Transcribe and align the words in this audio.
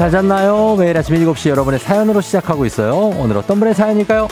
잘 0.00 0.10
잤나요? 0.10 0.76
매일 0.76 0.96
아침 0.96 1.14
7시 1.14 1.50
여러분의 1.50 1.78
사연으로 1.78 2.22
시작하고 2.22 2.64
있어요. 2.64 3.12
오늘 3.18 3.36
어떤 3.36 3.58
분의 3.58 3.74
사연일까요? 3.74 4.28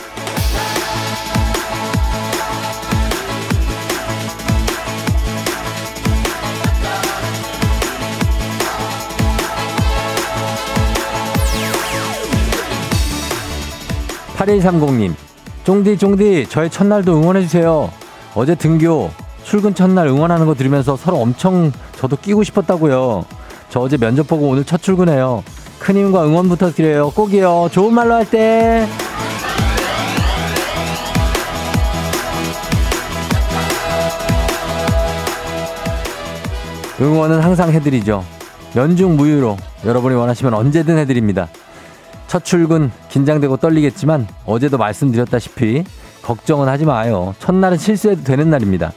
8130님, 14.37 15.13
쫑디, 15.65 15.99
쫑디, 15.99 16.47
저의 16.49 16.71
첫날도 16.71 17.15
응원해주세요. 17.15 17.91
어제 18.35 18.55
등교, 18.55 19.11
출근 19.45 19.75
첫날 19.75 20.07
응원하는 20.07 20.47
거 20.47 20.55
들으면서 20.55 20.97
서로 20.97 21.19
엄청 21.19 21.73
저도 21.97 22.17
끼고 22.17 22.43
싶었다고요. 22.43 23.27
저 23.69 23.81
어제 23.81 23.99
면접 23.99 24.27
보고 24.27 24.49
오늘 24.49 24.65
첫 24.65 24.81
출근해요. 24.81 25.45
큰 25.79 25.97
힘과 25.97 26.25
응원 26.25 26.49
부탁드려요. 26.49 27.11
꼭이요. 27.11 27.69
좋은 27.73 27.95
말로 27.95 28.15
할 28.15 28.29
때. 28.29 28.87
응원은 37.01 37.41
항상 37.41 37.71
해드리죠. 37.71 38.25
연중 38.75 39.17
무휴로 39.17 39.57
여러분이 39.85 40.17
원하시면 40.17 40.53
언제든 40.53 40.99
해드립니다. 40.99 41.49
첫 42.27 42.45
출근 42.45 42.91
긴장되고 43.09 43.57
떨리겠지만 43.57 44.27
어제도 44.45 44.77
말씀드렸다시피 44.79 45.85
걱정은 46.23 46.69
하지 46.69 46.85
마요. 46.85 47.35
첫날은 47.39 47.79
실수해도 47.79 48.25
되는 48.25 48.51
날입니다. 48.51 48.93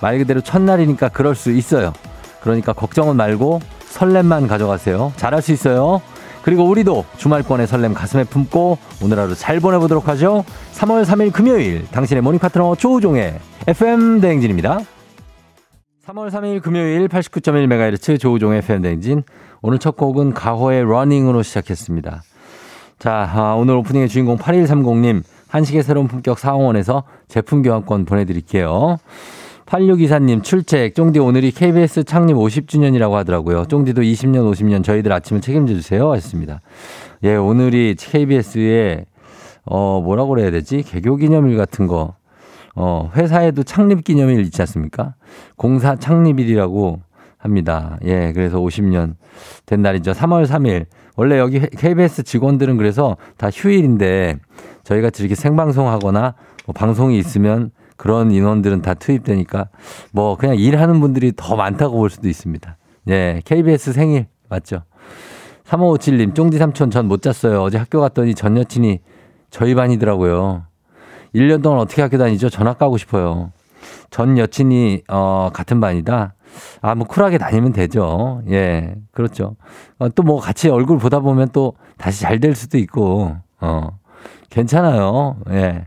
말 0.00 0.18
그대로 0.18 0.40
첫날이니까 0.40 1.08
그럴 1.08 1.34
수 1.34 1.50
있어요. 1.50 1.92
그러니까 2.40 2.72
걱정은 2.72 3.16
말고 3.16 3.60
설렘만 3.88 4.46
가져가세요. 4.46 5.12
잘할 5.16 5.42
수 5.42 5.50
있어요. 5.52 6.02
그리고 6.42 6.64
우리도 6.64 7.04
주말권의 7.16 7.66
설렘 7.66 7.94
가슴에 7.94 8.24
품고 8.24 8.78
오늘 9.02 9.18
하루 9.18 9.34
잘 9.34 9.60
보내보도록 9.60 10.08
하죠. 10.08 10.44
3월 10.72 11.04
3일 11.04 11.32
금요일 11.32 11.86
당신의 11.90 12.22
morning 12.22 12.38
파트너 12.38 12.74
조우종의 12.74 13.38
FM 13.66 14.20
대행진입니다. 14.20 14.80
3월 16.06 16.30
3일 16.30 16.62
금요일 16.62 17.08
89.1MHz 17.08 18.18
조우종의 18.18 18.58
FM 18.58 18.82
대행진 18.82 19.22
오늘 19.60 19.78
첫 19.78 19.96
곡은 19.96 20.32
가호의 20.34 20.84
Running으로 20.84 21.42
시작했습니다. 21.42 22.22
자, 22.98 23.30
아, 23.32 23.54
오늘 23.54 23.76
오프닝의 23.76 24.08
주인공 24.08 24.38
8130님 24.38 25.22
한식의 25.48 25.82
새로운 25.82 26.08
품격 26.08 26.38
사원에서 26.38 27.04
제품 27.28 27.62
교환권 27.62 28.04
보내드릴게요. 28.04 28.98
8624님 29.68 30.42
출첵 30.42 30.94
쫑디 30.94 31.18
오늘이 31.18 31.50
KBS 31.50 32.04
창립 32.04 32.36
50주년이라고 32.36 33.12
하더라고요. 33.12 33.66
쫑디도 33.66 34.00
20년 34.00 34.50
50년 34.50 34.82
저희들 34.82 35.12
아침을 35.12 35.42
책임져 35.42 35.74
주세요 35.74 36.10
하셨습니다. 36.10 36.62
예, 37.22 37.34
오늘이 37.34 37.94
KBS의 37.98 39.04
어 39.66 40.00
뭐라고 40.00 40.30
그래야 40.30 40.50
되지? 40.50 40.82
개교 40.82 41.16
기념일 41.16 41.58
같은 41.58 41.86
거. 41.86 42.14
어, 42.74 43.10
회사에도 43.14 43.62
창립 43.62 44.04
기념일 44.04 44.40
있지 44.40 44.62
않습니까? 44.62 45.14
공사 45.56 45.96
창립일이라고 45.96 47.00
합니다. 47.36 47.98
예, 48.04 48.32
그래서 48.32 48.58
50년 48.58 49.16
된 49.66 49.82
날이죠. 49.82 50.12
3월 50.12 50.46
3일. 50.46 50.86
원래 51.16 51.38
여기 51.38 51.60
KBS 51.60 52.22
직원들은 52.22 52.76
그래서 52.78 53.16
다 53.36 53.50
휴일인데 53.52 54.38
저희가 54.84 55.10
이렇게 55.18 55.34
생방송하거나 55.34 56.34
뭐 56.66 56.72
방송이 56.72 57.18
있으면 57.18 57.72
그런 57.98 58.30
인원들은 58.30 58.80
다 58.80 58.94
투입되니까 58.94 59.68
뭐 60.12 60.36
그냥 60.38 60.56
일하는 60.56 61.00
분들이 61.00 61.32
더 61.36 61.54
많다고 61.56 61.98
볼 61.98 62.08
수도 62.08 62.28
있습니다. 62.28 62.76
예, 63.08 63.42
KBS 63.44 63.92
생일 63.92 64.26
맞죠? 64.48 64.84
3557님, 65.66 66.34
쫑디 66.34 66.56
삼촌 66.56 66.90
전 66.90 67.06
못 67.08 67.20
잤어요. 67.20 67.60
어제 67.62 67.76
학교 67.76 68.00
갔더니 68.00 68.34
전 68.34 68.56
여친이 68.56 69.00
저희 69.50 69.74
반이더라고요. 69.74 70.64
1년 71.34 71.62
동안 71.62 71.80
어떻게 71.80 72.00
학교 72.00 72.16
다니죠? 72.16 72.48
전학 72.48 72.78
가고 72.78 72.96
싶어요. 72.96 73.52
전 74.10 74.38
여친이 74.38 75.02
어 75.08 75.50
같은 75.52 75.78
반이다. 75.80 76.34
아, 76.80 76.94
뭐 76.94 77.06
쿨하게 77.06 77.36
다니면 77.36 77.72
되죠. 77.74 78.40
예, 78.48 78.94
그렇죠. 79.12 79.56
어, 79.98 80.08
또뭐 80.08 80.40
같이 80.40 80.70
얼굴 80.70 80.98
보다 80.98 81.20
보면 81.20 81.50
또 81.52 81.74
다시 81.98 82.22
잘 82.22 82.40
될 82.40 82.54
수도 82.54 82.78
있고, 82.78 83.36
어, 83.60 83.98
괜찮아요. 84.48 85.36
예. 85.50 85.86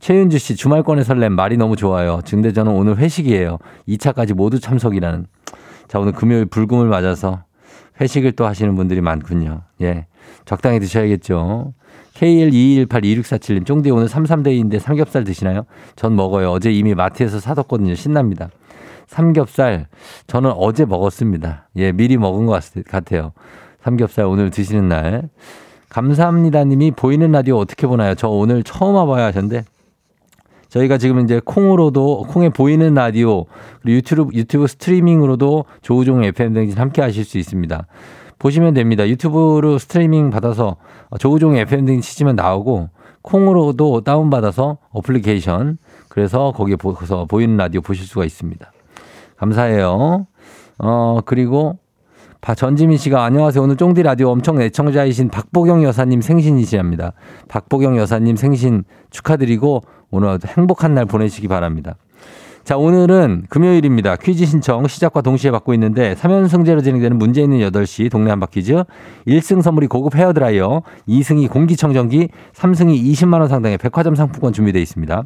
최윤주 0.00 0.38
씨, 0.38 0.56
주말권의 0.56 1.04
설렘, 1.04 1.32
말이 1.32 1.56
너무 1.56 1.76
좋아요. 1.76 2.20
근데 2.28 2.52
저는 2.52 2.72
오늘 2.72 2.96
회식이에요. 2.98 3.58
2차까지 3.88 4.34
모두 4.34 4.60
참석이라는. 4.60 5.26
자, 5.88 5.98
오늘 5.98 6.12
금요일 6.12 6.46
불금을 6.46 6.86
맞아서 6.86 7.42
회식을 8.00 8.32
또 8.32 8.46
하시는 8.46 8.74
분들이 8.76 9.00
많군요. 9.00 9.62
예. 9.82 10.06
적당히 10.44 10.78
드셔야겠죠. 10.80 11.72
K121826447님, 12.14 13.66
쫑디 13.66 13.90
오늘 13.90 14.06
33데이인데 14.06 14.78
삼겹살 14.78 15.24
드시나요? 15.24 15.64
전 15.96 16.14
먹어요. 16.16 16.50
어제 16.50 16.70
이미 16.70 16.94
마트에서 16.94 17.40
사뒀거든요. 17.40 17.94
신납니다. 17.94 18.50
삼겹살, 19.06 19.86
저는 20.26 20.52
어제 20.54 20.84
먹었습니다. 20.84 21.68
예, 21.76 21.92
미리 21.92 22.16
먹은 22.16 22.46
것 22.46 22.60
같아요. 22.88 23.32
삼겹살 23.82 24.26
오늘 24.26 24.50
드시는 24.50 24.88
날. 24.88 25.28
감사합니다 25.88 26.64
님이 26.64 26.90
보이는 26.90 27.32
라디오 27.32 27.56
어떻게 27.56 27.86
보나요? 27.86 28.14
저 28.14 28.28
오늘 28.28 28.62
처음 28.62 28.94
와봐야 28.94 29.26
하셨는데 29.26 29.64
저희가 30.68 30.98
지금 30.98 31.20
이제 31.20 31.40
콩으로도 31.44 32.24
콩에 32.28 32.50
보이는 32.50 32.92
라디오 32.94 33.46
그리고 33.82 33.96
유튜브 33.96 34.30
유튜브 34.34 34.66
스트리밍으로도 34.66 35.64
조우종 35.82 36.24
FM 36.24 36.52
대행진 36.52 36.78
함께 36.78 37.02
하실 37.02 37.24
수 37.24 37.38
있습니다. 37.38 37.86
보시면 38.38 38.74
됩니다. 38.74 39.08
유튜브로 39.08 39.78
스트리밍 39.78 40.30
받아서 40.30 40.76
조우종 41.18 41.56
FM 41.56 41.86
대행진 41.86 42.00
치시면 42.02 42.36
나오고 42.36 42.90
콩으로도 43.22 44.02
다운 44.02 44.30
받아서 44.30 44.78
어플리케이션 44.90 45.78
그래서 46.08 46.52
거기에 46.52 46.76
보서 46.76 47.24
보이는 47.24 47.56
라디오 47.56 47.80
보실 47.80 48.06
수가 48.06 48.24
있습니다. 48.24 48.72
감사해요. 49.36 50.26
어 50.78 51.18
그리고 51.24 51.78
전지민 52.56 52.96
씨가 52.96 53.24
안녕하세요. 53.24 53.62
오늘 53.62 53.76
쫑디 53.76 54.02
라디오 54.02 54.30
엄청 54.30 54.60
애청자이신 54.60 55.28
박보경 55.28 55.82
여사님 55.82 56.20
생신이시랍니다. 56.20 57.12
박보경 57.48 57.98
여사님 57.98 58.36
생신 58.36 58.84
축하드리고 59.10 59.82
오늘 60.10 60.38
행복한 60.46 60.94
날 60.94 61.04
보내시기 61.04 61.48
바랍니다. 61.48 61.96
자, 62.64 62.76
오늘은 62.76 63.46
금요일입니다. 63.48 64.16
퀴즈 64.16 64.44
신청 64.44 64.86
시작과 64.86 65.22
동시에 65.22 65.50
받고 65.50 65.72
있는데 65.74 66.14
3연승제로 66.14 66.84
진행되는 66.84 67.16
문제 67.16 67.40
있는 67.40 67.60
8시 67.60 68.10
동네 68.10 68.28
한바 68.28 68.46
퀴즈 68.46 68.84
1승 69.26 69.62
선물이 69.62 69.86
고급 69.86 70.14
헤어드라이어 70.14 70.82
2승이 71.08 71.50
공기청정기 71.50 72.28
3승이 72.54 73.02
20만원 73.12 73.48
상당의 73.48 73.78
백화점 73.78 74.14
상품권 74.14 74.52
준비되어 74.52 74.82
있습니다. 74.82 75.24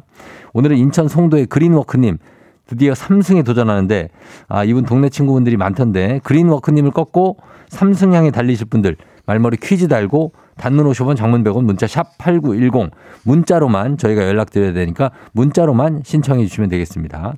오늘은 0.53 0.77
인천 0.77 1.09
송도의 1.09 1.47
그린워크님 1.47 2.17
드디어 2.65 2.93
3승에 2.93 3.45
도전하는데 3.45 4.09
아, 4.47 4.63
이분 4.63 4.85
동네 4.85 5.09
친구분들이 5.09 5.57
많던데 5.57 6.21
그린워크님을 6.23 6.91
꺾고 6.91 7.37
3승 7.69 8.13
향해 8.13 8.31
달리실 8.31 8.67
분들 8.67 8.95
말머리 9.25 9.57
퀴즈 9.57 9.89
달고 9.89 10.31
단문 10.57 10.85
50원 10.85 11.15
장문 11.15 11.43
100원 11.43 11.63
문자 11.63 11.87
샵 11.87 12.17
8910 12.17 12.91
문자로만 13.23 13.97
저희가 13.97 14.27
연락드려야 14.27 14.73
되니까 14.73 15.11
문자로만 15.33 16.01
신청해 16.03 16.45
주시면 16.45 16.69
되겠습니다. 16.69 17.33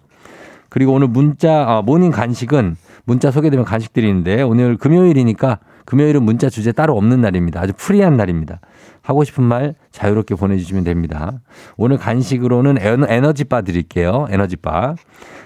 그리고 0.69 0.93
오늘 0.93 1.07
문자 1.07 1.65
아, 1.67 1.81
morning 1.81 2.11
간식은 2.11 2.75
문자 3.05 3.31
소개되면 3.31 3.65
간식 3.65 3.93
드리는데 3.93 4.41
오늘 4.41 4.77
금요일이니까 4.77 5.59
금요일은 5.85 6.23
문자 6.23 6.49
주제 6.49 6.71
따로 6.71 6.97
없는 6.97 7.21
날입니다. 7.21 7.61
아주 7.61 7.73
프리한 7.75 8.17
날입니다. 8.17 8.59
하고 9.01 9.23
싶은 9.23 9.43
말 9.43 9.75
자유롭게 9.91 10.35
보내주시면 10.35 10.83
됩니다. 10.83 11.39
오늘 11.77 11.97
간식으로는 11.97 12.77
에너지바 13.07 13.61
드릴게요. 13.61 14.27
에너지바. 14.29 14.95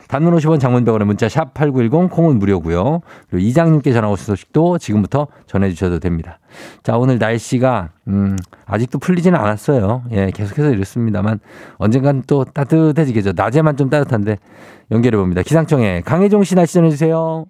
단문 0.08 0.36
50원 0.36 0.60
장문병원의 0.60 1.06
문자 1.06 1.30
샵 1.30 1.54
8910 1.54 2.10
콩은 2.10 2.40
무료고요. 2.40 3.02
그리고 3.30 3.46
이장님께 3.46 3.94
전화 3.94 4.10
오신 4.10 4.26
소식도 4.26 4.80
지금부터 4.80 5.28
전해주셔도 5.46 6.00
됩니다. 6.00 6.40
자 6.82 6.98
오늘 6.98 7.20
날씨가 7.20 7.90
음, 8.08 8.36
아직도 8.66 8.98
풀리지는 8.98 9.38
않았어요. 9.38 10.04
예 10.12 10.32
계속해서 10.34 10.72
이렇습니다만 10.72 11.40
언젠간 11.78 12.24
또 12.26 12.44
따뜻해지겠죠. 12.44 13.34
낮에만 13.36 13.78
좀 13.78 13.92
따뜻한데 13.92 14.38
연결해 14.90 15.16
봅니다. 15.16 15.44
기상청에 15.44 16.02
강혜종 16.02 16.44
씨 16.44 16.56
날씨 16.56 16.74
전해주세요. 16.74 17.46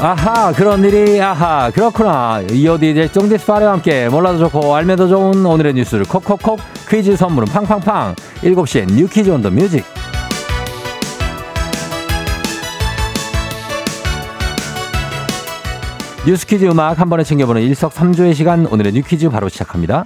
아하 0.00 0.52
그런 0.52 0.84
일이 0.84 1.20
아하 1.20 1.70
그렇구나. 1.70 2.42
이어디제 2.50 3.08
정디스파레와 3.08 3.72
함께 3.72 4.08
몰라도 4.08 4.38
좋고 4.38 4.74
알면 4.74 4.96
더 4.96 5.08
좋은 5.08 5.44
오늘의 5.44 5.72
뉴스를 5.74 6.04
콕콕콕 6.04 6.60
퀴즈 6.88 7.16
선물은 7.16 7.48
팡팡팡. 7.48 8.14
7시엔 8.42 8.92
new 8.92 9.08
퀴즈 9.08 9.30
on 9.30 9.40
the 9.42 9.50
music. 9.50 9.84
뉴스 16.26 16.44
퀴즈 16.46 16.64
음악 16.66 16.98
한 16.98 17.08
번에 17.08 17.22
챙겨보는 17.22 17.62
일석삼조의 17.62 18.34
시간 18.34 18.66
오늘의 18.66 18.92
new 18.92 19.02
퀴즈 19.02 19.28
바로 19.28 19.48
시작합니다. 19.48 20.04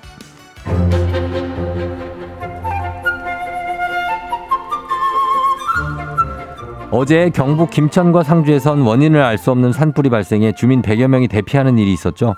어제 6.93 7.31
경북 7.31 7.71
김천과 7.71 8.25
상주에선 8.25 8.81
원인을 8.81 9.23
알 9.23 9.39
수 9.39 9.53
없는 9.53 9.73
산불이 9.73 10.11
발생해 10.11 10.53
주민 10.53 10.83
100여 10.83 11.07
명이 11.07 11.29
대피하는 11.29 11.79
일이 11.79 11.93
있었죠. 11.93 12.35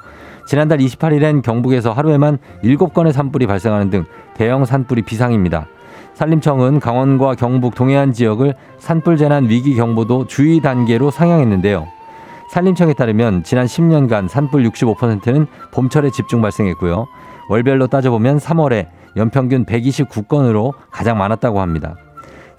지난달 0.46 0.78
28일엔 0.78 1.42
경북에서 1.42 1.92
하루에만 1.92 2.38
7건의 2.62 3.12
산불이 3.12 3.46
발생하는 3.46 3.88
등 3.88 4.04
대형 4.34 4.66
산불이 4.66 5.02
비상입니다. 5.02 5.66
산림청은 6.14 6.80
강원과 6.80 7.36
경북 7.36 7.74
동해안 7.74 8.12
지역을 8.12 8.54
산불 8.78 9.16
재난 9.16 9.48
위기 9.48 9.74
경보도 9.74 10.26
주의 10.26 10.60
단계로 10.60 11.10
상향했는데요. 11.10 11.88
산림청에 12.50 12.92
따르면 12.92 13.44
지난 13.44 13.64
10년간 13.64 14.28
산불 14.28 14.64
65%는 14.64 15.46
봄철에 15.72 16.10
집중 16.10 16.42
발생했고요. 16.42 17.06
월별로 17.48 17.86
따져보면 17.86 18.36
3월에 18.36 18.88
연평균 19.16 19.64
129건으로 19.64 20.74
가장 20.90 21.16
많았다고 21.16 21.60
합니다. 21.60 21.96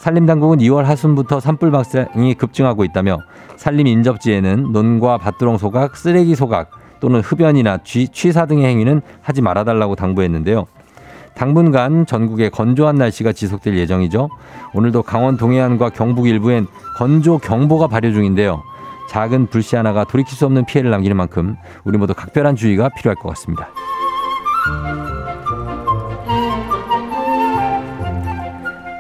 산림당국은 0.04 0.58
2월 0.58 0.84
하순부터 0.84 1.40
산불 1.40 1.72
발생이 1.72 2.34
급증하고 2.34 2.84
있다며 2.84 3.20
산림 3.56 3.88
인접지에는 3.88 4.74
논과 4.74 5.18
밭두렁 5.18 5.58
소각, 5.58 5.96
쓰레기 5.96 6.36
소각 6.36 6.72
또는 7.00 7.22
흡연이나 7.22 7.78
쥐, 7.86 8.10
취사 8.10 8.46
등의 8.46 8.66
행위는 8.66 9.02
하지 9.22 9.42
말아달라고 9.42 9.96
당부했는데요. 9.96 10.66
당분간 11.36 12.06
전국에 12.06 12.50
건조한 12.50 12.98
날씨가 12.98 13.32
지속될 13.32 13.78
예정이죠. 13.78 14.28
오늘도 14.74 15.04
강원 15.04 15.38
동해안과 15.38 15.92
경북 15.92 16.28
일부엔 16.28 16.68
건조 16.98 17.38
경보가 17.38 17.88
발효 17.88 18.12
중인데요. 18.12 18.62
작은 19.10 19.48
불씨 19.48 19.78
하나가 19.78 20.04
돌이킬 20.04 20.36
수 20.36 20.46
없는 20.46 20.66
피해를 20.66 20.92
남기는 20.92 21.16
만큼 21.16 21.56
우리 21.86 21.98
모두 21.98 22.14
각별한 22.14 22.58
주의가 22.58 22.90
필요할 22.90 23.16
것 23.16 23.30
같습니다. 23.30 23.70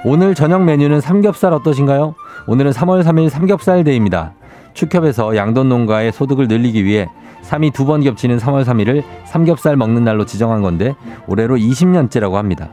오늘 0.05 0.35
저녁 0.35 0.63
메뉴는 0.63 1.01
삼겹살 1.01 1.53
어떠신가요? 1.53 2.15
오늘은 2.47 2.71
3월 2.71 3.03
3일 3.03 3.29
삼겹살 3.29 3.83
day입니다. 3.83 4.33
축협에서 4.73 5.35
양돈 5.35 5.69
농가의 5.69 6.11
소득을 6.11 6.47
늘리기 6.47 6.83
위해 6.83 7.07
3이 7.43 7.73
두 7.73 7.85
번 7.85 8.01
겹치는 8.01 8.37
3월 8.37 8.65
3일을 8.65 9.03
삼겹살 9.25 9.75
먹는 9.77 10.03
날로 10.03 10.25
지정한 10.25 10.61
건데 10.61 10.95
올해로 11.27 11.55
20년째라고 11.55 12.33
합니다. 12.33 12.69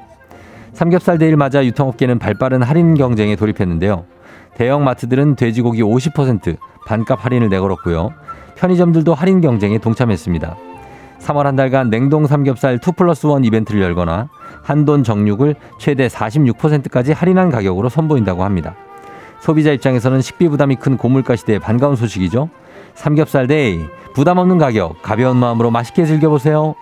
삼겹살 0.73 1.19
day를 1.19 1.37
맞아 1.37 1.65
유통업계는 1.65 2.19
발빠른 2.19 2.63
할인 2.63 2.95
경쟁에 2.95 3.37
돌입했는데요. 3.37 4.05
대형 4.57 4.85
마트들은 4.85 5.37
돼지고기 5.37 5.83
50% 5.83 6.57
반값 6.87 7.25
할인을 7.25 7.49
내걸었고요. 7.49 8.13
편의점들도 8.57 9.15
할인 9.15 9.41
경쟁에 9.41 9.79
동참했습니다. 9.79 10.57
3월 11.21 11.45
한 11.45 11.57
달간 11.57 11.91
냉동 11.91 12.27
삼겹살 12.27 12.79
2 12.85 12.93
플러스 12.93 13.27
1 13.27 13.45
이벤트를 13.45 13.81
열거나 13.83 14.29
한돈 14.63 15.05
정육을 15.05 15.55
최대 15.79 16.09
46%까지 16.09 17.13
할인한 17.13 17.51
가격으로 17.51 17.89
선보인다고 17.89 18.45
합니다. 18.45 18.75
소비자 19.41 19.73
입장에서는 19.73 20.21
식비 20.21 20.49
부담이 20.49 20.77
큰 20.77 20.97
고물가 20.97 21.37
시대에 21.37 21.59
반가운 21.59 21.97
소식이죠. 21.97 22.51
삼겹살 22.95 23.47
day 23.47 23.81
부담 24.15 24.39
없는 24.39 24.59
가격 24.59 25.01
가벼운 25.03 25.37
마음으로 25.37 25.71
맛있게 25.71 26.05
즐겨보세요. 26.05 26.75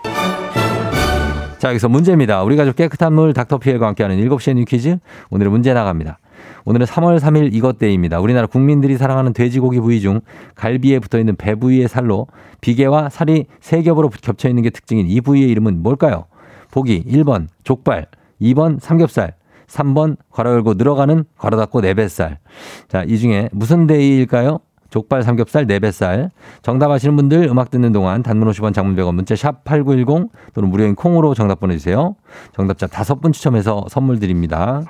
자 1.57 1.69
여기서 1.69 1.89
문제입니다. 1.89 2.43
우리 2.43 2.55
가족 2.55 2.75
깨끗한 2.75 3.13
물 3.13 3.33
닥터피엘과 3.33 3.87
함께하는 3.87 4.17
7시의 4.17 4.55
new 4.55 4.65
퀴즈 4.65 4.97
오늘의 5.29 5.51
문제 5.51 5.73
나갑니다. 5.73 6.18
오늘은 6.65 6.85
3월 6.85 7.19
3일 7.19 7.53
이것 7.53 7.75
day입니다. 7.75 8.19
우리나라 8.19 8.47
국민들이 8.47 8.97
사랑하는 8.97 9.33
돼지고기 9.33 9.79
부위 9.79 10.01
중 10.01 10.21
갈비에 10.55 10.99
붙어 10.99 11.19
있는 11.19 11.35
배 11.35 11.55
부위의 11.55 11.87
살로 11.87 12.27
비계와 12.61 13.09
살이 13.09 13.45
세 13.59 13.81
겹으로 13.81 14.09
겹쳐 14.09 14.49
있는 14.49 14.63
게 14.63 14.69
특징인 14.69 15.07
이 15.07 15.21
부위의 15.21 15.49
이름은 15.49 15.81
뭘까요? 15.81 16.25
보기 16.71 17.03
1번 17.03 17.47
족발, 17.63 18.07
2번 18.41 18.79
삼겹살, 18.79 19.33
3번 19.67 20.17
괄호 20.31 20.51
열고 20.51 20.73
늘어가는 20.75 21.23
괄호 21.37 21.57
닫고 21.57 21.81
네 21.81 21.93
뱃살. 21.93 22.39
자, 22.87 23.03
이 23.03 23.17
중에 23.17 23.49
무슨 23.51 23.87
day일까요? 23.87 24.59
족발, 24.89 25.21
삼겹살, 25.21 25.67
네 25.67 25.80
뱃살. 25.80 26.31
정답 26.63 26.89
아시는 26.89 27.15
분들 27.15 27.43
음악 27.43 27.69
듣는 27.69 27.91
동안 27.91 28.23
단문 28.23 28.49
50원 28.49 28.73
장문 28.73 28.95
100원 28.95 29.13
문자 29.13 29.35
샵 29.35 29.63
8910 29.63 30.31
또는 30.53 30.69
무료인 30.69 30.95
콩으로 30.95 31.35
정답 31.35 31.59
보내주세요. 31.59 32.15
정답자 32.53 32.87
다섯 32.87 33.21
분 33.21 33.31
추첨해서 33.31 33.85
선물 33.89 34.19
드립니다. 34.19 34.83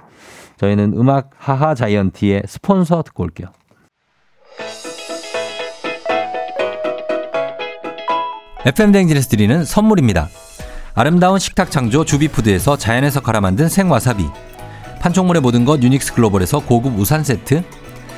저희는 0.59 0.93
음악 0.97 1.29
하하 1.37 1.73
자이언티의 1.73 2.43
스폰서 2.45 3.03
듣고 3.03 3.23
올게요. 3.23 3.47
FM 8.65 8.91
댕지레스 8.91 9.29
드리는 9.29 9.63
선물입니다. 9.63 10.27
아름다운 10.95 11.39
식탁 11.39 11.71
창조 11.71 12.03
주비푸드에서 12.03 12.75
자연에서 12.75 13.21
갈아 13.21 13.39
만든 13.39 13.69
생와사비. 13.69 14.25
판촉물의 14.99 15.41
모든 15.41 15.63
것 15.63 15.81
유닉스 15.81 16.13
글로벌에서 16.13 16.59
고급 16.59 16.99
우산 16.99 17.23
세트. 17.23 17.63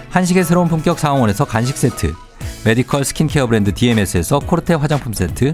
한식의 0.09 0.43
새로운 0.43 0.67
품격 0.67 0.97
상황원에서 0.97 1.45
간식 1.45 1.77
세트. 1.77 2.11
medical 2.65 3.05
skincare 3.05 3.45
브랜드 3.45 3.71
DMS에서 3.71 4.39
코르테 4.39 4.73
화장품 4.73 5.13
세트. 5.13 5.53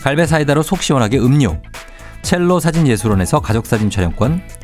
갈베 0.00 0.24
사이다로 0.24 0.62
속 0.62 0.82
시원하게 0.82 1.18
음료. 1.18 1.60
첼로 2.22 2.60
사진 2.60 2.88
예술원에서 2.88 3.40
가족사진 3.40 3.90
촬영권 3.90 4.63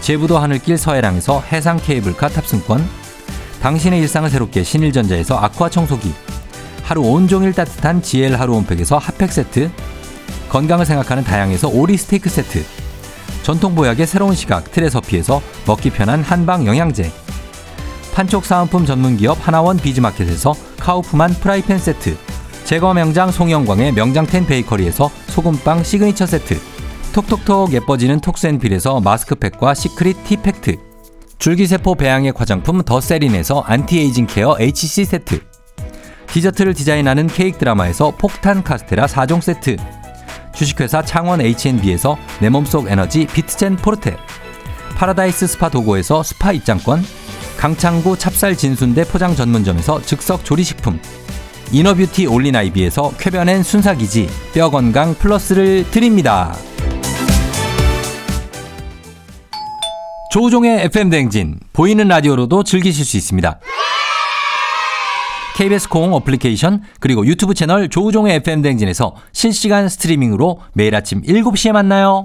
제부도 0.00 0.38
하늘길 0.38 0.78
서해랑에서 0.78 1.42
해상 1.52 1.78
케이블카 1.78 2.28
탑승권 2.28 2.88
당신의 3.60 4.00
일상을 4.00 4.28
새롭게 4.30 4.62
신일전자에서 4.62 5.36
아쿠아 5.38 5.68
청소기 5.70 6.12
하루 6.84 7.02
온종일 7.02 7.52
따뜻한 7.52 8.02
GL 8.02 8.36
하루 8.36 8.54
온팩에서 8.54 8.98
핫팩 8.98 9.32
세트 9.32 9.70
건강을 10.48 10.86
생각하는 10.86 11.24
다양에서 11.24 11.68
오리 11.68 11.96
스테이크 11.96 12.30
세트 12.30 12.64
전통 13.42 13.74
보약의 13.74 14.06
새로운 14.06 14.34
시각 14.34 14.70
트레서피에서 14.72 15.42
먹기 15.66 15.90
편한 15.90 16.22
한방 16.22 16.66
영양제 16.66 17.10
판촉 18.14 18.44
사은품 18.46 18.86
전문기업 18.86 19.46
하나원 19.46 19.76
비즈마켓에서 19.76 20.54
카우프만 20.78 21.34
프라이팬 21.34 21.78
세트 21.78 22.16
제과 22.64 22.92
명장 22.92 23.30
송영광의 23.30 23.92
명장텐 23.92 24.46
베이커리에서 24.46 25.10
소금빵 25.28 25.82
시그니처 25.82 26.26
세트 26.26 26.58
톡톡톡 27.12 27.72
예뻐지는 27.72 28.20
톡센필에서 28.20 29.00
마스크팩과 29.00 29.74
secret 29.74 30.24
티팩트. 30.24 30.76
줄기세포 31.38 31.94
배양액 31.94 32.40
화장품 32.40 32.82
더세린에서 32.82 33.60
anti-aging 33.60 34.26
care 34.26 34.56
HC 34.58 35.04
세트. 35.04 35.40
디저트를 36.28 36.74
디자인하는 36.74 37.26
케이크 37.26 37.58
드라마에서 37.58 38.12
폭탄 38.18 38.62
카스테라 38.62 39.06
4종 39.06 39.40
세트. 39.40 39.76
주식회사 40.54 41.02
창원 41.02 41.40
H&B에서 41.40 42.18
내 42.40 42.48
몸속 42.48 42.90
에너지 42.90 43.26
비트젠 43.26 43.76
포르테. 43.76 44.16
파라다이스 44.96 45.46
스파 45.46 45.68
도고에서 45.68 46.22
스파 46.22 46.52
입장권. 46.52 47.04
강창구 47.56 48.18
찹쌀 48.18 48.56
진순대 48.56 49.04
포장 49.04 49.34
전문점에서 49.34 50.02
즉석 50.02 50.44
조리식품. 50.44 51.00
inner 51.72 51.97
beauty 51.97 52.26
올린아이비에서 52.26 53.12
쾌변엔 53.18 53.62
순삭이지. 53.62 54.28
뼈건강 54.54 55.14
플러스를 55.14 55.88
드립니다. 55.90 56.56
조우종의 60.30 60.84
FM 60.84 61.10
댕진 61.10 61.58
보이는 61.72 62.06
라디오로도 62.06 62.62
즐기실 62.64 63.04
수 63.04 63.16
있습니다. 63.16 63.58
KBS 65.56 65.88
콩 65.88 66.12
어플리케이션 66.14 66.82
그리고 67.00 67.26
유튜브 67.26 67.54
채널 67.54 67.88
조우종의 67.88 68.36
FM 68.36 68.62
댕진에서 68.62 69.14
실시간 69.32 69.88
스트리밍으로 69.88 70.60
매일 70.74 70.94
아침 70.94 71.22
7시에 71.22 71.72
만나요. 71.72 72.24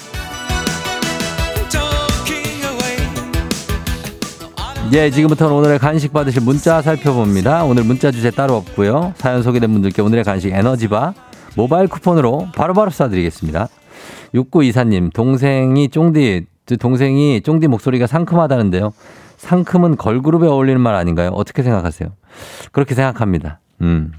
예, 4.93 5.11
지금부터는 5.11 5.55
오늘의 5.57 5.79
간식 5.79 6.13
받으실 6.13 6.43
문자 6.43 6.81
살펴봅니다. 6.83 7.65
오늘 7.65 7.85
문자 7.85 8.11
주제 8.11 8.31
따로 8.31 8.55
없고요. 8.57 9.15
사연 9.17 9.43
소개된 9.43 9.73
분들께 9.73 10.03
오늘의 10.03 10.25
간식 10.25 10.53
에너지바 10.53 11.15
모바일 11.57 11.89
쿠폰으로 11.89 12.49
바로바로 12.55 12.91
쏴드리겠습니다. 12.91 13.69
6924님, 14.35 15.13
동생이 15.13 15.89
쫑디, 15.89 16.47
동생이 16.79 17.41
쫑디 17.41 17.67
목소리가 17.69 18.07
상큼하다는데요. 18.07 18.93
상큼은 19.39 19.97
걸그룹에 19.97 20.47
어울리는 20.47 20.81
말 20.81 20.95
아닌가요? 20.95 21.31
어떻게 21.31 21.63
생각하세요? 21.63 22.11
그렇게 22.71 22.95
생각합니다. 22.95 23.61
음. 23.81 24.13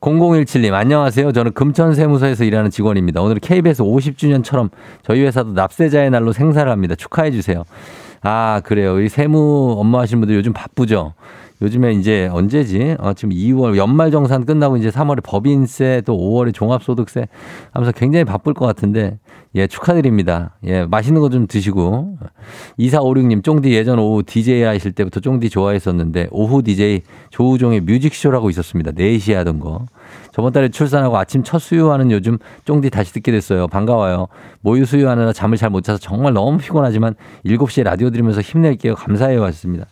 0017님, 0.00 0.72
안녕하세요. 0.72 1.32
저는 1.32 1.52
금천세무서에서 1.52 2.44
일하는 2.44 2.70
직원입니다. 2.70 3.20
오늘 3.20 3.38
KBS 3.38 3.82
50주년처럼 3.82 4.70
저희 5.02 5.22
회사도 5.22 5.52
납세자의 5.52 6.10
날로 6.10 6.32
생사를 6.32 6.70
합니다. 6.70 6.94
축하해주세요. 6.94 7.64
아, 8.22 8.60
그래요. 8.64 9.00
이 9.00 9.08
세무 9.08 9.76
업무 9.78 9.98
하시는 9.98 10.20
분들 10.20 10.36
요즘 10.36 10.52
바쁘죠? 10.52 11.14
요즘에 11.62 11.92
이제 11.92 12.28
언제지? 12.32 12.96
어, 12.98 13.12
지금 13.12 13.34
2월 13.34 13.76
연말 13.76 14.10
정산 14.10 14.46
끝나고 14.46 14.78
이제 14.78 14.88
3월에 14.88 15.22
법인세 15.22 16.02
또 16.06 16.16
5월에 16.16 16.54
종합소득세 16.54 17.28
하면서 17.72 17.92
굉장히 17.92 18.24
바쁠 18.24 18.54
것 18.54 18.64
같은데 18.66 19.18
예, 19.54 19.66
축하드립니다. 19.66 20.56
예, 20.64 20.84
맛있는 20.86 21.20
거 21.20 21.28
좀 21.28 21.46
드시고. 21.46 22.16
2456님, 22.78 23.42
쫑디 23.44 23.72
예전 23.72 23.98
오후 23.98 24.22
DJ 24.22 24.62
하실 24.62 24.92
때부터 24.92 25.20
쫑디 25.20 25.50
좋아했었는데 25.50 26.28
오후 26.30 26.62
DJ 26.62 27.02
조우종의 27.30 27.80
뮤직쇼라고 27.82 28.48
있었습니다. 28.50 28.92
4시에 28.92 29.34
하던 29.34 29.60
거. 29.60 29.86
저번 30.32 30.52
달에 30.52 30.68
출산하고 30.68 31.16
아침 31.18 31.42
첫 31.42 31.58
수유하는 31.58 32.10
요즘 32.10 32.38
쫑디 32.64 32.90
다시 32.90 33.12
듣게 33.12 33.32
됐어요. 33.32 33.66
반가워요. 33.68 34.28
모유 34.60 34.84
수유하느라 34.84 35.32
잠을 35.32 35.56
잘 35.56 35.70
못 35.70 35.82
자서 35.84 35.98
정말 35.98 36.32
너무 36.32 36.58
피곤하지만 36.58 37.14
7시에 37.46 37.84
라디오 37.84 38.10
들으면서 38.10 38.40
힘낼게요. 38.40 38.96
감사해요. 38.96 39.42
하셨습니다. 39.44 39.86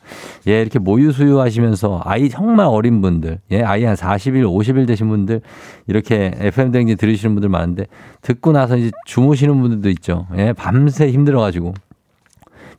예, 0.48 0.60
이렇게 0.60 0.78
모유 0.78 1.12
수유하시면서 1.12 2.02
아이 2.04 2.28
정말 2.28 2.66
어린 2.66 3.00
분들, 3.00 3.38
예, 3.52 3.62
아이 3.62 3.84
한 3.84 3.94
40일, 3.94 4.42
50일 4.44 4.86
되신 4.88 5.08
분들 5.08 5.40
이렇게 5.86 6.32
FM 6.36 6.72
댕지 6.72 6.96
들으시는 6.96 7.34
분들 7.34 7.48
많은데 7.48 7.86
듣고 8.22 8.52
나서 8.52 8.76
이제 8.76 8.90
주무시는 9.06 9.60
분들도 9.60 9.88
있죠. 9.90 10.26
예, 10.36 10.52
밤새 10.52 11.10
힘들어가지고. 11.10 11.74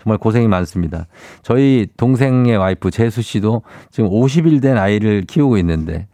정말 0.01 0.17
고생이 0.17 0.47
많습니다. 0.47 1.07
저희 1.43 1.85
동생의 1.97 2.55
와이프 2.55 2.89
재수 2.89 3.21
씨도 3.21 3.63
지금 3.91 4.09
50일 4.09 4.61
된 4.61 4.77
아이를 4.77 5.23
키우고 5.27 5.57
있는데 5.57 6.07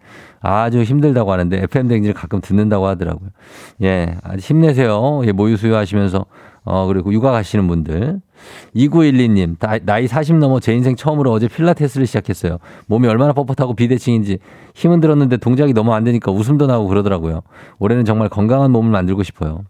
아주 0.45 0.83
힘들다고 0.83 1.31
하는데 1.31 1.63
FM 1.63 1.87
댕지를 1.87 2.13
가끔 2.13 2.39
듣는다고 2.41 2.85
하더라고요. 2.87 3.29
예, 3.83 4.15
힘내세요. 4.39 5.21
예, 5.25 5.31
모유 5.31 5.57
수유하시면서 5.57 6.25
어 6.67 6.87
그리고 6.87 7.13
육아 7.13 7.31
가시는 7.31 7.67
분들 7.67 8.21
2912님 8.75 9.55
나이 9.85 10.07
40 10.07 10.37
넘어 10.37 10.59
제 10.59 10.73
인생 10.73 10.95
처음으로 10.95 11.31
어제 11.31 11.47
필라테스를 11.47 12.07
시작했어요. 12.07 12.57
몸이 12.87 13.07
얼마나 13.07 13.33
뻣뻣하고 13.33 13.75
비대칭인지 13.75 14.39
힘은 14.73 14.99
들었는데 14.99 15.37
동작이 15.37 15.73
너무 15.73 15.93
안 15.93 16.03
되니까 16.03 16.31
웃음도 16.31 16.67
나고 16.67 16.87
그러더라고요. 16.87 17.41
올해는 17.79 18.05
정말 18.05 18.29
건강한 18.29 18.71
몸을 18.71 18.91
만들고 18.91 19.23
싶어요. 19.23 19.63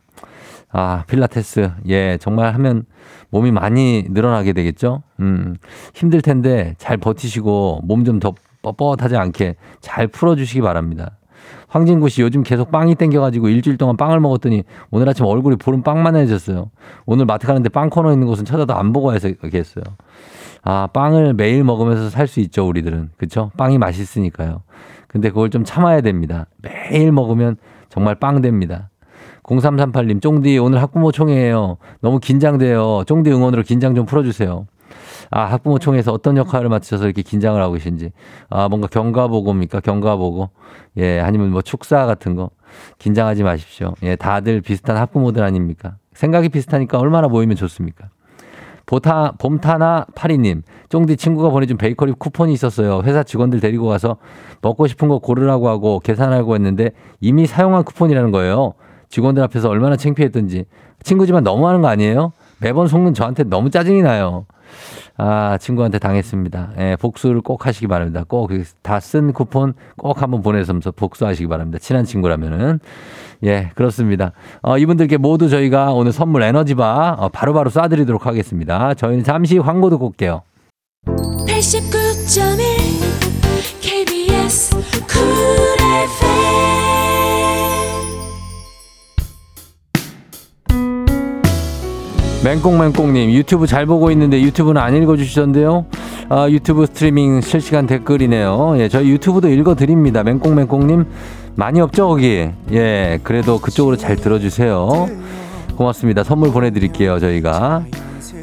아, 0.71 1.03
필라테스. 1.07 1.71
예, 1.87 2.17
정말 2.19 2.53
하면 2.53 2.85
몸이 3.29 3.51
많이 3.51 4.05
늘어나게 4.09 4.53
되겠죠? 4.53 5.03
음, 5.19 5.55
힘들 5.93 6.21
텐데 6.21 6.75
잘 6.77 6.97
버티시고 6.97 7.81
몸 7.83 8.03
좀 8.03 8.19
더 8.19 8.33
뻣뻣하지 8.73 9.15
않게 9.15 9.55
잘 9.81 10.07
풀어주시기 10.07 10.61
바랍니다. 10.61 11.17
황진구 11.67 12.09
씨 12.09 12.21
요즘 12.21 12.43
계속 12.43 12.71
빵이 12.71 12.95
땡겨가지고 12.95 13.49
일주일 13.49 13.77
동안 13.77 13.97
빵을 13.97 14.19
먹었더니 14.19 14.63
오늘 14.91 15.09
아침 15.09 15.25
얼굴이 15.25 15.57
보름 15.57 15.83
빵만해졌어요. 15.83 16.71
오늘 17.05 17.25
마트 17.25 17.45
가는데 17.47 17.69
빵 17.69 17.89
코너 17.89 18.11
있는 18.13 18.27
곳은 18.27 18.45
찾아도 18.45 18.73
안 18.75 18.93
보고 18.93 19.13
해서 19.13 19.29
겠어요. 19.29 19.83
아 20.63 20.87
빵을 20.93 21.33
매일 21.33 21.63
먹으면서 21.63 22.09
살 22.09 22.27
수 22.27 22.39
있죠 22.39 22.67
우리들은 22.67 23.11
그렇죠? 23.17 23.51
빵이 23.57 23.77
맛있으니까요. 23.77 24.63
근데 25.07 25.29
그걸 25.29 25.49
좀 25.49 25.63
참아야 25.63 26.01
됩니다. 26.01 26.47
매일 26.61 27.11
먹으면 27.11 27.57
정말 27.89 28.15
빵 28.15 28.41
됩니다. 28.41 28.89
0338님, 29.43 30.21
쫑디 30.21 30.57
오늘 30.57 30.81
학부모 30.81 31.11
총회예요. 31.11 31.77
너무 32.01 32.19
긴장돼요. 32.19 33.03
쫑디 33.05 33.31
응원으로 33.31 33.61
긴장 33.63 33.93
좀 33.93 34.05
풀어주세요. 34.05 34.65
아, 35.31 35.41
학부모 35.45 35.79
총회에서 35.79 36.11
어떤 36.11 36.37
역할을 36.37 36.69
맡으셔서 36.69 37.05
이렇게 37.05 37.21
긴장을 37.21 37.61
하고 37.61 37.73
계신지. 37.73 38.11
아, 38.49 38.67
뭔가 38.67 38.87
경과보고입니까? 38.87 39.79
경과보고. 39.81 40.49
예, 40.97 41.19
아니면 41.19 41.51
뭐 41.51 41.61
축사 41.61 42.05
같은 42.05 42.35
거. 42.35 42.49
긴장하지 42.99 43.43
마십시오. 43.43 43.93
예, 44.03 44.15
다들 44.15 44.61
비슷한 44.61 44.97
학부모들 44.97 45.43
아닙니까? 45.43 45.95
생각이 46.13 46.49
비슷하니까 46.49 46.99
얼마나 46.99 47.27
모이면 47.27 47.55
좋습니까? 47.55 48.09
보타, 48.85 49.33
봄타나 49.39 50.05
파리님, 50.13 50.61
쫑디 50.89 51.17
친구가 51.17 51.49
보내준 51.49 51.77
베이커리 51.77 52.13
쿠폰이 52.13 52.53
있었어요. 52.53 53.01
회사 53.03 53.23
직원들 53.23 53.59
데리고 53.59 53.87
가서 53.87 54.17
먹고 54.61 54.85
싶은 54.87 55.07
거 55.07 55.19
고르라고 55.19 55.69
하고 55.69 55.99
계산하고 55.99 56.53
했는데 56.55 56.91
이미 57.19 57.47
사용한 57.47 57.83
쿠폰이라는 57.83 58.31
거예요. 58.31 58.73
직원들 59.09 59.41
앞에서 59.43 59.69
얼마나 59.69 59.95
창피했던지. 59.95 60.65
친구지만 61.01 61.43
너무하는 61.43 61.81
거 61.81 61.87
아니에요? 61.87 62.33
매번 62.59 62.87
속는 62.87 63.13
저한테 63.13 63.43
너무 63.43 63.69
짜증이 63.69 64.01
나요. 64.01 64.45
아, 65.17 65.57
친구한테 65.59 65.97
당했습니다. 65.99 66.71
예, 66.77 66.95
복수를 66.99 67.41
꼭 67.41 67.65
하시기 67.65 67.87
바랍니다. 67.87 68.23
꼭 68.27 68.49
다 68.83 68.99
쓴 68.99 69.31
쿠폰 69.33 69.73
꼭 69.97 70.21
한번 70.21 70.41
보내서 70.41 70.73
복수하시기 70.95 71.47
바랍니다. 71.47 71.79
친한 71.79 72.05
친구라면은. 72.05 72.79
예, 73.43 73.71
그렇습니다. 73.75 74.31
어, 74.61 74.77
이분들께 74.77 75.17
모두 75.17 75.49
저희가 75.49 75.91
오늘 75.93 76.11
선물 76.11 76.43
에너지바 76.43 77.15
어, 77.19 77.29
바로바로 77.29 77.69
쏴드리도록 77.69 78.23
하겠습니다. 78.23 78.93
저희는 78.93 79.23
잠시 79.23 79.57
광고 79.59 79.89
듣고 79.89 80.07
올게요. 80.07 80.41
89.1 81.05 83.81
KBS 83.81 84.75
Cool 85.07 85.64
맹꽁맹꽁님 92.45 93.31
유튜브 93.31 93.65
잘 93.65 93.87
보고 93.87 94.11
있는데 94.11 94.39
유튜브는 94.39 94.79
안 94.79 94.95
읽어주시던데요. 94.95 95.87
아, 96.29 96.47
유튜브 96.47 96.85
스트리밍 96.85 97.41
실시간 97.41 97.87
댓글이네요. 97.87 98.75
예, 98.77 98.87
저희 98.87 99.09
유튜브도 99.09 99.49
읽어드립니다. 99.49 100.21
맹꽁맹꽁님 100.21 101.05
많이 101.55 101.81
없죠 101.81 102.07
거기. 102.07 102.47
예, 102.71 103.19
그래도 103.23 103.57
그쪽으로 103.57 103.95
잘 103.95 104.15
들어주세요. 104.15 105.07
고맙습니다. 105.75 106.23
선물 106.23 106.51
보내드릴게요 106.51 107.19
저희가. 107.19 107.83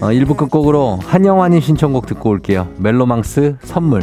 어, 0.00 0.06
1부 0.06 0.36
끝곡으로 0.36 0.98
한영환님 1.04 1.60
신청곡 1.60 2.06
듣고 2.06 2.30
올게요. 2.30 2.66
멜로망스 2.78 3.58
선물. 3.62 4.02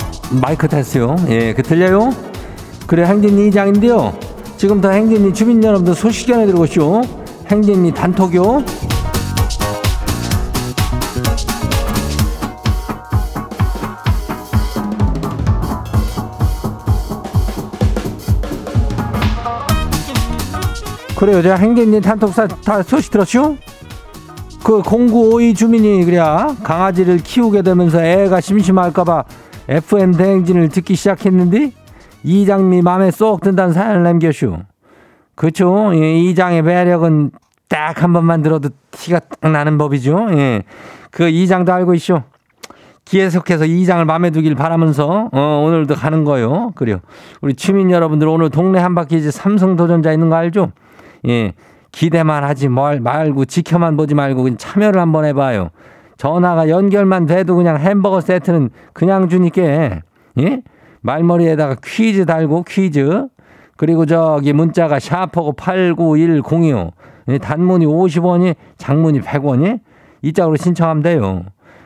마이크 0.31 0.67
테스트요. 0.67 1.15
예, 1.27 1.53
그 1.53 1.61
들려요? 1.61 2.11
그래, 2.87 3.05
행진이 3.05 3.47
이장인데요. 3.47 4.13
지금부터 4.57 4.91
행진이 4.91 5.33
주민 5.33 5.63
여러분들 5.63 5.95
소식 5.95 6.27
전해드리고쇼. 6.27 7.01
행진이 7.47 7.93
단톡요. 7.93 8.63
그래요, 21.17 21.41
제가 21.41 21.55
행진이 21.55 22.01
단톡사 22.01 22.47
다 22.47 22.81
소식 22.81 23.11
들었슈? 23.11 23.57
그 24.63 24.81
공구 24.81 25.33
오이 25.33 25.53
주민이 25.53 26.05
그래야 26.05 26.55
강아지를 26.63 27.17
키우게 27.17 27.63
되면서 27.63 28.03
애가 28.03 28.41
심심할까봐 28.41 29.23
FM 29.69 30.13
대행진을 30.13 30.69
듣기 30.69 30.95
시작했는데 30.95 31.71
이장미 32.23 32.81
맘에 32.81 33.11
쏙 33.11 33.41
든다는 33.41 33.73
사연을 33.73 34.03
남겨슈. 34.03 34.57
그쵸? 35.35 35.91
예, 35.95 36.19
이장의 36.19 36.61
매력은 36.61 37.31
딱 37.67 38.03
한 38.03 38.11
번만 38.13 38.41
들어도 38.41 38.69
티가 38.91 39.19
딱 39.19 39.49
나는 39.49 39.77
법이죠. 39.77 40.27
예. 40.33 40.63
그 41.09 41.29
이장도 41.29 41.71
알고 41.71 41.93
있쇼. 41.95 42.21
계속해서 43.05 43.65
이장을 43.65 44.03
마음에 44.05 44.29
두길 44.29 44.55
바라면서 44.55 45.29
어, 45.31 45.63
오늘도 45.65 45.95
가는 45.95 46.23
거요. 46.23 46.71
그래요. 46.75 46.99
우리 47.41 47.53
주민 47.53 47.89
여러분들 47.91 48.27
오늘 48.27 48.49
동네 48.49 48.79
한 48.79 48.93
바퀴즈 48.93 49.31
삼성 49.31 49.75
도전자 49.75 50.11
있는 50.11 50.29
거 50.29 50.35
알죠? 50.35 50.71
예. 51.27 51.53
기대만 51.91 52.43
하지 52.43 52.69
말, 52.69 52.99
말고 52.99 53.45
지켜만 53.45 53.97
보지 53.97 54.15
말고 54.15 54.55
참여를 54.57 54.99
한번 55.01 55.25
해봐요. 55.25 55.69
전화가 56.21 56.69
연결만 56.69 57.25
돼도 57.25 57.55
그냥 57.55 57.77
햄버거 57.77 58.21
세트는 58.21 58.69
그냥 58.93 59.27
주니까 59.27 59.63
예? 60.37 60.61
말머리에다가 61.01 61.77
퀴즈 61.83 62.27
달고 62.27 62.61
퀴즈 62.67 63.27
그리고 63.75 64.05
저기 64.05 64.53
문자가 64.53 64.99
샤퍼고 64.99 65.53
89102호 65.53 66.91
예, 67.29 67.37
단문이 67.39 67.87
50원이 67.87 68.55
장문이 68.77 69.21
100원이 69.21 69.79
이 70.21 70.33
짝으로 70.33 70.57
신청하면 70.57 71.01
돼요. 71.01 71.43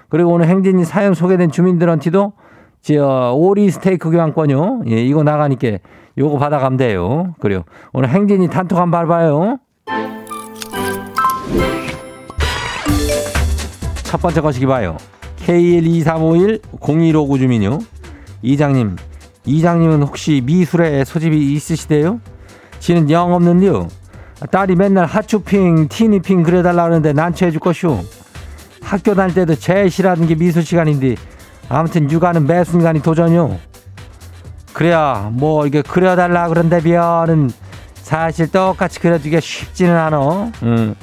그리고 0.09 0.33
오늘 0.33 0.47
행진이 0.47 0.83
사연 0.83 1.13
소개된 1.13 1.49
주민들한테도 1.49 2.33
저 2.81 3.31
오리 3.37 3.71
스테이크 3.71 4.11
교환권요. 4.11 4.81
예, 4.89 5.01
이거 5.01 5.23
나가니까 5.23 5.77
요거 6.17 6.39
받아가면 6.39 6.75
돼요. 6.75 7.35
그래요. 7.39 7.63
오늘 7.93 8.09
행진이 8.09 8.49
단톡 8.49 8.79
한번 8.79 9.07
봐요. 9.07 9.59
첫 14.15 14.21
번째 14.21 14.39
거시기 14.39 14.65
봐요. 14.65 14.95
K12351-0159 15.45 17.37
주민요. 17.37 17.79
이장님, 18.41 18.95
이장님은 19.43 20.03
혹시 20.03 20.41
미술에 20.41 21.03
소집이 21.03 21.53
있으시대요? 21.53 22.21
지는 22.79 23.09
영 23.09 23.33
없는데요. 23.33 23.89
딸이 24.51 24.75
맨날 24.75 25.05
하추핑, 25.05 25.89
티니핑 25.89 26.43
그려달라 26.43 26.85
하는데 26.85 27.11
난처해줄 27.11 27.59
것이오. 27.59 28.05
학교 28.81 29.15
다닐 29.15 29.35
때도 29.35 29.55
제일 29.55 29.91
싫어하는 29.91 30.27
게 30.27 30.35
미술 30.35 30.63
시간인데 30.63 31.15
아무튼 31.67 32.09
육아는 32.09 32.47
매 32.47 32.63
순간이 32.63 33.01
도전이요. 33.01 33.59
그래야 34.71 35.29
뭐 35.33 35.67
이게 35.67 35.81
그려달라 35.81 36.47
그런데 36.47 36.81
비어는 36.81 37.51
사실 37.95 38.49
똑같이 38.49 39.01
그려주기가 39.01 39.41
쉽지는 39.41 39.93
않어. 39.97 40.53
응. 40.63 40.95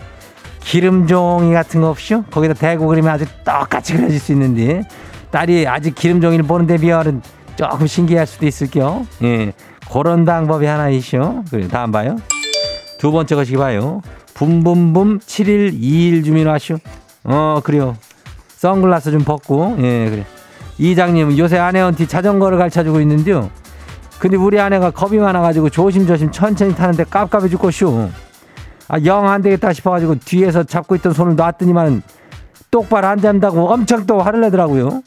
기름종이 0.65 1.53
같은 1.53 1.81
거 1.81 1.91
없이요? 1.91 2.25
거기다 2.31 2.55
대고 2.55 2.87
그리면 2.87 3.13
아주 3.13 3.25
똑같이 3.45 3.95
그려질 3.95 4.19
수 4.19 4.33
있는데 4.33 4.83
딸이 5.31 5.67
아직 5.67 5.95
기름종이를 5.95 6.45
보는데 6.45 6.77
비어는 6.79 7.23
조금 7.57 7.87
신기할 7.87 8.27
수도 8.27 8.47
있을게요. 8.47 9.07
예. 9.23 9.53
그런 9.93 10.25
방법이 10.25 10.65
하나 10.67 10.89
있죠. 10.91 11.45
그래 11.51 11.69
다음 11.69 11.93
봐요. 11.93 12.17
두 12.99 13.13
번째 13.13 13.35
것이 13.35 13.57
봐요. 13.57 14.01
붐붐붐 14.35 15.21
7121 15.27 16.23
주민 16.23 16.47
와쇼. 16.47 16.79
어, 17.25 17.61
그래요. 17.63 17.97
선글라스 18.57 19.11
좀 19.11 19.25
벗고, 19.25 19.77
예, 19.79 20.09
그래. 20.09 20.25
이장님, 20.79 21.37
요새 21.39 21.59
아내한테 21.59 22.07
자전거를 22.07 22.59
가르쳐 22.59 22.83
주고 22.83 23.01
있는데요. 23.01 23.51
근데 24.19 24.37
우리 24.37 24.61
아내가 24.61 24.91
겁이 24.91 25.19
많아가지고 25.19 25.71
조심조심 25.71 26.31
천천히 26.31 26.75
타는데 26.75 27.05
깝깝해 27.05 27.49
죽겠쇼. 27.49 28.09
아, 28.89 28.99
영 29.05 29.27
안 29.27 29.43
되겠다 29.43 29.73
싶어가지고 29.73 30.17
뒤에서 30.25 30.65
잡고 30.65 30.97
있던 30.97 31.13
손을 31.13 31.37
놨더니만 31.37 32.03
똑바로 32.71 33.07
안 33.07 33.19
잡는다고 33.21 33.71
엄청 33.71 34.07
또 34.07 34.21
화를 34.21 34.41
내더라고요. 34.43 35.03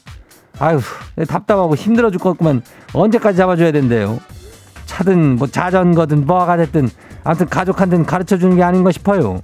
아유, 0.58 0.80
답답하고 1.28 1.74
힘들어 1.74 2.10
죽겠구만. 2.10 2.62
언제까지 2.92 3.36
잡아줘야 3.36 3.72
된대요. 3.72 4.18
차든 4.86 5.36
뭐 5.36 5.46
자전거든 5.48 6.26
뭐가 6.26 6.56
됐든 6.56 6.88
아무튼 7.24 7.48
가족한테는 7.48 8.06
가르쳐 8.06 8.38
주는 8.38 8.56
게 8.56 8.62
아닌가 8.62 8.92
싶어요. 8.92 9.40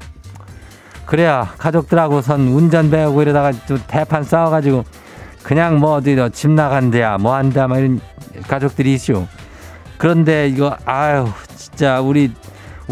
그래야 1.05 1.53
가족들하고선 1.59 2.41
운전 2.49 2.91
배우고 2.91 3.23
이러다가 3.23 3.53
또 3.67 3.77
대판 3.87 4.23
싸워가지고 4.23 4.85
그냥 5.43 5.79
뭐 5.79 5.95
어디 5.95 6.17
집 6.33 6.51
나간대야 6.53 7.19
뭐 7.19 7.35
한다 7.35 7.67
막 7.67 7.79
이런 7.79 8.01
가족들이 8.47 8.95
있죠. 8.95 9.27
그런데 9.99 10.49
이거 10.49 10.77
아유 10.85 11.27
진짜 11.57 12.01
우리 12.01 12.33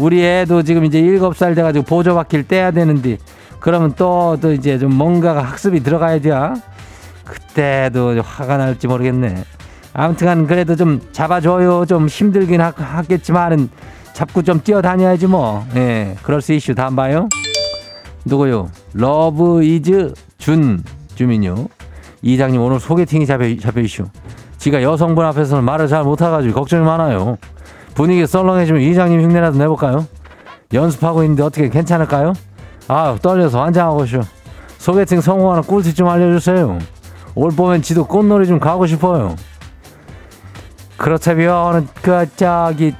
우리 0.01 0.25
애도 0.25 0.63
지금 0.63 0.83
이제 0.83 0.99
일곱 0.99 1.37
살 1.37 1.53
돼가지고 1.53 1.85
보조바퀴를 1.85 2.47
떼야 2.47 2.71
되는데 2.71 3.17
그러면 3.59 3.93
또 3.93 4.35
또 4.41 4.51
이제 4.51 4.79
좀 4.79 4.93
뭔가가 4.95 5.41
학습이 5.43 5.81
들어가야 5.81 6.19
돼. 6.19 6.31
그때도 7.23 8.21
화가 8.21 8.57
날지 8.57 8.87
모르겠네. 8.87 9.43
아무튼간 9.93 10.47
그래도 10.47 10.75
좀 10.75 10.99
잡아줘요. 11.11 11.85
좀 11.85 12.07
힘들긴 12.07 12.61
하, 12.61 12.73
하겠지만은 12.75 13.69
잡고 14.13 14.41
좀 14.41 14.61
뛰어다녀야지 14.63 15.27
뭐. 15.27 15.65
예, 15.75 16.15
그럴 16.23 16.41
수 16.41 16.53
있슈 16.53 16.73
다음 16.73 16.95
봐요. 16.95 17.29
누구요? 18.25 18.69
love 18.93 19.63
is 19.63 20.13
준 20.37 20.83
주민요. 21.15 21.67
이장님 22.23 22.59
오늘 22.61 22.79
소개팅이 22.79 23.25
잡혀, 23.27 23.55
잡혀 23.59 23.81
이슈. 23.81 24.05
지가 24.57 24.81
여성분 24.81 25.25
앞에서는 25.25 25.63
말을 25.63 25.87
잘 25.87 26.03
못해가지고 26.03 26.53
걱정이 26.53 26.83
많아요. 26.85 27.37
분위기 27.93 28.25
썰렁해지면 28.25 28.81
이장님 28.81 29.21
흉내라도 29.21 29.57
내볼까요? 29.57 30.07
연습하고 30.73 31.23
있는데 31.23 31.43
어떻게 31.43 31.69
괜찮을까요? 31.69 32.33
아 32.87 33.17
떨려서 33.21 33.61
환장하고 33.63 34.05
싶어. 34.05 34.23
소개팅 34.77 35.21
성공하는 35.21 35.63
꿀팁 35.63 35.95
좀 35.95 36.07
알려주세요. 36.07 36.79
올 37.35 37.51
봄엔 37.51 37.81
지도 37.81 38.05
꽃놀이 38.05 38.47
좀 38.47 38.59
가고 38.59 38.87
싶어요. 38.87 39.35
그렇다면 40.97 41.87
그 42.01 42.25
저기 42.35 42.93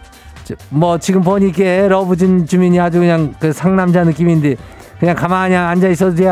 뭐 0.70 0.98
지금 0.98 1.22
보니까 1.22 1.88
러브진 1.88 2.46
주민이 2.46 2.80
아주 2.80 3.00
그냥 3.00 3.34
그 3.40 3.54
상남자 3.54 4.04
느낌인데 4.04 4.56
그냥 5.00 5.16
가만히 5.16 5.56
앉아 5.56 5.90
있어도 5.90 6.16
돼. 6.16 6.30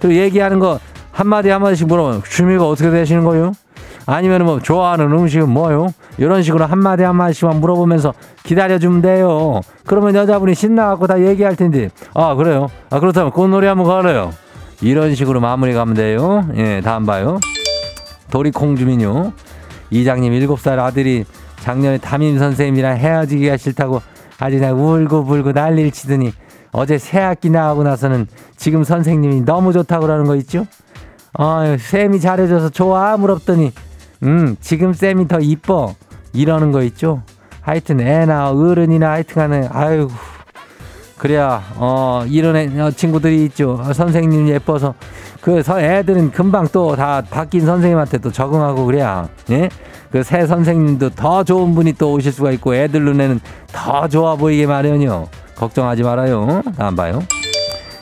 그리고 0.00 0.14
얘기하는 0.20 0.58
거 0.58 0.78
한마디 1.12 1.50
한마디씩 1.50 1.86
물어보면 1.86 2.22
취미가 2.28 2.66
어떻게 2.66 2.90
되시는 2.90 3.24
거요? 3.24 3.52
아니면 4.06 4.44
뭐 4.44 4.60
좋아하는 4.60 5.12
음식은 5.12 5.48
뭐요? 5.48 5.88
이런 6.18 6.42
식으로 6.42 6.66
한마디 6.66 7.02
한마디씩만 7.02 7.60
물어보면서 7.60 8.14
기다려주면 8.42 9.02
돼요. 9.02 9.60
그러면 9.86 10.14
여자분이 10.14 10.54
신나갖고 10.54 11.06
다 11.06 11.20
얘기할 11.20 11.56
텐데 11.56 11.90
아 12.14 12.34
그래요? 12.34 12.68
아 12.90 13.00
그렇다면 13.00 13.30
꽃놀이 13.32 13.66
한번 13.66 13.86
가래요. 13.86 14.32
이런 14.80 15.14
식으로 15.14 15.40
마무리 15.40 15.74
가면 15.74 15.94
돼요. 15.94 16.46
예 16.56 16.80
다음 16.82 17.06
봐요. 17.06 17.38
도리콩 18.30 18.76
주민요. 18.76 19.32
이장님 19.90 20.32
일곱 20.32 20.60
살 20.60 20.78
아들이 20.78 21.24
작년에 21.60 21.98
담임 21.98 22.38
선생님이랑 22.38 22.96
헤어지기가 22.96 23.56
싫다고 23.56 24.00
아주 24.38 24.58
그냥 24.58 24.82
울고불고 24.82 25.52
난리를 25.52 25.90
치더니 25.90 26.32
어제 26.72 26.98
새 26.98 27.18
학기 27.18 27.50
나가고 27.50 27.82
나서는 27.82 28.26
지금 28.56 28.84
선생님이 28.84 29.44
너무 29.44 29.72
좋다고 29.72 30.06
그러는 30.06 30.24
거 30.24 30.36
있죠? 30.36 30.66
어, 31.38 31.76
쌤이 31.78 32.20
잘해줘서 32.20 32.70
좋아 32.70 33.16
물었더니 33.16 33.72
음 34.22 34.56
지금 34.60 34.92
쌤이 34.92 35.28
더 35.28 35.40
이뻐 35.40 35.94
이러는 36.32 36.72
거 36.72 36.82
있죠? 36.84 37.22
하여튼 37.62 38.00
애나 38.00 38.50
어른이나 38.50 39.10
하여튼간에 39.10 39.68
아유 39.72 40.08
그래야 41.18 41.62
어 41.76 42.24
이런 42.28 42.56
애, 42.56 42.80
어, 42.80 42.90
친구들이 42.90 43.44
있죠. 43.46 43.78
어, 43.80 43.92
선생님 43.92 44.48
예뻐서 44.48 44.94
그 45.40 45.62
애들은 45.68 46.32
금방 46.32 46.66
또 46.68 46.96
다 46.96 47.22
바뀐 47.22 47.64
선생님한테 47.66 48.18
또 48.18 48.30
적응하고 48.32 48.86
그래야 48.86 49.28
예? 49.50 49.68
그 50.10 50.22
새 50.22 50.46
선생님도 50.46 51.10
더 51.10 51.44
좋은 51.44 51.74
분이 51.74 51.92
또 51.94 52.12
오실 52.12 52.32
수가 52.32 52.50
있고 52.52 52.74
애들 52.74 53.02
눈에는 53.04 53.40
더 53.72 54.08
좋아 54.08 54.34
보이게 54.36 54.66
마련이요. 54.66 55.28
걱정하지 55.56 56.02
말아요. 56.02 56.62
안 56.78 56.96
봐요. 56.96 57.22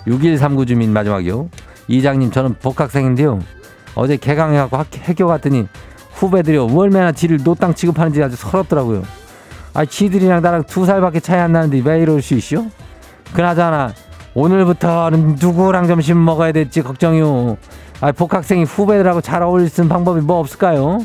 6139 0.06 0.64
주민 0.66 0.92
마지막이요. 0.92 1.48
이장님 1.88 2.30
저는 2.30 2.54
복학생인데요. 2.62 3.40
어제 3.94 4.16
개강해갖고 4.16 4.76
학교 5.02 5.26
갔더니 5.26 5.66
후배들이 6.18 6.58
월매나 6.58 7.12
지를 7.12 7.38
노땅 7.42 7.74
취급하는지 7.74 8.22
아주 8.22 8.34
서럽더라고요. 8.34 9.04
아, 9.72 9.84
지들이랑 9.84 10.42
나랑 10.42 10.64
두 10.64 10.84
살밖에 10.84 11.20
차이 11.20 11.38
안 11.38 11.52
나는데 11.52 11.80
왜 11.88 12.00
이럴 12.00 12.20
수 12.20 12.34
있어? 12.34 12.64
그나저나 13.32 13.92
오늘부터는 14.34 15.36
누구랑 15.40 15.86
점심 15.86 16.24
먹어야 16.24 16.50
될지 16.50 16.82
걱정이요. 16.82 17.56
아, 18.00 18.12
복학생이 18.12 18.64
후배들하고 18.64 19.20
잘 19.20 19.42
어울릴 19.42 19.68
수 19.68 19.80
있는 19.80 19.88
방법이 19.88 20.20
뭐 20.20 20.40
없을까요? 20.40 20.98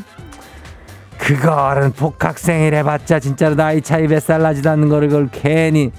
그거는 1.20 1.94
복학생이래 1.94 2.84
봤자 2.84 3.20
진짜로 3.20 3.56
나이 3.56 3.82
차이 3.82 4.08
몇살 4.08 4.42
나지도 4.42 4.72
않는 4.72 4.90
거를 4.90 5.10
그걸 5.10 5.30
괜히 5.32 5.92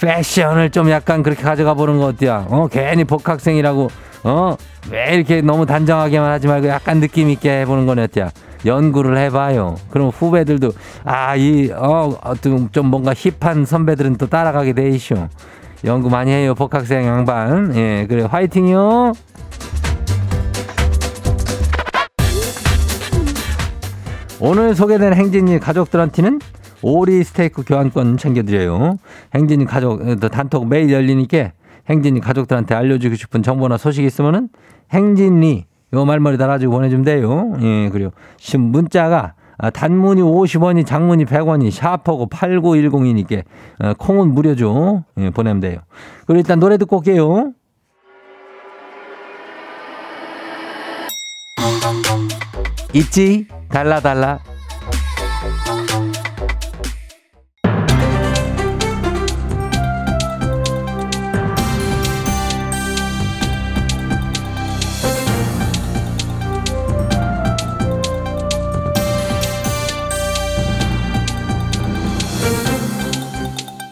패션을 0.00 0.70
좀 0.70 0.90
약간 0.90 1.22
그렇게 1.22 1.42
가져가 1.42 1.74
보는 1.74 1.98
거 1.98 2.06
어때요? 2.06 2.46
어, 2.50 2.68
괜히 2.68 3.04
복학생이라고, 3.04 3.90
어, 4.24 4.56
왜 4.90 5.14
이렇게 5.14 5.40
너무 5.40 5.66
단정하게만 5.66 6.30
하지 6.30 6.46
말고 6.46 6.68
약간 6.68 7.00
느낌 7.00 7.30
있게 7.30 7.60
해보는 7.60 7.86
건 7.86 7.98
어때요? 7.98 8.28
연구를 8.64 9.16
해봐요. 9.18 9.76
그럼 9.90 10.08
후배들도, 10.08 10.72
아, 11.04 11.36
이, 11.36 11.70
어, 11.72 12.18
뭔가 12.84 13.14
힙한 13.14 13.64
선배들은 13.64 14.16
또 14.16 14.26
따라가게 14.26 14.72
돼 14.72 14.88
있쇼. 14.90 15.28
연구 15.84 16.10
많이 16.10 16.32
해요, 16.32 16.54
복학생 16.54 17.06
양반. 17.06 17.74
예, 17.76 18.06
그래, 18.08 18.24
화이팅이요. 18.24 19.12
오늘 24.40 24.74
소개된 24.74 25.14
행진이 25.14 25.60
가족들한테는 25.60 26.40
오리 26.82 27.24
스테이크 27.24 27.62
교환권 27.64 28.18
챙겨드려요. 28.18 28.98
행진이 29.34 29.64
가족, 29.64 30.00
어, 30.06 30.16
단톡 30.28 30.66
매일 30.68 30.92
열리니까 30.92 31.52
행진이 31.88 32.20
가족들한테 32.20 32.74
알려주고 32.74 33.14
싶은 33.14 33.42
정보나 33.42 33.76
소식이 33.76 34.06
있으면은 34.06 34.48
행진이 34.92 35.66
요 35.94 36.04
말머리 36.04 36.36
달아주고 36.38 36.72
보내주면 36.72 37.04
돼요. 37.04 37.52
예, 37.60 37.88
그리고 37.90 38.12
신 38.38 38.60
문자가 38.60 39.34
아, 39.58 39.70
단문이 39.70 40.20
50원이 40.20 40.84
장문이 40.84 41.24
100원이 41.24 41.70
샤퍼고 41.70 42.28
8910이니까 42.28 43.42
어, 43.80 43.94
콩은 43.98 44.34
무료죠. 44.34 45.04
예, 45.18 45.30
보내면 45.30 45.60
돼요. 45.60 45.80
그리고 46.26 46.40
일단 46.40 46.60
노래 46.60 46.76
듣고 46.76 46.98
올게요. 46.98 47.52
있지? 52.92 53.46
달라 53.68 54.00
달라. 54.00 54.40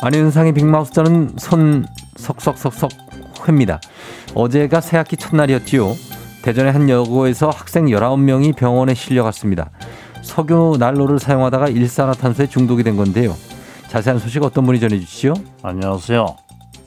안윤상의 0.04 0.52
빅마우스 0.52 0.92
저는 0.92 1.30
손 1.38 1.86
석석석석 2.16 2.90
회입니다. 3.48 3.80
어제가 4.34 4.82
새학기 4.82 5.16
첫날이었지요. 5.16 5.94
대전의 6.42 6.72
한 6.74 6.90
여고에서 6.90 7.48
학생 7.48 7.86
19명이 7.86 8.54
병원에 8.54 8.92
실려갔습니다. 8.92 9.70
석유 10.20 10.76
난로를 10.78 11.18
사용하다가 11.18 11.68
일산화탄소에 11.68 12.48
중독이 12.48 12.82
된 12.82 12.98
건데요. 12.98 13.34
자세한 13.88 14.18
소식 14.18 14.42
어떤 14.42 14.66
분이 14.66 14.78
전해주시죠? 14.78 15.32
안녕하세요. 15.62 16.26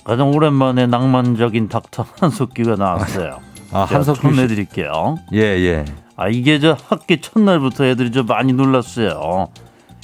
가장 0.04 0.30
오랜만에 0.30 0.86
낭만적인 0.86 1.70
닥터 1.70 2.06
한석규가 2.20 2.76
나왔어요. 2.76 3.40
아, 3.74 3.80
한석규 3.86 4.30
씨. 4.30 4.36
전해드릴게요. 4.36 5.18
예, 5.34 5.40
예. 5.40 5.86
아 6.16 6.30
이게 6.30 6.60
저 6.60 6.78
학기 6.88 7.20
첫날부터 7.20 7.86
애들이 7.86 8.12
좀 8.12 8.28
많이 8.28 8.54
놀랐어요. 8.54 9.48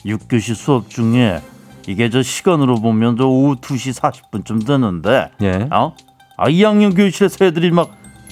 6교시 0.03 0.55
수업 0.55 0.89
중에 0.89 1.41
이게 1.87 2.09
저 2.09 2.21
시간으로 2.21 2.75
보면 2.75 3.17
저 3.17 3.25
오후 3.27 3.55
2시 3.55 3.99
40분쯤 3.99 4.65
되는데 4.65 5.29
예. 5.41 5.67
어? 5.71 5.93
아 6.37 6.49
2학년 6.49 6.95
교실에서 6.95 7.45
애들이 7.45 7.71
막 7.71 7.91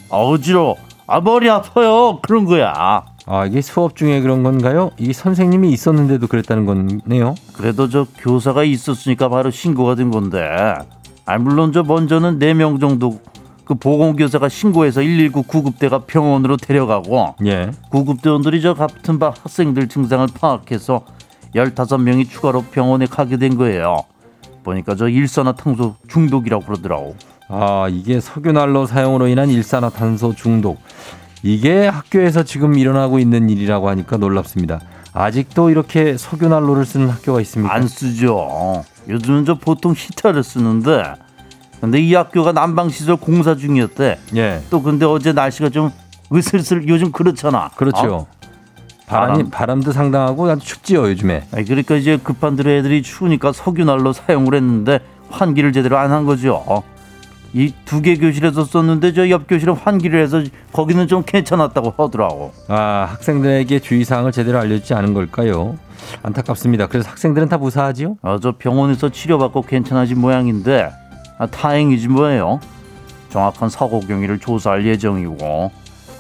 아, 0.10 0.18
어지러워 0.18 0.78
아 1.08 1.20
머리 1.20 1.50
아파요 1.50 2.20
그런 2.22 2.46
거야 2.46 3.04
아, 3.26 3.46
이게 3.46 3.62
수업 3.62 3.96
중에 3.96 4.22
그런 4.22 4.44
건가요? 4.44 4.92
이게 4.98 5.14
선생님이 5.14 5.72
있었는데도 5.72 6.28
그랬다는 6.28 6.66
거네요. 6.66 7.36
그래도 7.54 7.88
저 7.88 8.06
교사가 8.18 8.64
있었으니까 8.64 9.30
바로 9.30 9.52
신고가 9.52 9.96
된 9.96 10.10
건데 10.12 10.74
아 11.26 11.38
물론 11.38 11.72
저 11.72 11.84
먼저는 11.84 12.40
네명 12.40 12.80
정도 12.80 13.20
그 13.64 13.76
보건교사가 13.76 14.50
신고해서 14.50 15.02
119 15.02 15.44
구급대가 15.44 16.00
병원으로 16.00 16.58
데려가고 16.58 17.36
예. 17.46 17.72
구급대원들이 17.90 18.62
저 18.62 18.74
같은 18.74 19.20
반 19.20 19.32
학생들 19.32 19.88
증상을 19.88 20.28
파악해서 20.34 21.06
15명이 21.56 22.30
추가로 22.30 22.64
병원에 22.72 23.06
가게 23.06 23.38
된 23.38 23.58
거예요. 23.58 23.98
보니까 24.64 24.96
저 24.96 25.08
일산화탄소 25.08 25.96
중독이라고 26.08 26.66
그러더라고. 26.66 27.16
아, 27.48 27.88
이게 27.90 28.20
석유난로 28.20 28.86
사용으로 28.86 29.28
인한 29.28 29.50
일산화탄소 29.50 30.36
중독. 30.36 30.80
이게 31.44 31.88
학교에서 31.88 32.44
지금 32.44 32.78
일어나고 32.78 33.20
있는 33.20 33.50
일이라고 33.50 33.90
하니까 33.90 34.18
놀랍습니다. 34.18 34.80
아직도 35.14 35.70
이렇게 35.70 36.18
석유난로를 36.18 36.86
쓰는 36.86 37.10
학교가 37.10 37.42
있습니까? 37.42 37.74
안 37.74 37.88
쓰죠. 37.88 38.84
요즘은 39.10 39.46
저 39.46 39.56
보통 39.56 39.94
히터를 39.96 40.44
쓰는데 40.44 41.04
근데 41.82 42.00
이 42.00 42.14
학교가 42.14 42.52
난방 42.52 42.90
시설 42.90 43.18
공사 43.18 43.56
중이었대. 43.56 44.20
예. 44.36 44.62
또 44.70 44.84
근데 44.84 45.06
어제 45.06 45.34
날씨가 45.34 45.70
좀 45.70 45.92
으슬슬 46.32 46.88
요즘 46.88 47.12
그렇잖아. 47.12 47.70
그렇죠. 47.76 48.16
어? 48.16 48.28
바람이 49.12 49.34
바람. 49.44 49.50
바람도 49.52 49.92
상당하고 49.92 50.50
아주 50.50 50.66
춥지요 50.66 51.10
요즘에. 51.10 51.44
아니, 51.54 51.66
그러니까 51.66 51.96
이제 51.96 52.18
급한 52.22 52.56
대로 52.56 52.72
애들이 52.72 53.02
추우니까 53.04 53.52
석유 53.54 53.86
난로 53.86 54.14
사용을 54.14 54.56
했는데 54.56 55.00
환기를 55.30 55.72
제대로 55.74 55.98
안 55.98 56.12
한 56.12 56.26
거죠. 56.26 56.84
이두 57.54 58.02
개 58.02 58.16
교실에서 58.16 58.64
썼는데 58.64 59.12
저 59.14 59.28
옆 59.28 59.46
교실은 59.48 59.74
환기를 59.74 60.22
해서 60.22 60.42
거기는 60.72 61.06
좀 61.08 61.24
괜찮았다고 61.26 61.94
하더라고. 61.98 62.54
아 62.70 63.08
학생들에게 63.12 63.80
주의사항을 63.80 64.32
제대로 64.32 64.58
알려주지 64.60 64.94
않은 64.94 65.14
걸까요? 65.14 65.76
안타깝습니다. 66.24 66.88
그래서 66.88 67.10
학생들은 67.10 67.50
다 67.50 67.58
무사하지요? 67.58 68.18
아, 68.22 68.40
저 68.42 68.54
병원에서 68.58 69.10
치료받고 69.10 69.64
괜찮아진 69.64 70.20
모양인데 70.20 70.92
아, 71.38 71.46
다행이지 71.48 72.08
뭐예요. 72.08 72.60
정확한 73.30 73.70
사고 73.70 74.00
경위를 74.00 74.40
조사할 74.40 74.86
예정이고 74.86 75.72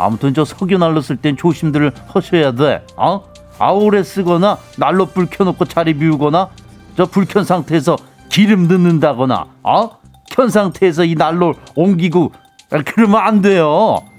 아무튼 0.03 0.33
저 0.33 0.43
석유난로 0.45 1.01
쓸땐 1.01 1.37
조심들을 1.37 1.91
하셔야 2.07 2.51
돼. 2.53 2.85
어? 2.97 3.23
아우레 3.59 4.03
쓰거나 4.03 4.57
난로 4.77 5.05
불 5.05 5.27
켜놓고 5.27 5.65
자리 5.65 5.93
비우거나 5.93 6.49
저 6.97 7.05
불 7.05 7.25
켠 7.25 7.43
상태에서 7.43 7.95
기름 8.29 8.67
넣는다거나 8.67 9.45
어? 9.63 9.89
켠 10.31 10.49
상태에서 10.49 11.05
이 11.05 11.15
난로 11.15 11.53
옮기고 11.75 12.31
아, 12.71 12.81
그러면 12.85 13.21
안 13.21 13.41
돼요. 13.41 13.67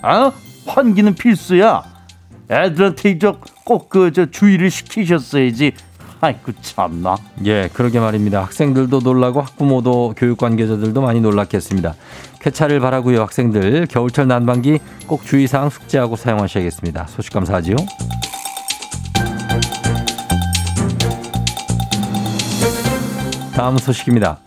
어? 0.03 0.33
환기는 0.66 1.14
필수야. 1.14 1.83
애들한테 2.51 3.11
이제 3.11 3.33
꼭그 3.64 4.12
저 4.12 4.27
주의를 4.27 4.71
시키셨어야지. 4.71 5.73
아이고 6.24 6.52
참나. 6.61 7.16
예, 7.46 7.68
그러게 7.72 7.98
말입니다. 7.98 8.44
학생들도 8.44 9.00
놀라고 9.00 9.40
학부모도 9.40 10.14
교육 10.16 10.38
관계자들도 10.38 11.00
많이 11.02 11.20
놀랐겠습니다. 11.20 11.96
쾌차를 12.40 12.78
바라고요, 12.78 13.20
학생들. 13.22 13.88
겨울철 13.88 14.28
난방기 14.28 14.78
꼭 15.08 15.24
주의사항 15.24 15.68
숙지하고 15.68 16.14
사용하셔야겠습니다. 16.14 17.08
소식 17.08 17.32
감사하지요. 17.32 17.74
다음 23.56 23.76
소식입니다. 23.78 24.38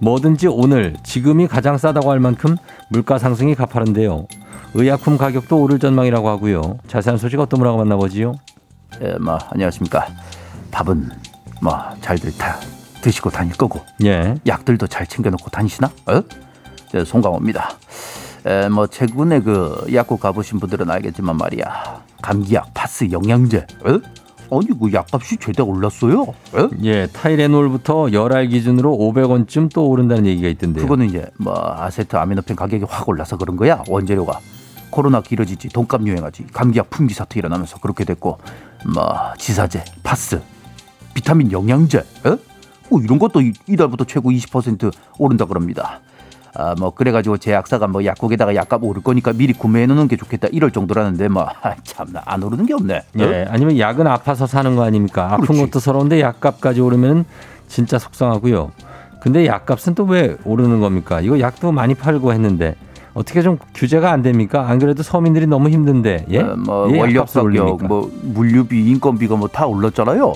뭐든지 0.00 0.48
오늘 0.48 0.96
지금이 1.04 1.46
가장 1.46 1.78
싸다고 1.78 2.10
할 2.10 2.18
만큼 2.18 2.56
물가 2.90 3.18
상승이 3.18 3.54
가파른데요. 3.54 4.26
의약품 4.74 5.18
가격도 5.18 5.56
오를 5.62 5.78
전망이라고 5.78 6.28
하고요. 6.28 6.78
자세한 6.88 7.16
소식 7.16 7.38
어떤 7.38 7.58
분하고 7.60 7.78
만나보지요? 7.78 8.34
예, 9.02 9.12
뭐 9.20 9.38
안녕하십니까. 9.50 10.08
밥은 10.72 11.10
뭐 11.60 11.78
잘들 12.00 12.36
다 12.36 12.56
드시고 13.02 13.30
다닐 13.30 13.52
거고 13.56 13.80
예. 14.04 14.34
약들도 14.46 14.88
잘 14.88 15.06
챙겨놓고 15.06 15.50
다니시나? 15.50 15.90
어? 16.06 16.22
저 16.90 17.04
송강호입니다. 17.04 17.70
에, 18.46 18.68
뭐 18.68 18.86
최근에 18.88 19.40
그 19.40 19.86
약국 19.94 20.18
가보신 20.20 20.58
분들은 20.58 20.90
알겠지만 20.90 21.36
말이야 21.36 22.02
감기약, 22.22 22.74
파스, 22.74 23.08
영양제, 23.10 23.66
어? 23.84 24.00
아니 24.54 24.66
그 24.78 24.92
약값이 24.92 25.38
죄다 25.38 25.64
올랐어요. 25.64 26.22
어? 26.22 26.68
예, 26.82 27.06
타이레놀부터 27.06 28.12
열알 28.12 28.48
기준으로 28.48 28.96
500원쯤 28.98 29.72
또 29.72 29.88
오른다는 29.88 30.26
얘기가 30.26 30.48
있던데요. 30.48 30.82
그거는 30.84 31.06
이제 31.06 31.26
뭐 31.38 31.54
아세트 31.56 32.16
아미노펜 32.16 32.56
가격이 32.56 32.84
확 32.88 33.08
올라서 33.08 33.38
그런 33.38 33.56
거야 33.56 33.82
원재료가 33.88 34.40
코로나 34.90 35.22
길어지지 35.22 35.70
돈값 35.70 36.06
유행하지 36.06 36.46
감기약 36.52 36.90
품귀 36.90 37.14
사태 37.14 37.38
일어나면서 37.38 37.78
그렇게 37.78 38.04
됐고 38.04 38.38
뭐 38.92 39.32
지사제 39.38 39.84
파스 40.02 40.42
비타민 41.14 41.50
영양제 41.52 41.98
에? 41.98 42.36
뭐 42.90 43.00
이런 43.00 43.18
것도 43.18 43.40
이- 43.40 43.52
이달부터 43.66 44.04
최고 44.04 44.30
20% 44.30 44.92
오른다 45.18 45.44
그럽니다 45.44 46.00
아 46.54 46.74
뭐 46.78 46.90
그래가지고 46.90 47.38
제약사가 47.38 47.86
뭐 47.86 48.04
약국에다가 48.04 48.54
약값 48.54 48.84
오를 48.84 49.02
거니까 49.02 49.32
미리 49.32 49.54
구매해 49.54 49.86
놓는 49.86 50.06
게 50.08 50.16
좋겠다 50.16 50.48
이럴 50.52 50.70
정도라는데 50.70 51.28
뭐 51.28 51.44
아, 51.62 51.74
참나 51.82 52.20
안 52.26 52.42
오르는 52.42 52.66
게 52.66 52.74
없네 52.74 52.96
어? 52.96 53.02
예, 53.20 53.46
아니면 53.48 53.78
약은 53.78 54.06
아파서 54.06 54.46
사는 54.46 54.76
거 54.76 54.84
아닙니까? 54.84 55.32
아픈 55.32 55.46
그렇지. 55.46 55.62
것도 55.62 55.80
서러운데 55.80 56.20
약값까지 56.20 56.80
오르면 56.82 57.24
진짜 57.68 57.98
속상하고요. 57.98 58.70
근데 59.22 59.46
약값은 59.46 59.94
또 59.94 60.04
왜 60.04 60.36
오르는 60.44 60.80
겁니까? 60.80 61.22
이거 61.22 61.40
약도 61.40 61.72
많이 61.72 61.94
팔고 61.94 62.34
했는데 62.34 62.74
어떻게 63.14 63.40
좀 63.40 63.56
규제가 63.74 64.10
안 64.12 64.20
됩니까? 64.20 64.68
안 64.68 64.78
그래도 64.78 65.02
서민들이 65.02 65.46
너무 65.46 65.70
힘든데 65.70 66.26
예? 66.32 66.40
어, 66.40 66.54
뭐 66.56 66.90
예, 66.92 66.98
약값을 67.14 67.44
가격? 67.54 67.86
뭐 67.86 68.10
물류비, 68.24 68.90
인건비가 68.90 69.36
뭐 69.36 69.48
다 69.48 69.64
올랐잖아요. 69.66 70.34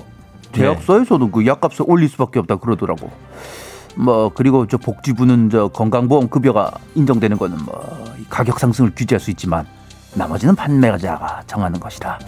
제약사에서는 0.52 1.30
그 1.32 1.46
약값을 1.46 1.84
올릴 1.86 2.08
수밖에 2.08 2.38
없다 2.38 2.56
그러더라고. 2.56 3.10
뭐 3.96 4.30
그리고 4.34 4.66
저 4.66 4.76
복지부는 4.76 5.50
저 5.50 5.68
건강보험 5.68 6.28
급여가 6.28 6.70
인정되는 6.94 7.38
거는 7.38 7.56
뭐이 7.64 8.26
가격 8.28 8.60
상승을 8.60 8.92
규제할 8.94 9.20
수 9.20 9.30
있지만 9.30 9.66
나머지는 10.14 10.54
판매자가 10.54 11.42
정하는 11.46 11.80
것이다. 11.80 12.18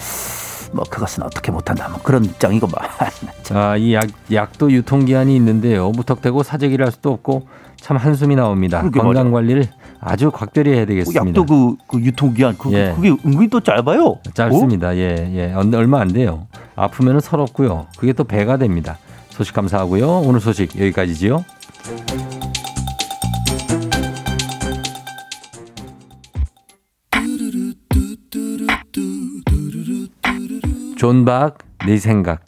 뭐 0.73 0.85
그것은 0.85 1.23
어떻게 1.23 1.51
못한다. 1.51 1.89
뭐 1.89 2.01
그런 2.03 2.25
입장이고 2.25 2.67
뭐. 2.67 2.79
아, 3.53 3.77
이 3.77 3.95
약, 3.95 4.07
약도 4.33 4.71
유통기한이 4.71 5.35
있는데요. 5.37 5.91
무턱대고 5.91 6.43
사재기를 6.43 6.85
할 6.85 6.93
수도 6.93 7.13
없고 7.13 7.47
참 7.77 7.97
한숨이 7.97 8.37
나옵니다. 8.37 8.83
건강. 8.91 9.31
관리를 9.31 9.69
아주 10.01 10.31
각별히 10.31 10.73
해야 10.75 10.85
되겠습니다. 10.87 11.27
약도 11.27 11.45
그, 11.45 11.77
그 11.89 12.01
유통기한 12.01 12.57
그, 12.59 12.73
예. 12.73 12.93
그게 12.95 13.11
은근히 13.11 13.49
또 13.49 13.61
짧아요. 13.61 14.19
짧습니다. 14.35 14.97
예, 14.97 15.31
예. 15.35 15.53
얼- 15.53 15.75
얼마 15.75 16.01
안 16.01 16.09
돼요. 16.09 16.47
아프면은 16.77 17.21
서럽고요. 17.21 17.87
그게 17.99 18.13
또 18.13 18.25
배가 18.25 18.57
됩니다. 18.57 18.99
소식 19.31 19.55
감사하고요. 19.55 20.21
오늘 20.21 20.41
소식 20.41 20.75
여기까지지요. 20.79 21.45
존박, 30.97 31.59
네 31.87 31.97
생각. 31.99 32.43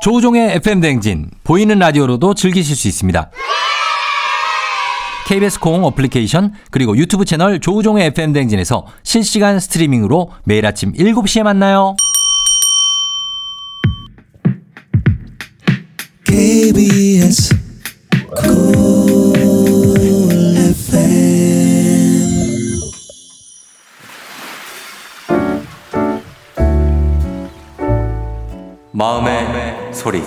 조우종의 0.00 0.56
FM 0.56 0.80
댕진 0.80 1.30
보이는 1.44 1.78
라디오로도 1.78 2.34
즐기실 2.34 2.74
수 2.74 2.88
있습니다. 2.88 3.30
KBS 5.26 5.60
콩 5.60 5.84
어플리케이션 5.84 6.54
그리고 6.70 6.96
유튜브 6.96 7.24
채널 7.24 7.60
조우종의 7.60 8.06
FM 8.06 8.32
댕진에서 8.32 8.86
실시간 9.02 9.60
스트리밍으로 9.60 10.32
매일 10.44 10.66
아침 10.66 10.92
7시에 10.92 11.42
만나요. 11.42 11.94
KBS 16.24 17.60
마음의, 28.92 29.69
소리. 29.92 30.22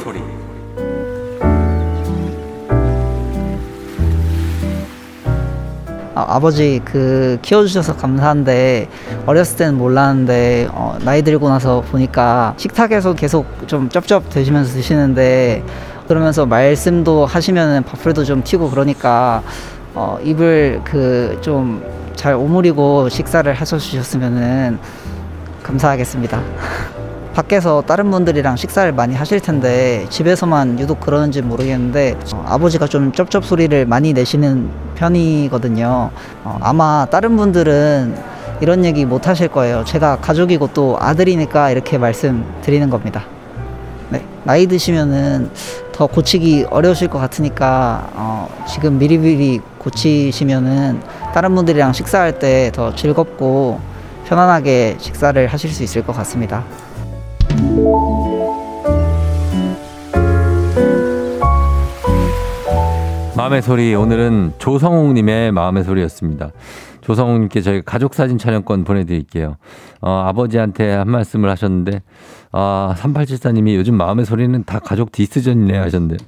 아, 6.15 6.39
버지그 6.39 7.39
키워주셔서 7.41 7.95
감사한데 7.97 8.88
어렸을 9.26 9.58
때는 9.58 9.78
몰랐는데 9.78 10.69
어, 10.71 10.97
나이 11.04 11.21
들고 11.21 11.49
나서 11.49 11.82
보니까 11.82 12.54
식탁에서 12.58 13.13
계속 13.13 13.45
좀 13.67 13.89
쩝쩝 13.89 14.30
드시면서 14.30 14.73
드시는데 14.73 15.63
그러면서 16.08 16.45
말씀도 16.45 17.26
하시면은 17.26 17.84
밥풀도 17.84 18.26
좀 18.26 18.43
튀고 18.43 18.69
그러니까 18.69 19.41
어, 19.95 20.17
입을 20.23 20.82
그 20.84 21.38
좀 21.41 22.04
잘 22.15 22.36
오므리고 22.36 23.10
식사를 23.10 23.52
하셔 23.54 23.78
주셨으면은 23.78 24.80
감사하겠습니다. 25.63 26.41
밖에서 27.33 27.81
다른 27.85 28.11
분들이랑 28.11 28.55
식사를 28.55 28.91
많이 28.91 29.15
하실 29.15 29.39
텐데 29.39 30.05
집에서만 30.09 30.79
유독 30.79 30.99
그러는지 30.99 31.41
모르겠는데 31.41 32.17
어, 32.33 32.45
아버지가 32.47 32.87
좀 32.87 33.11
쩝쩝 33.11 33.43
소리를 33.43 33.85
많이 33.87 34.13
내시는 34.13 34.69
편이거든요. 34.95 36.11
어, 36.43 36.57
아마 36.61 37.07
다른 37.09 37.35
분들은 37.35 38.15
이런 38.61 38.85
얘기 38.85 39.03
못 39.05 39.27
하실 39.27 39.47
거예요. 39.47 39.83
제가 39.83 40.17
가족이고 40.17 40.69
또 40.73 40.95
아들이니까 40.99 41.71
이렇게 41.71 41.97
말씀드리는 41.97 42.89
겁니다. 42.89 43.23
네, 44.09 44.23
나이 44.43 44.67
드시면은 44.67 45.49
더 45.91 46.05
고치기 46.05 46.67
어려우실 46.69 47.07
것 47.07 47.17
같으니까 47.19 48.09
어, 48.13 48.47
지금 48.69 48.99
미리미리 48.99 49.59
고치시면은 49.79 51.01
다른 51.33 51.55
분들이랑 51.55 51.93
식사할 51.93 52.37
때 52.37 52.69
더 52.73 52.93
즐겁고 52.95 53.79
편안하게 54.25 54.97
식사를 54.99 55.47
하실 55.47 55.71
수 55.71 55.83
있을 55.83 56.05
것 56.05 56.15
같습니다. 56.15 56.63
마음의 63.35 63.63
소리 63.63 63.95
오늘은 63.95 64.53
조성욱님의 64.59 65.51
마음의 65.53 65.83
소리였습니다. 65.83 66.51
조성욱님께 67.01 67.61
저희 67.61 67.81
가족 67.81 68.13
사진 68.13 68.37
촬영권 68.37 68.83
보내드릴게요. 68.83 69.57
어, 70.01 70.23
아버지한테 70.27 70.91
한 70.91 71.09
말씀을 71.09 71.49
하셨는데 71.49 72.03
아 72.51 72.93
3874님이 72.97 73.75
요즘 73.75 73.95
마음의 73.95 74.25
소리는 74.25 74.63
다 74.65 74.77
가족 74.77 75.11
디스전이네 75.11 75.77
하셨는데 75.77 76.23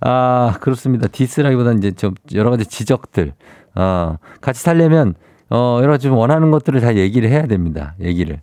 아 0.00 0.56
그렇습니다. 0.60 1.06
디스라기보다는 1.06 1.78
이제 1.78 1.92
좀 1.92 2.14
여러 2.34 2.50
가지 2.50 2.66
지적들 2.66 3.34
어, 3.76 4.16
같이 4.40 4.62
살려면 4.62 5.14
어, 5.48 5.78
여러 5.80 5.92
가지 5.92 6.08
좀 6.08 6.16
원하는 6.16 6.50
것들을 6.50 6.80
다 6.80 6.96
얘기를 6.96 7.30
해야 7.30 7.46
됩니다. 7.46 7.94
얘기를. 8.00 8.40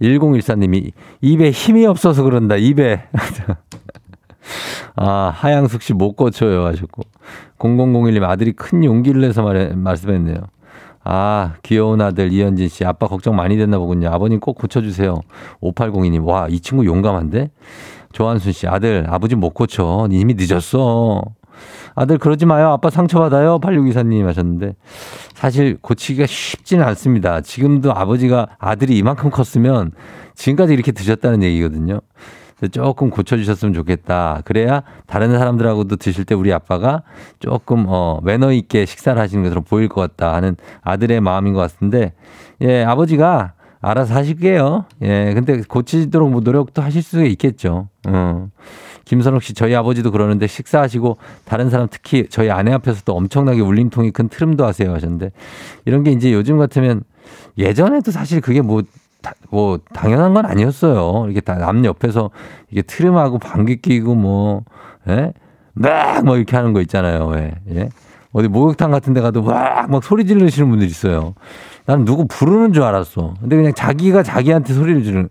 1014님이 0.00 0.92
입에 1.20 1.50
힘이 1.50 1.84
없어서 1.84 2.22
그런다. 2.22 2.56
입에. 2.56 3.02
아, 4.96 5.32
하양숙 5.34 5.82
씨 5.82 5.92
못 5.92 6.14
고쳐요 6.14 6.64
하셨고. 6.66 7.02
0001님 7.58 8.22
아들이 8.24 8.52
큰 8.52 8.84
용기를 8.84 9.20
내서 9.20 9.42
말해, 9.42 9.72
말씀했네요. 9.74 10.36
아, 11.04 11.54
귀여운 11.62 12.00
아들 12.00 12.32
이현진 12.32 12.68
씨. 12.68 12.84
아빠 12.84 13.06
걱정 13.06 13.36
많이 13.36 13.56
됐나 13.56 13.78
보군요. 13.78 14.08
아버님 14.08 14.40
꼭 14.40 14.56
고쳐주세요. 14.56 15.20
5802님. 15.62 16.24
와, 16.24 16.46
이 16.48 16.60
친구 16.60 16.86
용감한데? 16.86 17.50
조한순 18.12 18.52
씨. 18.52 18.66
아들, 18.66 19.06
아버지 19.08 19.34
못 19.34 19.50
고쳐. 19.50 20.08
이미 20.10 20.34
늦었어. 20.36 21.22
아들 21.94 22.18
그러지 22.18 22.46
마요. 22.46 22.70
아빠 22.70 22.90
상처받아요. 22.90 23.60
8624님 23.60 24.24
하셨는데. 24.24 24.74
사실 25.34 25.76
고치기가 25.80 26.26
쉽지는 26.26 26.84
않습니다. 26.86 27.40
지금도 27.42 27.92
아버지가 27.92 28.48
아들이 28.58 28.96
이만큼 28.96 29.30
컸으면 29.30 29.92
지금까지 30.34 30.72
이렇게 30.72 30.90
드셨다는 30.90 31.42
얘기거든요. 31.42 32.00
조금 32.70 33.10
고쳐주셨으면 33.10 33.74
좋겠다. 33.74 34.42
그래야 34.44 34.82
다른 35.06 35.36
사람들하고도 35.36 35.96
드실 35.96 36.24
때 36.24 36.34
우리 36.34 36.52
아빠가 36.52 37.02
조금 37.38 37.84
어, 37.88 38.20
매너 38.22 38.52
있게 38.52 38.86
식사를 38.86 39.20
하시는 39.20 39.42
것으로 39.42 39.60
보일 39.62 39.88
것 39.88 40.00
같다 40.00 40.34
하는 40.34 40.56
아들의 40.82 41.20
마음인 41.20 41.52
것 41.52 41.60
같은데, 41.60 42.12
예, 42.60 42.84
아버지가 42.84 43.52
알아서 43.80 44.14
하실게요. 44.14 44.86
예, 45.02 45.34
근데 45.34 45.60
고치도록 45.62 46.30
뭐 46.30 46.40
노력도 46.40 46.80
하실 46.80 47.02
수 47.02 47.24
있겠죠. 47.24 47.88
어. 48.06 48.48
김선욱 49.04 49.42
씨, 49.42 49.52
저희 49.52 49.74
아버지도 49.74 50.10
그러는데 50.10 50.46
식사하시고 50.46 51.18
다른 51.44 51.70
사람 51.70 51.88
특히 51.90 52.26
저희 52.30 52.50
아내 52.50 52.72
앞에서도 52.72 53.12
엄청나게 53.14 53.60
울림통이 53.60 54.12
큰 54.12 54.28
트름도 54.28 54.64
하세요 54.64 54.92
하셨는데 54.92 55.30
이런 55.84 56.02
게 56.02 56.12
이제 56.12 56.32
요즘 56.32 56.56
같으면 56.56 57.02
예전에도 57.58 58.10
사실 58.10 58.40
그게 58.40 58.62
뭐, 58.62 58.82
다, 58.82 58.88
뭐 59.50 59.78
당연한 59.92 60.34
건 60.34 60.46
아니었어요. 60.46 61.28
이게 61.30 61.40
다 61.40 61.54
남 61.54 61.84
옆에서 61.84 62.30
이게 62.70 62.82
트름하고 62.82 63.38
방귀 63.38 63.76
끼고 63.82 64.14
뭐, 64.14 64.62
예? 65.08 65.32
막, 65.72 66.24
뭐 66.24 66.36
이렇게 66.36 66.56
하는 66.56 66.72
거 66.72 66.80
있잖아요. 66.82 67.26
왜, 67.28 67.54
예? 67.72 67.88
어디 68.32 68.48
목욕탕 68.48 68.90
같은 68.90 69.12
데 69.14 69.20
가도 69.20 69.42
막, 69.42 69.90
막 69.90 70.02
소리 70.02 70.24
지르시는 70.26 70.68
분들 70.68 70.86
있어요. 70.86 71.34
나는 71.86 72.04
누구 72.04 72.26
부르는 72.26 72.72
줄 72.72 72.82
알았어. 72.82 73.34
근데 73.40 73.56
그냥 73.56 73.72
자기가 73.74 74.22
자기한테 74.22 74.74
소리를 74.74 75.04
지르는, 75.04 75.28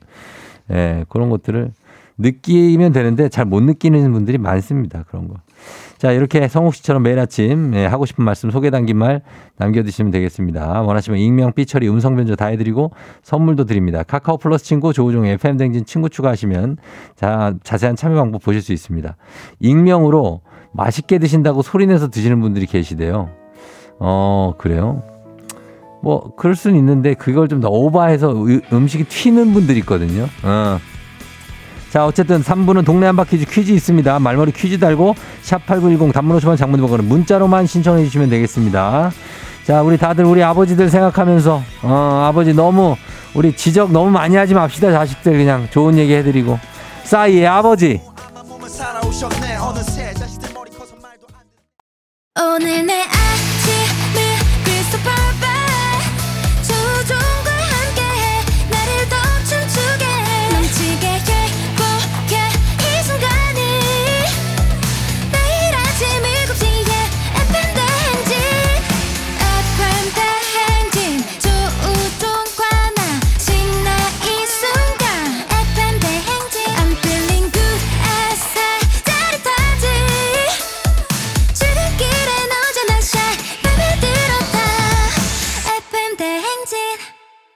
예, 0.72 1.06
그런 1.10 1.30
것들을 1.30 1.72
느끼면 2.18 2.94
되는데 2.94 3.28
잘 3.30 3.46
못 3.46 3.62
느끼는 3.64 4.12
분들이 4.14 4.38
많습니다. 4.38 5.04
그런 5.10 5.28
거. 5.28 5.36
자, 6.04 6.12
이렇게 6.12 6.50
성욱 6.50 6.76
씨처럼 6.76 7.02
매일 7.02 7.18
아침 7.18 7.74
예, 7.76 7.86
하고 7.86 8.06
싶은 8.06 8.26
말씀 8.26 8.52
소개 8.52 8.70
담긴 8.70 8.98
말 8.98 9.22
남겨주시면 9.56 10.12
되겠습니다. 10.12 10.82
원하시면 10.82 11.18
익명, 11.18 11.54
삐처리, 11.54 11.88
음성 11.88 12.18
변조 12.18 12.36
다 12.36 12.48
해드리고 12.48 12.92
선물도 13.22 13.64
드립니다. 13.64 14.04
카카오 14.04 14.36
플러스 14.36 14.66
친구 14.66 14.92
조우종의 14.92 15.36
FM 15.36 15.56
댕진 15.56 15.86
친구 15.86 16.10
추가하시면 16.10 16.76
자, 17.16 17.54
자세한 17.64 17.96
참여 17.96 18.16
방법 18.16 18.44
보실 18.44 18.62
수 18.62 18.74
있습니다. 18.74 19.16
익명으로 19.62 20.42
맛있게 20.74 21.20
드신다고 21.20 21.62
소리내서 21.62 22.10
드시는 22.10 22.42
분들이 22.42 22.66
계시대요. 22.66 23.30
어, 24.00 24.56
그래요? 24.58 25.04
뭐, 26.02 26.36
그럴 26.36 26.58
수는 26.58 26.78
있는데 26.80 27.14
그걸 27.14 27.48
좀 27.48 27.62
더 27.62 27.70
오버해서 27.70 28.36
음식이 28.74 29.06
튀는 29.06 29.54
분들이 29.54 29.80
있거든요. 29.80 30.24
어. 30.44 30.80
자, 31.94 32.08
어쨌든 32.08 32.42
3부는 32.42 32.84
동네 32.84 33.06
한바 33.06 33.26
퀴즈 33.26 33.46
퀴즈 33.46 33.72
있습니다. 33.72 34.18
말머리 34.18 34.52
퀴즈 34.52 34.80
달고 34.80 35.14
샵8910 35.44 36.12
단문 36.12 36.40
50원 36.40 36.58
장문 36.58 36.82
100원은 36.82 37.04
문자로만 37.04 37.68
신청해 37.68 38.04
주시면 38.06 38.32
되겠습니다. 38.32 39.12
자, 39.64 39.84
우리 39.84 39.96
다들 39.96 40.26
우리 40.26 40.42
아버지들 40.42 40.90
생각하면서 40.90 41.62
어, 41.84 42.26
아버지 42.28 42.52
너무 42.52 42.96
우리 43.36 43.56
지적 43.56 43.92
너무 43.92 44.10
많이 44.10 44.36
하지 44.36 44.56
맙시다. 44.56 44.92
자식들 44.92 45.34
그냥 45.34 45.68
좋은 45.70 45.96
얘기 46.00 46.16
해 46.16 46.24
드리고. 46.24 46.58
싸이의 47.04 47.46
아버지. 47.46 48.02
오늘 52.36 52.88
내 52.88 53.04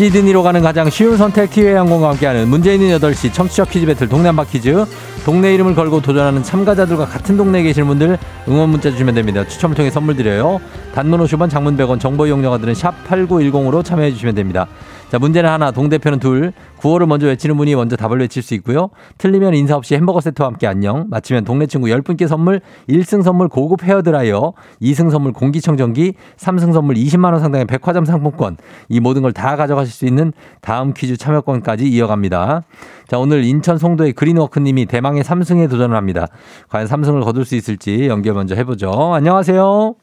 시드니로 0.00 0.42
가는 0.42 0.62
가장 0.62 0.88
쉬운 0.88 1.18
선택 1.18 1.50
티웨이 1.50 1.74
항공과 1.74 2.08
함께하는 2.10 2.44
있는 2.44 2.98
8시 2.98 3.34
청취자 3.34 3.66
퀴즈 3.66 3.84
배틀 3.84 4.08
동네 4.08 4.28
한바 4.28 4.44
퀴즈 4.44 4.86
동네 5.26 5.52
이름을 5.52 5.74
걸고 5.74 6.00
도전하는 6.00 6.42
참가자들과 6.42 7.04
같은 7.04 7.36
동네에 7.36 7.62
계실 7.64 7.84
분들 7.84 8.16
응원 8.48 8.70
문자 8.70 8.90
주시면 8.90 9.14
됩니다. 9.14 9.46
추첨을 9.46 9.76
통해 9.76 9.90
선물 9.90 10.16
드려요. 10.16 10.58
단문 10.94 11.20
50원 11.20 11.50
장문 11.50 11.76
100원 11.76 12.00
정보 12.00 12.26
이용료가들은 12.26 12.74
샵 12.74 12.94
8910으로 13.08 13.84
참여해 13.84 14.12
주시면 14.12 14.34
됩니다. 14.34 14.66
자 15.10 15.18
문제는 15.18 15.50
하나 15.50 15.72
동대표는 15.72 16.20
둘 16.20 16.52
구호를 16.76 17.08
먼저 17.08 17.26
외치는 17.26 17.56
분이 17.56 17.74
먼저 17.74 17.96
답을 17.96 18.20
외칠 18.20 18.44
수 18.44 18.54
있고요. 18.54 18.90
틀리면 19.18 19.54
인사 19.54 19.74
없이 19.74 19.96
햄버거 19.96 20.20
세트와 20.20 20.46
함께 20.46 20.68
안녕 20.68 21.06
맞히면 21.10 21.44
동네 21.44 21.66
친구 21.66 21.88
10분께 21.88 22.28
선물 22.28 22.60
1승 22.88 23.24
선물 23.24 23.48
고급 23.48 23.82
헤어드라이어 23.82 24.52
2승 24.80 25.10
선물 25.10 25.32
공기청정기 25.32 26.14
3승 26.36 26.72
선물 26.72 26.94
20만원 26.94 27.40
상당의 27.40 27.66
백화점 27.66 28.04
상품권 28.04 28.56
이 28.88 29.00
모든 29.00 29.22
걸 29.22 29.32
다 29.32 29.56
가져가실 29.56 29.92
수 29.92 30.06
있는 30.06 30.32
다음 30.60 30.92
퀴즈 30.94 31.16
참여권까지 31.16 31.88
이어갑니다. 31.88 32.62
자 33.08 33.18
오늘 33.18 33.42
인천 33.42 33.78
송도의 33.78 34.12
그린워크님이 34.12 34.86
대망의 34.86 35.24
3승에 35.24 35.68
도전을 35.68 35.96
합니다. 35.96 36.28
과연 36.68 36.86
3승을 36.86 37.24
거둘 37.24 37.44
수 37.44 37.56
있을지 37.56 38.06
연결 38.06 38.34
먼저 38.34 38.54
해보죠. 38.54 38.92
안녕하세요. 39.14 39.94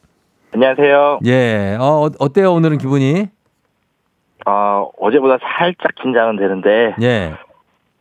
안녕하세요. 0.53 1.19
예, 1.25 1.77
어, 1.79 2.09
어때요 2.19 2.53
오늘은 2.53 2.77
기분이? 2.77 3.27
어, 4.47 4.89
어제보다 4.97 5.37
살짝 5.41 5.93
긴장은 6.01 6.37
되는데 6.37 6.95
예. 7.01 7.33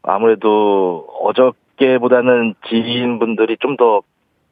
아무래도 0.04 1.04
어저께보다는 1.20 2.54
지인분들이 2.68 3.56
좀더 3.58 4.02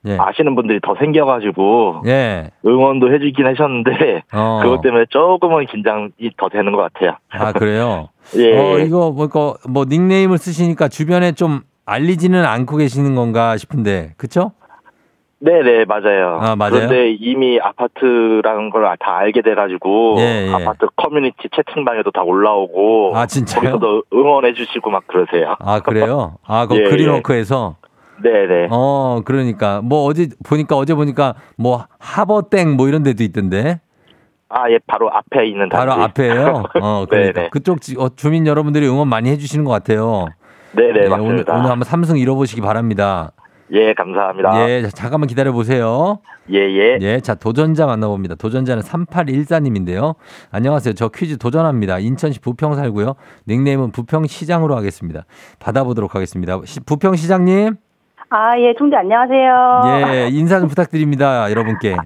예. 0.06 0.18
아시는 0.18 0.56
분들이 0.56 0.80
더 0.82 0.96
생겨가지고 0.98 2.02
예. 2.06 2.50
응원도 2.66 3.12
해주긴 3.14 3.46
하셨는데 3.46 4.24
어. 4.32 4.60
그것 4.64 4.82
때문에 4.82 5.04
조금은 5.08 5.66
긴장이 5.66 6.10
더 6.36 6.48
되는 6.48 6.72
것 6.72 6.92
같아요. 6.92 7.16
아, 7.30 7.52
그래요? 7.52 8.08
예. 8.36 8.58
어, 8.58 8.78
이거 8.80 9.12
뭐, 9.12 9.28
그, 9.28 9.54
뭐 9.68 9.84
닉네임을 9.88 10.36
쓰시니까 10.36 10.88
주변에 10.88 11.30
좀 11.32 11.60
알리지는 11.86 12.44
않고 12.44 12.78
계시는 12.78 13.14
건가 13.14 13.56
싶은데, 13.56 14.14
그쵸? 14.16 14.52
네네 15.44 15.84
맞아요. 15.84 16.38
아, 16.40 16.56
맞아요? 16.56 16.72
그런데 16.72 17.10
이미 17.20 17.60
아파트라는 17.60 18.70
걸 18.70 18.84
다 18.98 19.16
알게 19.18 19.42
돼가지고 19.42 20.16
예, 20.18 20.46
예. 20.48 20.52
아파트 20.54 20.86
커뮤니티 20.96 21.48
채팅방에도 21.54 22.10
다 22.12 22.22
올라오고 22.22 23.12
아, 23.16 23.26
진짜요? 23.26 23.72
거기서도 23.72 24.04
응원해주시고 24.12 24.90
막 24.90 25.06
그러세요. 25.06 25.56
아, 25.58 25.80
그래요? 25.80 26.36
아, 26.46 26.66
그 26.66 26.76
예, 26.80 26.84
그린워크에서? 26.84 27.76
네네. 28.22 28.68
어, 28.70 29.20
그러니까. 29.24 29.80
뭐 29.82 30.04
어제 30.04 30.28
보니까, 30.48 30.76
어제 30.76 30.94
보니까 30.94 31.34
뭐 31.58 31.84
하버땡 31.98 32.76
뭐 32.76 32.88
이런 32.88 33.02
데도 33.02 33.22
있던데. 33.24 33.80
아 34.48 34.70
예 34.70 34.78
바로 34.86 35.10
앞에 35.12 35.46
있는 35.46 35.68
바로 35.68 35.90
단지. 35.90 36.04
앞에요. 36.04 36.62
어, 36.80 37.04
그러니까. 37.08 37.48
그쪽 37.50 37.80
지- 37.82 37.96
어, 37.98 38.08
주민 38.14 38.46
여러분들이 38.46 38.86
응원 38.88 39.08
많이 39.08 39.28
해주시는 39.30 39.64
것 39.64 39.72
같아요. 39.72 40.26
네네 40.72 40.88
예, 40.88 41.06
오늘, 41.06 41.08
맞습니다. 41.10 41.52
오늘 41.54 41.70
한번 41.70 41.82
삼승 41.84 42.16
잃어보시기 42.18 42.60
바랍니다. 42.60 43.32
예, 43.74 43.92
감사합니다. 43.94 44.68
예, 44.70 44.82
자, 44.82 44.88
잠깐만 44.90 45.26
기다려 45.26 45.52
보세요. 45.52 46.18
예, 46.50 46.58
예. 46.58 46.98
예, 47.00 47.20
자, 47.20 47.34
도전자 47.34 47.86
만나봅니다. 47.86 48.34
도전자는 48.36 48.82
3814님인데요. 48.82 50.14
안녕하세요. 50.50 50.94
저 50.94 51.08
퀴즈 51.08 51.38
도전합니다. 51.38 51.98
인천시 51.98 52.40
부평 52.40 52.74
살고요. 52.74 53.14
닉네임은 53.48 53.90
부평시장으로 53.92 54.76
하겠습니다. 54.76 55.24
받아보도록 55.58 56.14
하겠습니다. 56.14 56.60
시- 56.64 56.80
부평시장님, 56.80 57.76
아, 58.30 58.58
예, 58.58 58.74
총재 58.78 58.96
안녕하세요. 58.96 60.12
예, 60.14 60.28
인사 60.32 60.58
좀 60.60 60.68
부탁드립니다. 60.68 61.50
여러분께. 61.50 61.96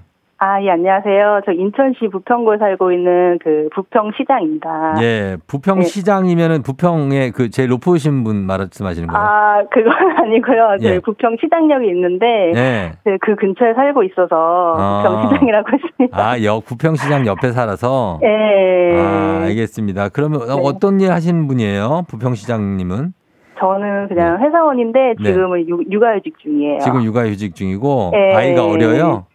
아, 0.41 0.61
예, 0.63 0.69
안녕하세요. 0.69 1.41
저 1.45 1.51
인천시 1.51 2.07
부평구에 2.13 2.59
살고 2.59 2.93
있는 2.93 3.39
그 3.43 3.67
부평시장입니다. 3.75 4.95
예, 5.01 5.35
부평시장이면은 5.47 6.63
부평의 6.63 7.31
그 7.31 7.49
제일 7.49 7.67
높으신 7.67 8.23
분 8.23 8.45
말씀하시는 8.45 9.09
거예요? 9.09 9.21
아, 9.21 9.63
그건 9.69 9.91
아니고요. 10.23 10.77
저희 10.81 10.93
예. 10.93 10.99
부평시장역이 10.99 11.85
있는데 11.89 12.25
예. 12.55 12.91
네, 13.03 13.17
그 13.19 13.35
근처에 13.35 13.73
살고 13.73 14.03
있어서 14.03 14.75
아. 14.77 15.03
부평시장이라고 15.03 15.67
했습니다. 15.73 16.17
아, 16.17 16.41
역 16.45 16.63
부평시장 16.65 17.27
옆에 17.27 17.51
살아서. 17.51 18.19
예. 18.23 18.97
아, 18.97 19.41
알겠습니다. 19.43 20.07
그러면 20.07 20.39
네. 20.47 20.53
어떤 20.63 21.01
일 21.01 21.11
하시는 21.11 21.47
분이에요? 21.49 22.03
부평시장님은? 22.07 23.11
저는 23.59 24.07
그냥 24.07 24.41
회사원인데 24.41 25.15
네. 25.21 25.33
지금은 25.33 25.67
육- 25.67 25.91
육아휴직 25.91 26.39
중이에요. 26.39 26.79
지금 26.79 27.03
육아휴직 27.03 27.55
중이고 27.55 28.13
예. 28.15 28.33
아이가 28.33 28.63
어려요? 28.65 29.25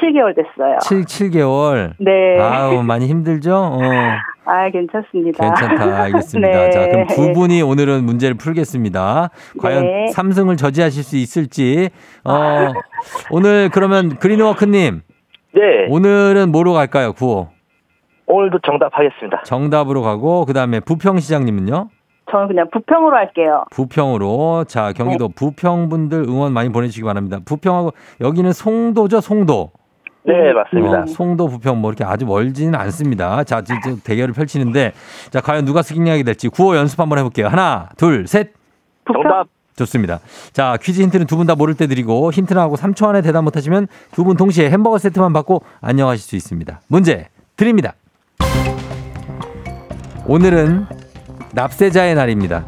7개월 0.00 0.34
됐어요. 0.34 0.78
7, 0.80 1.04
7개월. 1.04 1.92
네. 1.98 2.38
아우, 2.40 2.82
많이 2.82 3.06
힘들죠? 3.06 3.54
어, 3.54 3.80
아, 4.44 4.70
괜찮습니다. 4.70 5.44
괜찮다. 5.44 6.02
알겠습니다. 6.04 6.48
네. 6.50 6.70
자, 6.70 6.86
그럼 6.88 7.06
두 7.06 7.32
분이 7.32 7.62
오늘은 7.62 8.04
문제를 8.04 8.36
풀겠습니다. 8.36 9.30
과연 9.60 9.82
네. 9.82 10.06
삼승을 10.12 10.56
저지하실 10.56 11.02
수 11.02 11.16
있을지. 11.16 11.90
어, 12.24 12.72
오늘 13.30 13.68
그러면 13.70 14.16
그린워크님, 14.16 15.02
네. 15.54 15.60
오늘은 15.88 16.50
뭐로 16.50 16.72
갈까요? 16.72 17.12
구호. 17.12 17.48
오늘도 18.26 18.58
정답하겠습니다. 18.60 19.42
정답으로 19.44 20.02
가고, 20.02 20.44
그 20.44 20.52
다음에 20.52 20.80
부평시장님은요? 20.80 21.88
저는 22.30 22.48
그냥 22.48 22.68
부평으로 22.70 23.16
할게요. 23.16 23.64
부평으로. 23.70 24.64
자, 24.68 24.92
경기도 24.92 25.28
부평분들 25.30 26.24
응원 26.28 26.52
많이 26.52 26.68
보내주시기 26.70 27.04
바랍니다. 27.04 27.38
부평하고, 27.44 27.92
여기는 28.20 28.52
송도죠, 28.52 29.22
송도. 29.22 29.70
네, 30.24 30.52
맞습니다. 30.52 31.02
어, 31.02 31.06
송도 31.06 31.48
부평 31.48 31.80
뭐 31.80 31.90
이렇게 31.90 32.04
아주 32.04 32.26
멀지는 32.26 32.74
않습니다. 32.74 33.44
자, 33.44 33.62
진짜 33.62 33.94
대결을 34.04 34.34
펼치는데 34.34 34.92
자, 35.30 35.40
과연 35.40 35.64
누가 35.64 35.82
승리하게 35.82 36.22
될지 36.22 36.48
구호 36.48 36.76
연습 36.76 37.00
한번 37.00 37.18
해볼게요. 37.18 37.48
하나, 37.48 37.88
둘, 37.96 38.26
셋. 38.26 38.52
정답. 39.12 39.46
좋습니다. 39.76 40.18
자, 40.52 40.76
퀴즈 40.82 41.00
힌트는 41.02 41.26
두 41.26 41.36
분 41.36 41.46
다 41.46 41.54
모를 41.54 41.74
때 41.74 41.86
드리고 41.86 42.32
힌트 42.32 42.52
나하고 42.52 42.76
3초 42.76 43.06
안에 43.08 43.22
대답 43.22 43.42
못하시면 43.44 43.86
두 44.12 44.24
분 44.24 44.36
동시에 44.36 44.68
햄버거 44.70 44.98
세트만 44.98 45.32
받고 45.32 45.62
안녕하실 45.80 46.22
수 46.28 46.36
있습니다. 46.36 46.80
문제 46.88 47.28
드립니다. 47.56 47.94
오늘은 50.26 50.86
납세자의 51.54 52.14
날입니다. 52.16 52.66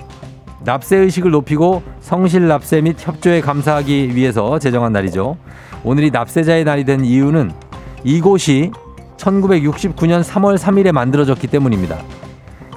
납세 0.65 0.97
의식을 0.99 1.31
높이고 1.31 1.83
성실 2.01 2.47
납세 2.47 2.81
및 2.81 2.97
협조에 2.99 3.41
감사하기 3.41 4.15
위해서 4.15 4.59
제정한 4.59 4.93
날이죠. 4.93 5.37
오늘이 5.85 6.11
납세자의 6.11 6.65
날이 6.65 6.85
된 6.85 7.05
이유는 7.05 7.53
이곳이 8.05 8.71
1969년 9.17 10.23
3월 10.23 10.57
3일에 10.57 10.93
만들어졌기 10.93 11.47
때문입니다. 11.47 11.97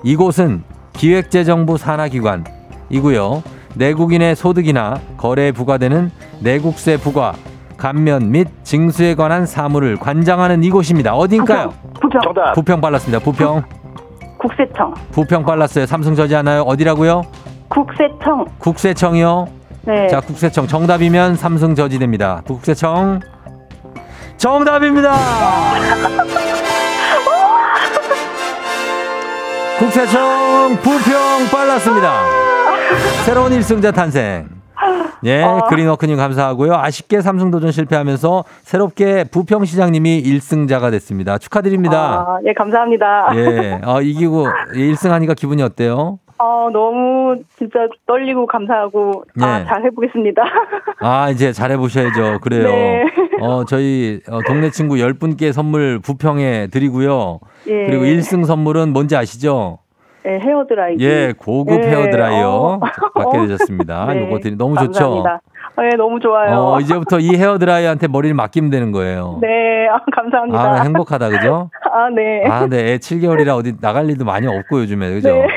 이곳은 0.03 0.63
기획재정부 0.93 1.77
산하기관이고요. 1.77 3.43
내국인의 3.75 4.35
소득이나 4.35 4.99
거래에 5.17 5.51
부과되는 5.51 6.11
내국세 6.41 6.97
부과, 6.97 7.33
감면 7.77 8.31
및 8.31 8.47
징수에 8.63 9.15
관한 9.15 9.45
사무를 9.45 9.97
관장하는 9.97 10.63
이곳입니다. 10.63 11.15
어딘가요? 11.15 11.73
부평. 11.99 12.21
정답. 12.21 12.53
부평 12.53 12.81
빨랐습니다. 12.81 13.23
부평. 13.23 13.63
국세청. 14.37 14.93
부평 15.11 15.45
빨랐어요. 15.45 15.85
삼성 15.85 16.15
저지 16.15 16.33
하나요? 16.35 16.61
어디라고요? 16.61 17.23
국세청. 17.69 18.45
국세청이요. 18.59 19.47
네. 19.85 20.07
자, 20.07 20.21
국세청 20.21 20.65
정답이면 20.67 21.35
삼성 21.35 21.75
저지됩니다. 21.75 22.41
국세청 22.45 23.19
정답입니다. 24.37 25.13
국세청 29.79 30.77
부평 30.81 31.47
빨랐습니다. 31.51 32.21
새로운 33.25 33.51
1승자 33.51 33.93
탄생. 33.93 34.47
예, 35.25 35.41
어. 35.41 35.65
그린워크님 35.69 36.17
감사하고요. 36.17 36.73
아쉽게 36.75 37.21
삼승 37.21 37.51
도전 37.51 37.71
실패하면서 37.71 38.43
새롭게 38.63 39.23
부평 39.25 39.65
시장님이 39.65 40.21
1승자가 40.23 40.91
됐습니다. 40.91 41.37
축하드립니다. 41.37 42.25
아, 42.27 42.39
예, 42.45 42.53
감사합니다. 42.53 43.29
예, 43.35 43.79
어, 43.83 44.01
이기고 44.01 44.47
1승 44.73 45.09
하니까 45.09 45.33
기분이 45.33 45.63
어때요? 45.63 46.19
어, 46.37 46.69
너무 46.71 47.35
진짜 47.57 47.87
떨리고 48.05 48.45
감사하고 48.47 49.23
아, 49.41 49.59
네. 49.59 49.65
잘 49.65 49.83
해보겠습니다. 49.85 50.41
아, 50.99 51.29
이제 51.29 51.51
잘 51.51 51.71
해보셔야죠. 51.71 52.39
그래요. 52.41 52.63
네. 52.63 53.05
어, 53.41 53.65
저희 53.65 54.19
어, 54.29 54.39
동네 54.45 54.69
친구 54.69 54.95
10분께 54.95 55.51
선물 55.51 55.99
부평에 55.99 56.67
드리고요. 56.67 57.39
예. 57.67 57.85
그리고 57.85 58.03
1승 58.03 58.45
선물은 58.45 58.93
뭔지 58.93 59.15
아시죠? 59.15 59.79
네, 60.23 60.39
헤어 60.39 60.65
드라이기. 60.65 61.03
예, 61.03 61.33
고급 61.37 61.81
네, 61.81 61.89
헤어 61.89 62.09
드라이어 62.09 62.47
어. 62.47 62.79
받게 63.13 63.39
되셨습니다. 63.39 64.05
네, 64.13 64.25
요거 64.25 64.39
드리 64.39 64.55
너무 64.55 64.75
좋죠. 64.77 64.91
감사합니다. 64.91 65.41
네, 65.77 65.89
너무 65.97 66.19
좋아요. 66.19 66.55
어, 66.55 66.79
이제부터 66.79 67.19
이 67.19 67.35
헤어 67.35 67.57
드라이어한테 67.57 68.07
머리를 68.07 68.33
맡기면 68.35 68.69
되는 68.69 68.91
거예요. 68.91 69.39
네, 69.41 69.87
아, 69.89 69.99
감사합니다. 70.15 70.59
아, 70.59 70.81
행복하다, 70.83 71.29
그죠? 71.29 71.69
아, 71.91 72.09
네. 72.09 72.45
아, 72.47 72.67
네. 72.67 72.93
애 72.93 72.97
7개월이라 72.97 73.57
어디 73.57 73.73
나갈 73.81 74.09
일도 74.09 74.23
많이 74.23 74.47
없고, 74.47 74.81
요즘에, 74.81 75.09
그죠? 75.13 75.29
네. 75.29 75.47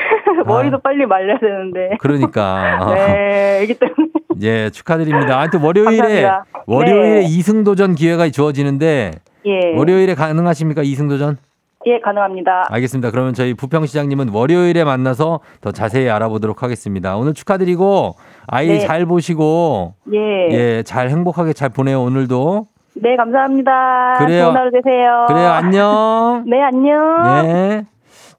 머리도 0.47 0.77
아, 0.77 0.79
빨리 0.83 1.05
말려야 1.05 1.39
되는데. 1.39 1.97
그러니까. 1.99 2.91
네, 2.95 3.59
애기 3.61 3.73
때문에. 3.75 4.07
예, 4.41 4.69
축하드립니다. 4.69 5.39
하여튼 5.39 5.61
월요일에, 5.61 6.21
감사합니다. 6.23 6.45
월요일에 6.67 7.19
네. 7.19 7.25
이승도전 7.25 7.95
기회가 7.95 8.29
주어지는데, 8.29 9.11
예. 9.45 9.77
월요일에 9.77 10.15
가능하십니까? 10.15 10.83
이승도전? 10.83 11.37
예, 11.85 11.99
가능합니다. 11.99 12.65
알겠습니다. 12.69 13.11
그러면 13.11 13.33
저희 13.33 13.53
부평시장님은 13.53 14.29
월요일에 14.29 14.83
만나서 14.83 15.39
더 15.61 15.71
자세히 15.71 16.09
알아보도록 16.09 16.63
하겠습니다. 16.63 17.15
오늘 17.15 17.33
축하드리고, 17.33 18.15
아이 18.47 18.67
네. 18.67 18.79
잘 18.79 19.05
보시고, 19.05 19.93
예. 20.13 20.49
예, 20.51 20.83
잘 20.83 21.09
행복하게 21.09 21.53
잘 21.53 21.69
보내요, 21.69 22.01
오늘도. 22.01 22.67
네, 22.95 23.15
감사합니다. 23.15 24.15
그래요. 24.17 24.45
좋은 24.45 24.55
하루 24.55 24.71
되세요. 24.71 25.25
그래요, 25.27 25.49
안녕. 25.49 26.43
네, 26.49 26.61
안녕. 26.61 27.43
네. 27.45 27.85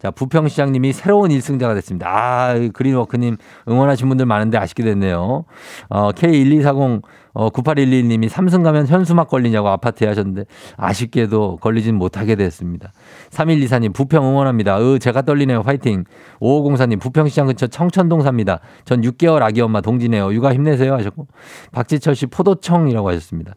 자, 0.01 0.12
부평시장님이 0.12 0.92
새로운 0.92 1.30
1승자가 1.30 1.74
됐습니다. 1.74 2.07
아, 2.09 2.55
그린워크님 2.72 3.36
응원하신 3.68 4.09
분들 4.09 4.26
많은데 4.26 4.57
아쉽게 4.57 4.84
됐네요. 4.84 5.44
어, 5.88 6.11
K1240, 6.12 7.03
어, 7.34 7.51
9811님이 7.51 8.28
삼승 8.28 8.62
가면 8.62 8.86
현수막 8.86 9.28
걸리냐고 9.28 9.68
아파트에 9.68 10.07
하셨는데 10.07 10.44
아쉽게도 10.76 11.57
걸리진 11.57 11.96
못하게 11.96 12.36
됐습니다. 12.36 12.92
3124님, 13.30 13.92
부평 13.92 14.24
응원합니다. 14.24 14.78
으, 14.80 15.01
제가 15.01 15.22
떨리네요. 15.22 15.64
파이팅. 15.64 16.05
5504님, 16.40 17.01
부평시장 17.01 17.46
근처 17.46 17.66
청천동 17.66 18.22
삽니다. 18.22 18.61
전 18.84 19.01
6개월 19.01 19.42
아기 19.42 19.61
엄마 19.61 19.80
동지네요. 19.80 20.32
육아 20.32 20.55
힘내세요. 20.55 20.94
하셨고. 20.94 21.26
박지철 21.72 22.14
씨, 22.14 22.26
포도청이라고 22.26 23.09
하셨습니다. 23.09 23.55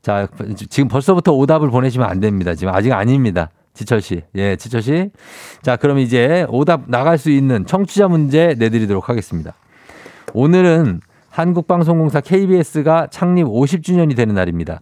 자, 0.00 0.26
지금 0.70 0.88
벌써부터 0.88 1.32
오답을 1.32 1.68
보내시면 1.68 2.08
안 2.08 2.20
됩니다. 2.20 2.54
지금 2.54 2.72
아직 2.72 2.92
아닙니다. 2.92 3.50
지철 3.76 4.00
씨. 4.00 4.22
예, 4.34 4.56
지철 4.56 4.80
씨. 4.82 5.10
자, 5.62 5.76
그럼 5.76 5.98
이제 5.98 6.46
오답 6.48 6.84
나갈 6.88 7.18
수 7.18 7.30
있는 7.30 7.66
청취자 7.66 8.08
문제 8.08 8.54
내드리도록 8.58 9.08
하겠습니다. 9.10 9.52
오늘은 10.32 11.00
한국방송공사 11.30 12.20
KBS가 12.22 13.08
창립 13.10 13.44
50주년이 13.46 14.16
되는 14.16 14.34
날입니다. 14.34 14.80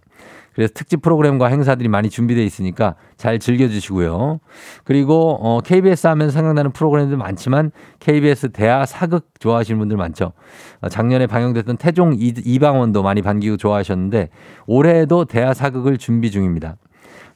그래서 0.54 0.72
특집 0.72 1.02
프로그램과 1.02 1.48
행사들이 1.48 1.88
많이 1.88 2.08
준비되어 2.08 2.44
있으니까 2.44 2.94
잘 3.16 3.40
즐겨주시고요. 3.40 4.38
그리고 4.84 5.36
어, 5.40 5.60
KBS 5.60 6.06
하면 6.06 6.30
생각나는 6.30 6.70
프로그램들 6.70 7.16
많지만 7.16 7.72
KBS 7.98 8.52
대하 8.52 8.86
사극 8.86 9.26
좋아하시는 9.40 9.76
분들 9.80 9.96
많죠. 9.96 10.32
어, 10.80 10.88
작년에 10.88 11.26
방영됐던 11.26 11.76
태종 11.78 12.14
이- 12.14 12.32
이방원도 12.44 13.02
많이 13.02 13.20
반기고 13.20 13.56
좋아하셨는데 13.56 14.28
올해에도 14.68 15.24
대하 15.24 15.54
사극을 15.54 15.98
준비 15.98 16.30
중입니다. 16.30 16.76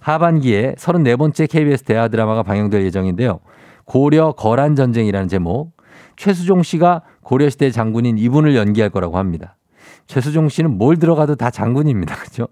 하반기에 0.09 0.75
34번째 0.79 1.51
KBS 1.51 1.85
대하 1.85 2.09
드라마가 2.09 2.43
방영될 2.43 2.83
예정인데요. 2.85 3.41
고려 3.85 4.33
거란 4.33 4.75
전쟁이라는 4.75 5.29
제목. 5.29 5.77
최수종 6.17 6.63
씨가 6.63 7.03
고려시대 7.23 7.71
장군인 7.71 8.17
이분을 8.17 8.57
연기할 8.57 8.89
거라고 8.89 9.19
합니다. 9.19 9.57
최수종 10.07 10.49
씨는 10.49 10.79
뭘 10.79 10.97
들어가도 10.97 11.35
다 11.35 11.51
장군입니다. 11.51 12.17
그죠? 12.25 12.49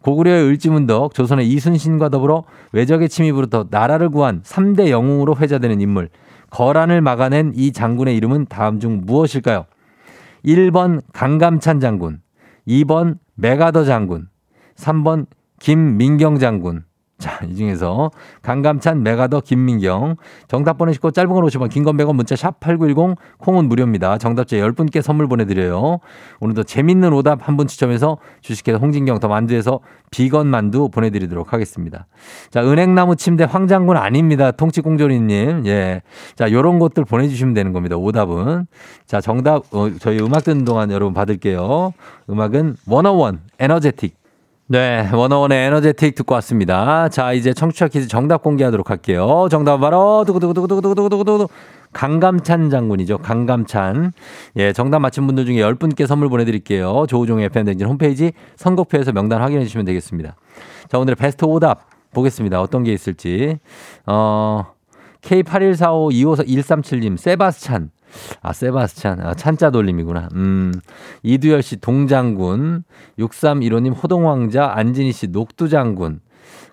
고구려의 0.00 0.46
을지문덕, 0.46 1.12
조선의 1.12 1.46
이순신과 1.50 2.08
더불어 2.08 2.44
외적의 2.72 3.10
침입으로부터 3.10 3.66
나라를 3.70 4.08
구한 4.08 4.40
3대 4.40 4.88
영웅으로 4.88 5.36
회자되는 5.36 5.82
인물. 5.82 6.08
거란을 6.48 7.02
막아낸 7.02 7.52
이 7.54 7.72
장군의 7.72 8.16
이름은 8.16 8.46
다음 8.48 8.80
중 8.80 9.02
무엇일까요? 9.04 9.66
1번 10.46 11.02
강감찬 11.12 11.80
장군, 11.80 12.22
2번 12.66 13.18
메가더 13.34 13.84
장군, 13.84 14.28
3번 14.76 15.26
김민경 15.60 16.38
장군. 16.38 16.84
자, 17.18 17.38
이 17.46 17.54
중에서 17.54 18.10
강감찬, 18.40 19.02
메가더, 19.02 19.40
김민경. 19.40 20.16
정답 20.48 20.78
보내시고 20.78 21.10
짧은 21.10 21.30
건 21.30 21.44
50원, 21.44 21.68
긴건 21.68 21.98
100원, 21.98 22.14
문자 22.14 22.34
샵 22.34 22.60
8910, 22.60 23.18
콩은 23.36 23.68
무료입니다. 23.68 24.16
정답자 24.16 24.56
10분께 24.56 25.02
선물 25.02 25.28
보내드려요. 25.28 25.98
오늘도 26.40 26.62
재밌는 26.62 27.12
오답 27.12 27.46
한 27.46 27.58
분 27.58 27.66
추첨해서 27.66 28.16
주식회사 28.40 28.78
홍진경 28.78 29.20
더 29.20 29.28
만두에서 29.28 29.80
비건 30.10 30.46
만두 30.46 30.88
보내드리도록 30.88 31.52
하겠습니다. 31.52 32.06
자, 32.50 32.62
은행나무 32.64 33.16
침대 33.16 33.44
황장군 33.44 33.98
아닙니다. 33.98 34.50
통치공조리님. 34.52 35.66
예. 35.66 36.00
자, 36.36 36.50
요런 36.50 36.78
것들 36.78 37.04
보내주시면 37.04 37.52
되는 37.52 37.74
겁니다. 37.74 37.96
오답은. 37.98 38.64
자, 39.06 39.20
정답, 39.20 39.64
어, 39.74 39.90
저희 40.00 40.18
음악 40.20 40.44
듣는 40.44 40.64
동안 40.64 40.90
여러분 40.90 41.12
받을게요. 41.12 41.92
음악은 42.30 42.76
원어원, 42.86 43.40
에너제틱. 43.58 44.19
네, 44.72 45.10
원어원의 45.12 45.66
에너제틱 45.66 46.14
듣고 46.14 46.34
왔습니다. 46.36 47.08
자, 47.08 47.32
이제 47.32 47.52
청취자 47.52 47.88
퀴즈 47.88 48.06
정답 48.06 48.44
공개하도록 48.44 48.88
할게요. 48.88 49.48
정답은 49.50 49.80
바로 49.80 50.22
두구두구두구두구두구두구두구 50.24 51.48
강감찬 51.92 52.70
장군이죠. 52.70 53.18
강감찬. 53.18 54.12
예, 54.58 54.72
정답 54.72 55.00
맞힌 55.00 55.26
분들 55.26 55.44
중에 55.44 55.56
10분께 55.56 56.06
선물 56.06 56.28
보내드릴게요. 56.28 57.06
조우종의 57.08 57.46
FM댕진 57.46 57.88
홈페이지 57.88 58.30
선곡표에서 58.54 59.10
명단 59.10 59.42
확인해 59.42 59.64
주시면 59.64 59.86
되겠습니다. 59.86 60.36
자, 60.88 60.98
오늘의 61.00 61.16
베스트 61.16 61.44
오답 61.46 61.88
보겠습니다. 62.12 62.60
어떤 62.60 62.84
게 62.84 62.92
있을지. 62.92 63.58
어, 64.06 64.66
K8145251377님, 65.22 67.16
세바스찬. 67.16 67.90
아, 68.42 68.52
세바스찬. 68.52 69.20
아, 69.20 69.34
찬자 69.34 69.70
돌림이구나. 69.70 70.28
음. 70.34 70.72
이두열 71.22 71.62
씨, 71.62 71.76
동장군. 71.76 72.84
6315님, 73.18 73.94
호동왕자. 74.02 74.72
안진희 74.74 75.12
씨, 75.12 75.28
녹두장군. 75.28 76.20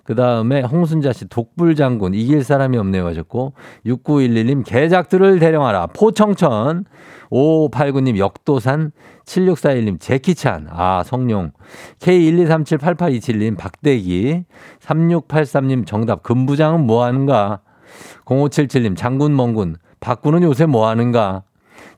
그 0.04 0.14
다음에 0.14 0.62
홍순자 0.62 1.12
씨, 1.12 1.28
독불장군. 1.28 2.14
이길 2.14 2.42
사람이 2.42 2.78
없네요. 2.78 3.06
하셨고. 3.08 3.52
6911님, 3.84 4.64
개작들을 4.66 5.38
대령하라. 5.38 5.88
포청천. 5.88 6.86
5589님, 7.30 8.16
역도산. 8.16 8.92
7641님, 9.26 10.00
제키찬. 10.00 10.68
아, 10.70 11.02
성룡. 11.04 11.52
K123788227님, 12.00 13.58
박대기. 13.58 14.44
3683님, 14.80 15.86
정답. 15.86 16.22
금부장은 16.22 16.86
뭐 16.86 17.04
하는가? 17.04 17.60
0577님, 18.24 18.96
장군 18.96 19.36
멍군. 19.36 19.76
박군은 20.00 20.42
요새 20.42 20.66
뭐 20.66 20.88
하는가? 20.88 21.42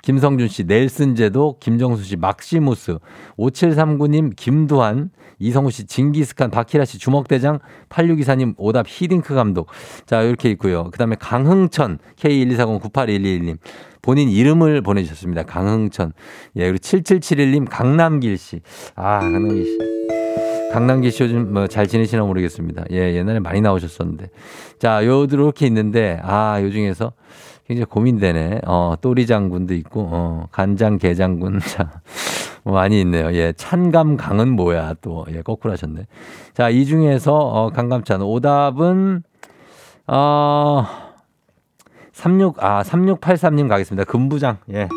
김성준 0.03 0.48
씨, 0.48 0.64
넬슨 0.64 1.14
제도, 1.14 1.57
김정수 1.61 2.05
씨, 2.05 2.16
막시무스, 2.16 2.98
5739님, 3.38 4.32
김두한, 4.34 5.11
이성우 5.38 5.70
씨, 5.70 5.84
징기스칸, 5.86 6.51
박희라 6.51 6.84
씨, 6.86 6.98
주먹대장, 6.98 7.59
8624님, 7.90 8.55
오답 8.57 8.86
히딩크 8.88 9.34
감독. 9.34 9.68
자, 10.07 10.22
이렇게 10.22 10.51
있고요. 10.51 10.84
그 10.90 10.98
다음에 10.98 11.16
강흥천, 11.18 11.98
K124098111님. 12.16 13.59
본인 14.03 14.30
이름을 14.30 14.80
보내주셨습니다. 14.80 15.42
강흥천. 15.42 16.12
예, 16.57 16.62
그리고 16.62 16.78
7771님, 16.78 17.66
강남길 17.68 18.38
씨. 18.38 18.61
아, 18.96 19.20
강남길 19.20 19.64
씨. 19.64 19.78
강남길 20.72 21.11
씨 21.11 21.22
요즘 21.24 21.53
뭐 21.53 21.66
잘 21.66 21.86
지내시나 21.86 22.22
모르겠습니다. 22.22 22.84
예, 22.92 23.14
옛날에 23.16 23.40
많이 23.40 23.61
나오셨었는데. 23.61 24.30
자, 24.78 25.05
요렇게 25.05 25.66
있는데, 25.66 26.18
아, 26.22 26.62
요 26.62 26.70
중에서 26.70 27.12
굉장히 27.71 27.85
고민되네. 27.85 28.62
어, 28.66 28.95
또리 29.01 29.29
장군도 29.29 29.75
있고, 29.75 30.09
어, 30.11 30.47
간장 30.51 30.99
게장군. 30.99 31.61
자, 31.71 32.03
뭐 32.64 32.75
많이 32.75 33.01
있네요. 33.03 33.33
예, 33.33 33.53
찬감 33.57 34.16
강은 34.16 34.49
뭐야 34.57 34.95
또. 35.01 35.25
예, 35.31 35.41
거꾸로 35.43 35.71
하셨네. 35.75 36.09
자, 36.53 36.68
이 36.68 36.85
중에서, 36.85 37.33
어, 37.33 37.71
강감찬. 37.71 38.23
오답은, 38.23 39.23
어, 40.09 40.85
36, 42.11 42.57
아, 42.59 42.83
3683님 42.83 43.68
가겠습니다. 43.68 44.03
금부장. 44.03 44.57
예. 44.73 44.89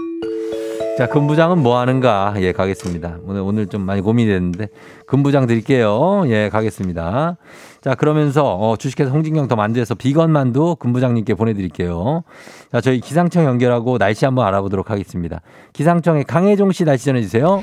자, 0.97 1.05
금부장은 1.07 1.59
뭐 1.59 1.77
하는가? 1.77 2.33
예, 2.37 2.53
가겠습니다. 2.53 3.19
오늘, 3.27 3.41
오늘 3.41 3.67
좀 3.67 3.83
많이 3.83 4.01
고민이 4.01 4.27
됐는데, 4.31 4.69
금부장 5.05 5.45
드릴게요. 5.45 6.23
예, 6.25 6.49
가겠습니다. 6.49 7.37
자, 7.83 7.95
그러면서, 7.95 8.55
어, 8.55 8.77
주식회사 8.77 9.11
홍진경 9.11 9.49
더 9.49 9.57
만두에서 9.57 9.93
비건 9.95 10.31
만두 10.31 10.77
금부장님께 10.77 11.33
보내드릴게요. 11.33 12.23
자, 12.71 12.79
저희 12.79 13.01
기상청 13.01 13.43
연결하고 13.43 13.97
날씨 13.97 14.23
한번 14.23 14.47
알아보도록 14.47 14.89
하겠습니다. 14.89 15.41
기상청의 15.73 16.23
강혜종 16.23 16.71
씨 16.71 16.85
날씨 16.85 17.05
전해주세요. 17.05 17.61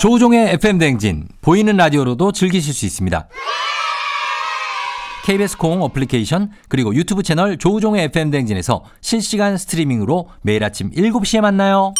조우종의 0.00 0.50
FM대행진, 0.54 1.28
보이는 1.40 1.74
라디오로도 1.74 2.32
즐기실 2.32 2.74
수 2.74 2.84
있습니다. 2.84 3.28
KBS 5.24 5.56
콩 5.56 5.80
어플리케이션 5.82 6.50
그리고 6.68 6.94
유튜브 6.94 7.22
채널 7.22 7.56
조우종의 7.56 8.06
FM 8.06 8.30
댕진에서 8.30 8.82
실시간 9.00 9.56
스트리밍으로 9.56 10.28
매일 10.42 10.64
아침 10.64 10.90
7시에 10.90 11.40
만나요. 11.40 11.94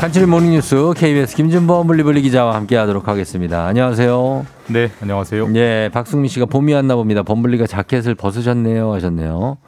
간추린 0.00 0.30
모닝뉴스 0.30 0.94
KBS 0.96 1.36
김준범 1.36 1.86
물리블리 1.86 2.22
기자와 2.22 2.54
함께하도록 2.54 3.06
하겠습니다. 3.06 3.66
안녕하세요. 3.66 4.46
네, 4.68 4.90
안녕하세요. 5.02 5.54
예, 5.56 5.90
박승민 5.92 6.30
씨가 6.30 6.46
봄이 6.46 6.72
왔나 6.72 6.96
봅니다. 6.96 7.22
범블리가 7.22 7.66
자켓을 7.66 8.14
벗으셨네요 8.14 8.94
하셨네요. 8.94 9.58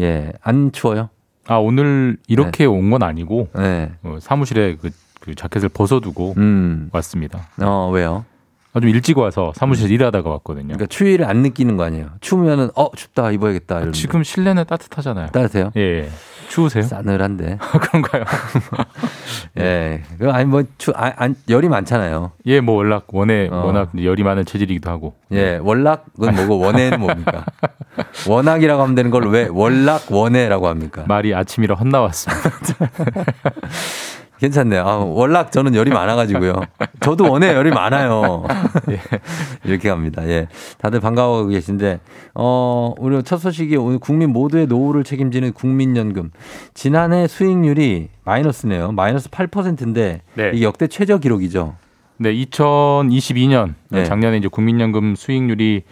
예, 0.00 0.32
안 0.42 0.72
추워요? 0.72 1.10
아, 1.46 1.58
오늘 1.58 2.16
이렇게 2.26 2.64
온건 2.64 3.04
아니고 3.04 3.46
네. 3.54 3.92
어, 4.02 4.18
사무실에 4.20 4.74
그, 4.74 4.90
그 5.20 5.36
자켓을 5.36 5.68
벗어두고 5.68 6.34
음, 6.36 6.90
왔습니다. 6.92 7.46
어 7.62 7.88
왜요? 7.94 8.24
아, 8.76 8.80
좀 8.80 8.90
일찍 8.90 9.16
와서 9.16 9.52
사무실에서 9.56 9.92
일하다가 9.94 10.28
왔거든요. 10.28 10.66
그러니까 10.66 10.84
추위를 10.86 11.24
안 11.24 11.38
느끼는 11.38 11.78
거 11.78 11.84
아니에요? 11.84 12.08
추우면은 12.20 12.68
어 12.74 12.90
춥다 12.94 13.30
입어야겠다. 13.30 13.76
이러는 13.76 13.92
지금 13.94 14.22
실내는 14.22 14.66
따뜻하잖아요. 14.66 15.28
따뜻해요? 15.28 15.70
예, 15.76 15.80
예. 15.80 16.08
추우세요? 16.48 16.82
싸늘한데. 16.82 17.56
그런가요? 17.80 18.24
예. 19.58 20.02
그 20.18 20.30
아니 20.30 20.44
뭐 20.44 20.62
추 20.76 20.92
아, 20.94 21.10
안, 21.16 21.34
열이 21.48 21.70
많잖아요. 21.70 22.32
예, 22.44 22.60
뭐 22.60 22.74
월락 22.74 23.06
원에 23.14 23.48
어. 23.50 23.64
워낙 23.64 23.92
열이 23.98 24.22
많은 24.22 24.44
체질이기도 24.44 24.90
하고. 24.90 25.14
예, 25.32 25.56
월락은 25.62 26.34
뭐고 26.34 26.58
원해는 26.58 27.00
뭡니까? 27.00 27.46
원학이라고 28.28 28.82
하면 28.82 28.94
되는 28.94 29.10
걸왜 29.10 29.48
월락 29.52 30.12
원해라고 30.12 30.68
합니까? 30.68 31.04
말이 31.08 31.34
아침이라 31.34 31.76
헛나왔습니다. 31.76 32.50
괜찮네요. 34.38 34.82
아, 34.82 34.96
월락 34.98 35.52
저는 35.52 35.74
열이 35.74 35.90
많아가지고요. 35.90 36.54
저도 37.00 37.30
원해 37.30 37.54
열이 37.54 37.70
많아요. 37.70 38.44
이렇게 39.64 39.88
갑니다. 39.88 40.26
예. 40.28 40.48
다들 40.78 41.00
반가워하고 41.00 41.48
계신데, 41.48 42.00
어, 42.34 42.94
우리 42.98 43.22
첫 43.22 43.38
소식이 43.38 43.76
오늘 43.76 43.98
국민 43.98 44.32
모두의 44.32 44.66
노후를 44.66 45.04
책임지는 45.04 45.52
국민연금. 45.52 46.30
지난해 46.74 47.26
수익률이 47.26 48.08
마이너스네요. 48.24 48.92
마이너스 48.92 49.30
8%인데, 49.30 50.22
네. 50.34 50.50
이게 50.54 50.64
역대 50.64 50.86
최저 50.86 51.18
기록이죠. 51.18 51.74
네, 52.18 52.32
2022년 52.32 53.74
네. 53.90 54.04
작년에 54.04 54.38
이제 54.38 54.48
국민연금 54.48 55.16
수익률이 55.16 55.82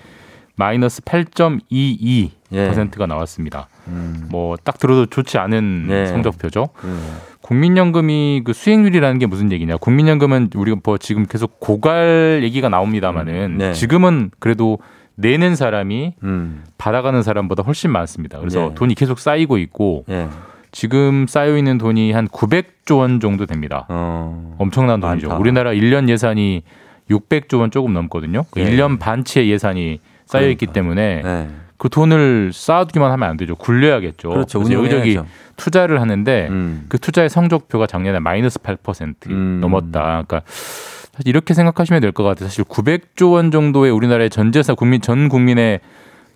마이너스 0.57 1.03
8.22%가 1.03 3.03
예. 3.03 3.07
나왔습니다. 3.07 3.69
음, 3.89 4.27
뭐딱 4.31 4.79
들어도 4.79 5.07
좋지 5.07 5.39
않은 5.39 5.87
네. 5.89 6.07
성적표죠. 6.07 6.69
음. 6.85 7.17
국민연금이 7.41 8.43
그 8.45 8.53
수익률이라는 8.53 9.19
게 9.19 9.27
무슨 9.27 9.53
얘기냐? 9.53 9.77
국민연금은 9.77 10.51
우리가 10.55 10.79
뭐 10.83 10.97
지금 10.97 11.27
계속 11.27 11.61
고갈 11.61 12.41
얘기가 12.43 12.69
나옵니다만은 12.71 13.35
음, 13.35 13.59
네. 13.59 13.73
지금은 13.75 14.31
그래도 14.39 14.79
내는 15.17 15.55
사람이 15.55 16.15
음, 16.23 16.65
받아가는 16.79 17.23
사람보다 17.23 17.63
훨씬 17.63 17.91
많습니다. 17.91 18.39
그래서 18.39 18.69
네. 18.69 18.75
돈이 18.75 18.95
계속 18.95 19.19
쌓이고 19.19 19.59
있고 19.59 20.05
예. 20.09 20.29
지금 20.73 21.27
쌓여 21.29 21.57
있는 21.57 21.79
돈이 21.79 22.13
한 22.13 22.27
900조 22.29 22.99
원 22.99 23.21
정도 23.21 23.47
됩니다. 23.47 23.87
어, 23.89 24.57
엄청난 24.59 25.01
돈이죠. 25.01 25.29
많다. 25.29 25.41
우리나라 25.41 25.71
1년 25.71 26.09
예산이 26.09 26.63
600조 27.11 27.61
원 27.61 27.71
조금 27.71 27.93
넘거든요. 27.93 28.45
그 28.51 28.61
예. 28.61 28.65
1년 28.65 28.99
반치의 28.99 29.51
예산이 29.51 30.01
쌓여 30.27 30.49
있기 30.49 30.67
그러니까. 30.67 30.73
때문에 30.73 31.23
네. 31.23 31.49
그 31.85 31.91
돈을 31.91 32.51
쌓아두기만 32.55 33.13
하면 33.13 33.29
안 33.29 33.37
되죠. 33.37 33.55
굴려야겠죠. 33.57 34.31
그렇죠. 34.31 34.59
그래서 34.59 34.73
여기저기. 34.73 35.19
투자를 35.59 36.01
하는데 36.01 36.49
음. 36.51 36.87
그 36.89 36.97
투자의 36.97 37.29
성적표가 37.29 37.87
작년에 37.87 38.21
마이너스 38.21 38.59
8% 38.59 39.29
음. 39.29 39.59
넘었다. 39.61 40.25
그러니까 40.25 40.41
사실 40.47 41.29
이렇게 41.29 41.53
생각하시면 41.53 42.01
될 42.01 42.13
것 42.13 42.25
같아요. 42.25 42.49
사실 42.49 42.65
900조 42.65 43.33
원 43.33 43.51
정도의 43.51 43.93
우리나라의 43.93 44.31
전 44.31 44.51
재산 44.51 44.77
국민 44.77 45.03
전 45.03 45.29
국민의 45.29 45.81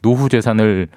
노후 0.02 0.28
재산을 0.28 0.88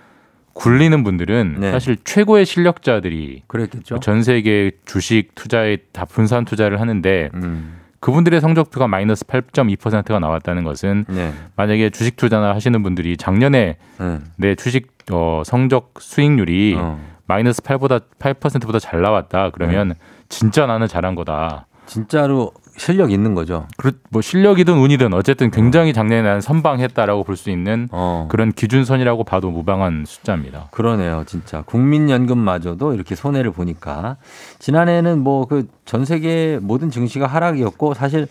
굴리는 0.51 1.01
분들은 1.01 1.55
네. 1.61 1.71
사실 1.71 1.95
최고의 2.03 2.45
실력자들이 2.45 3.43
그랬겠죠. 3.47 4.01
전 4.01 4.21
세계 4.21 4.71
주식 4.83 5.33
투자에 5.33 5.77
다 5.93 6.03
분산 6.03 6.43
투자를 6.43 6.81
하는데 6.81 7.29
음, 7.35 7.77
그분들의 8.01 8.41
성적표가 8.41 8.87
마이너스 8.87 9.23
8.2%가 9.25 10.19
나왔다는 10.19 10.63
것은 10.63 11.05
네. 11.07 11.33
만약에 11.55 11.91
주식 11.91 12.17
투자나 12.17 12.53
하시는 12.53 12.83
분들이 12.83 13.15
작년에 13.15 13.77
네. 13.99 14.19
내 14.35 14.55
주식 14.55 14.91
어, 15.11 15.43
성적 15.45 15.93
수익률이 15.99 16.75
어. 16.77 16.99
마이너스 17.27 17.61
8보다 17.61 18.01
8%보다 18.19 18.79
잘 18.79 19.01
나왔다. 19.01 19.51
그러면 19.51 19.89
네. 19.89 19.95
진짜 20.29 20.65
나는 20.65 20.87
잘한 20.87 21.13
거다. 21.15 21.67
진짜로 21.85 22.51
실력 22.81 23.11
있는 23.11 23.35
거죠. 23.35 23.67
그, 23.77 23.91
뭐 24.09 24.23
실력이든 24.23 24.73
운이든 24.73 25.13
어쨌든 25.13 25.51
굉장히 25.51 25.93
작년에 25.93 26.23
나는 26.23 26.41
선방했다라고 26.41 27.23
볼 27.23 27.35
수 27.37 27.51
있는 27.51 27.87
어. 27.91 28.27
그런 28.29 28.51
기준선이라고 28.51 29.23
봐도 29.23 29.51
무방한 29.51 30.03
숫자입니다. 30.07 30.69
그러네요, 30.71 31.23
진짜. 31.27 31.61
국민연금마저도 31.61 32.93
이렇게 32.95 33.13
손해를 33.15 33.51
보니까. 33.51 34.17
지난해에는 34.59 35.19
뭐 35.19 35.45
그 35.45 35.67
전 35.85 36.05
세계 36.05 36.57
모든 36.61 36.89
증시가 36.89 37.27
하락이었고 37.27 37.93
사실 37.93 38.27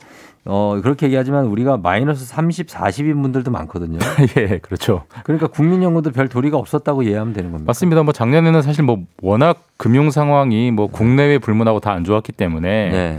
어, 0.46 0.78
그렇게 0.82 1.06
얘기하지만 1.06 1.44
우리가 1.44 1.76
마이너스 1.76 2.24
30, 2.26 2.68
40인 2.68 3.20
분들도 3.22 3.50
많거든요. 3.50 3.98
예, 4.38 4.58
그렇죠. 4.58 5.04
그러니까 5.24 5.46
국민연금도 5.48 6.10
별 6.12 6.28
도리가 6.28 6.56
없었다고 6.56 7.02
이해하면 7.02 7.34
되는 7.34 7.50
겁니다. 7.52 7.68
맞습니다. 7.68 8.02
뭐 8.02 8.12
작년에는 8.14 8.62
사실 8.62 8.82
뭐 8.82 8.98
워낙 9.22 9.62
금융 9.76 10.10
상황이 10.10 10.70
뭐 10.70 10.86
국내외 10.86 11.38
불문하고 11.38 11.80
다 11.80 11.90
안 11.92 12.04
좋았기 12.04 12.32
때문에 12.32 12.90
네. 12.90 13.18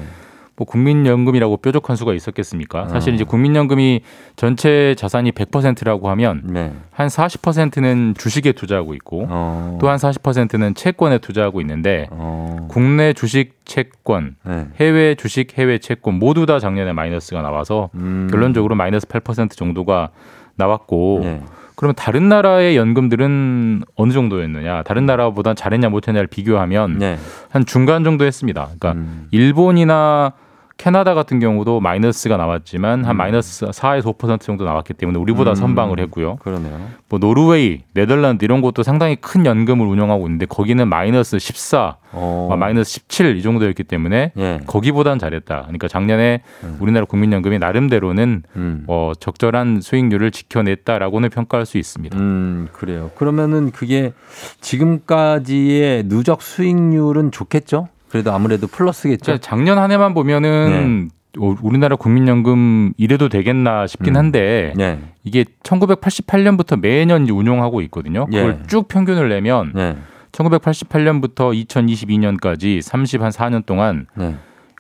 뭐 0.62 0.66
국민연금이라고 0.68 1.57
뾰족한 1.57 1.95
수가 1.95 2.14
있었겠습니까? 2.14 2.88
사실 2.89 3.14
어. 3.14 3.16
이제 3.16 3.24
국민연금이 3.24 4.01
전체 4.36 4.93
자산이 4.95 5.32
100%라고 5.32 6.07
하면 6.12 6.41
네. 6.43 6.72
한 6.91 7.07
40%는 7.07 8.14
주식에 8.16 8.51
투자하고 8.51 8.93
있고 8.93 9.26
어. 9.28 9.80
또한 9.82 9.97
40%는 9.97 10.76
채권에 10.76 11.18
투자하고 11.18 11.62
있는데 11.62 12.07
어. 12.12 12.68
국내 12.70 13.14
주식 13.14 13.53
채권, 13.66 14.36
네. 14.43 14.68
해외 14.80 15.16
주식, 15.16 15.57
해외 15.57 15.80
채권 15.80 16.20
모두 16.20 16.45
다 16.45 16.59
작년에 16.59 16.93
마이너스가 16.93 17.41
나와서 17.41 17.89
음. 17.95 18.28
결론적으로 18.30 18.76
마이너스 18.76 19.07
8% 19.07 19.57
정도가 19.57 20.09
나왔고 20.57 21.22
네. 21.24 21.41
그러면 21.76 21.95
다른 21.95 22.30
나라의 22.30 22.78
연금들은 22.78 23.82
어느 23.95 24.12
정도였느냐? 24.12 24.84
다른 24.84 25.07
나라보다 25.07 25.55
잘했냐 25.55 25.89
못했냐를 25.89 26.28
비교하면 26.28 26.99
네. 26.99 27.18
한 27.49 27.66
중간 27.66 28.03
정도 28.03 28.26
했습니다. 28.26 28.66
그러니까 28.66 28.91
음. 28.91 29.28
일본이나 29.32 30.34
캐나다 30.82 31.13
같은 31.13 31.39
경우도 31.39 31.79
마이너스가 31.79 32.38
나왔지만 32.38 33.05
한 33.05 33.15
음. 33.15 33.17
마이너스 33.17 33.67
4에서 33.67 34.17
5% 34.17 34.41
정도 34.41 34.65
나왔기 34.65 34.95
때문에 34.95 35.19
우리보다 35.19 35.51
음. 35.51 35.55
선방을 35.55 35.99
했고요. 35.99 36.38
그러네요. 36.38 36.75
뭐 37.07 37.19
노르웨이, 37.19 37.84
네덜란드 37.93 38.43
이런 38.43 38.61
곳도 38.61 38.82
상당히 38.82 39.15
큰 39.15 39.45
연금을 39.45 39.86
운영하고 39.86 40.25
있는데 40.25 40.47
거기는 40.47 40.88
마이너스 40.88 41.38
14, 41.38 41.97
어. 42.13 42.45
뭐 42.49 42.57
마이너스 42.57 42.93
17 42.93 43.38
이 43.38 43.43
정도였기 43.43 43.84
때문에 43.84 44.32
예. 44.36 44.59
거기보단 44.65 45.19
잘했다. 45.19 45.61
그러니까 45.61 45.88
작년에 45.88 46.41
음. 46.63 46.77
우리나라 46.79 47.05
국민연금이 47.05 47.59
나름대로는 47.59 48.41
음. 48.55 48.84
어, 48.88 49.11
적절한 49.19 49.82
수익률을 49.82 50.32
지켜냈다라고는 50.32 51.29
평가할 51.29 51.67
수 51.67 51.77
있습니다. 51.77 52.17
음, 52.17 52.69
그래요. 52.71 53.11
그러면은 53.13 53.69
그게 53.69 54.13
지금까지의 54.61 56.05
누적 56.07 56.41
수익률은 56.41 57.29
좋겠죠? 57.29 57.88
그래도 58.12 58.34
아무래도 58.34 58.68
플러스겠죠? 58.68 59.24
그러니까 59.24 59.41
작년 59.41 59.78
한 59.78 59.89
해만 59.89 60.14
보면은 60.14 61.09
어, 61.39 61.55
우리나라 61.62 61.95
국민연금 61.95 62.91
이래도 62.97 63.30
되겠나 63.30 63.88
싶긴 63.88 64.16
음. 64.16 64.18
한데 64.18 64.74
네. 64.76 64.99
이게 65.24 65.45
1988년부터 65.64 66.78
매년 66.78 67.30
운용하고 67.30 67.82
있거든요. 67.84 68.26
그걸 68.26 68.59
예. 68.62 68.68
쭉 68.68 68.89
평균을 68.89 69.30
내면 69.30 69.72
네. 69.74 69.95
1988년부터 70.34 71.66
2022년까지 71.68 72.80
30한 72.80 73.32
4년 73.32 73.66
동안 73.66 74.07
네. 74.16 74.36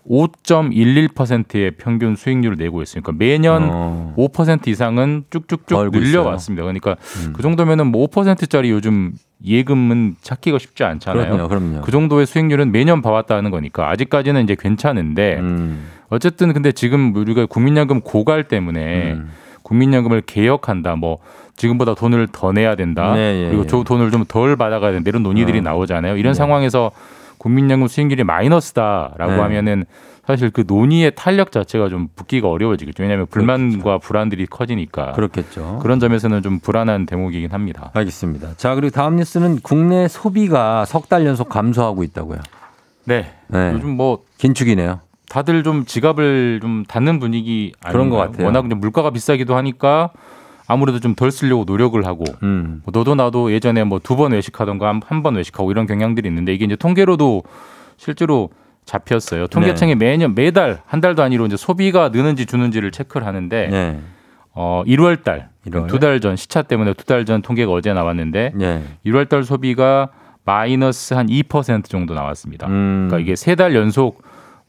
5.11%의 0.09 1.71
평균 1.71 2.17
수익률을 2.17 2.57
내고 2.57 2.81
있어요. 2.81 3.01
그러니까 3.01 3.23
매년 3.23 3.69
어. 3.71 4.13
5% 4.17 4.67
이상은 4.67 5.23
쭉쭉쭉 5.29 5.91
늘려왔습니다. 5.91 6.63
그러니까 6.63 6.97
음. 7.25 7.33
그 7.33 7.41
정도면은 7.41 7.87
뭐 7.87 8.07
5%짜리 8.07 8.71
요즘 8.71 9.13
예금은 9.45 10.15
찾기가 10.21 10.59
쉽지 10.59 10.83
않잖아요. 10.83 11.47
그럼요, 11.47 11.47
그럼요. 11.47 11.81
그 11.81 11.91
정도의 11.91 12.25
수익률은 12.25 12.71
매년 12.71 13.01
봐왔다는 13.01 13.51
거니까 13.51 13.89
아직까지는 13.89 14.43
이제 14.43 14.55
괜찮은데 14.57 15.39
음. 15.39 15.87
어쨌든 16.09 16.53
근데 16.53 16.71
지금 16.71 17.15
우리가 17.15 17.45
국민연금 17.45 18.01
고갈 18.01 18.47
때문에 18.47 19.13
음. 19.13 19.31
국민연금을 19.63 20.21
개혁한다 20.21 20.95
뭐 20.95 21.19
지금보다 21.55 21.95
돈을 21.95 22.27
더 22.31 22.51
내야 22.51 22.75
된다 22.75 23.13
네, 23.13 23.43
예, 23.43 23.47
그리고 23.47 23.63
예. 23.63 23.67
저 23.67 23.83
돈을 23.83 24.11
좀 24.11 24.25
덜 24.27 24.55
받아가야 24.55 24.91
된다 24.91 25.09
이런 25.09 25.23
논의들이 25.23 25.59
어. 25.59 25.61
나오잖아요 25.61 26.17
이런 26.17 26.33
네. 26.33 26.37
상황에서 26.37 26.91
국민연금 27.37 27.87
수익률이 27.87 28.23
마이너스다라고 28.23 29.31
네. 29.33 29.39
하면은 29.39 29.85
사실 30.31 30.49
그 30.49 30.63
논의의 30.65 31.11
탄력 31.15 31.51
자체가 31.51 31.89
좀 31.89 32.07
붙기가 32.15 32.47
어려워지겠죠 32.49 33.03
왜냐하면 33.03 33.27
불만과 33.27 33.97
불안들이 33.97 34.45
커지니까 34.45 35.11
그렇겠죠. 35.11 35.79
그런 35.81 35.99
점에서는 35.99 36.41
좀 36.41 36.59
불안한 36.59 37.05
대목이긴 37.05 37.51
합니다. 37.51 37.91
알겠습니다. 37.93 38.53
자, 38.57 38.75
그리고 38.75 38.91
다음 38.91 39.17
뉴스는 39.17 39.59
국내 39.61 40.07
소비가 40.07 40.85
석 40.85 41.09
달 41.09 41.25
연속 41.25 41.49
감소하고 41.49 42.03
있다고요. 42.03 42.39
네. 43.05 43.31
네. 43.47 43.71
요즘 43.73 43.89
뭐 43.97 44.23
긴축이네요. 44.37 45.01
다들 45.27 45.63
좀 45.63 45.85
지갑을 45.85 46.59
좀 46.61 46.85
닫는 46.87 47.19
분위기 47.19 47.73
아닌가요? 47.81 47.91
그런 47.91 48.09
것 48.09 48.17
같아요. 48.17 48.45
워낙 48.47 48.65
이제 48.65 48.75
물가가 48.75 49.09
비싸기도 49.11 49.55
하니까 49.57 50.11
아무래도 50.67 50.99
좀 51.01 51.15
덜 51.15 51.31
쓰려고 51.31 51.65
노력을 51.65 52.05
하고 52.05 52.23
음. 52.43 52.81
뭐 52.85 52.91
너도 52.93 53.15
나도 53.15 53.51
예전에 53.51 53.83
뭐 53.83 53.99
두 53.99 54.15
번 54.15 54.31
외식하던가 54.31 54.87
한 55.05 55.23
번 55.23 55.35
외식하고 55.35 55.71
이런 55.71 55.85
경향들이 55.87 56.27
있는데 56.29 56.53
이게 56.53 56.63
이제 56.65 56.75
통계로도 56.77 57.43
실제로 57.97 58.49
잡혔어요. 58.85 59.47
통계청이 59.47 59.95
매년 59.95 60.35
매달 60.35 60.81
한 60.85 61.01
달도 61.01 61.23
아니로 61.23 61.45
이제 61.45 61.55
소비가 61.57 62.09
느는지 62.09 62.45
주는지를 62.45 62.91
체크를 62.91 63.25
하는데 63.27 63.67
네. 63.69 63.99
어 64.53 64.83
1월 64.85 65.23
달. 65.23 65.49
두 65.87 65.99
달 65.99 66.19
전 66.19 66.35
시차 66.35 66.63
때문에 66.63 66.93
두 66.93 67.05
달 67.05 67.23
전 67.25 67.41
통계가 67.41 67.71
어제 67.71 67.93
나왔는데 67.93 68.51
네. 68.55 68.83
1월 69.05 69.29
달 69.29 69.43
소비가 69.43 70.09
마이너스 70.43 71.13
한 71.13 71.27
2% 71.27 71.85
정도 71.85 72.13
나왔습니다. 72.15 72.67
음. 72.67 73.07
그러니까 73.07 73.19
이게 73.19 73.35
세 73.35 73.55
달 73.55 73.75
연속 73.75 74.23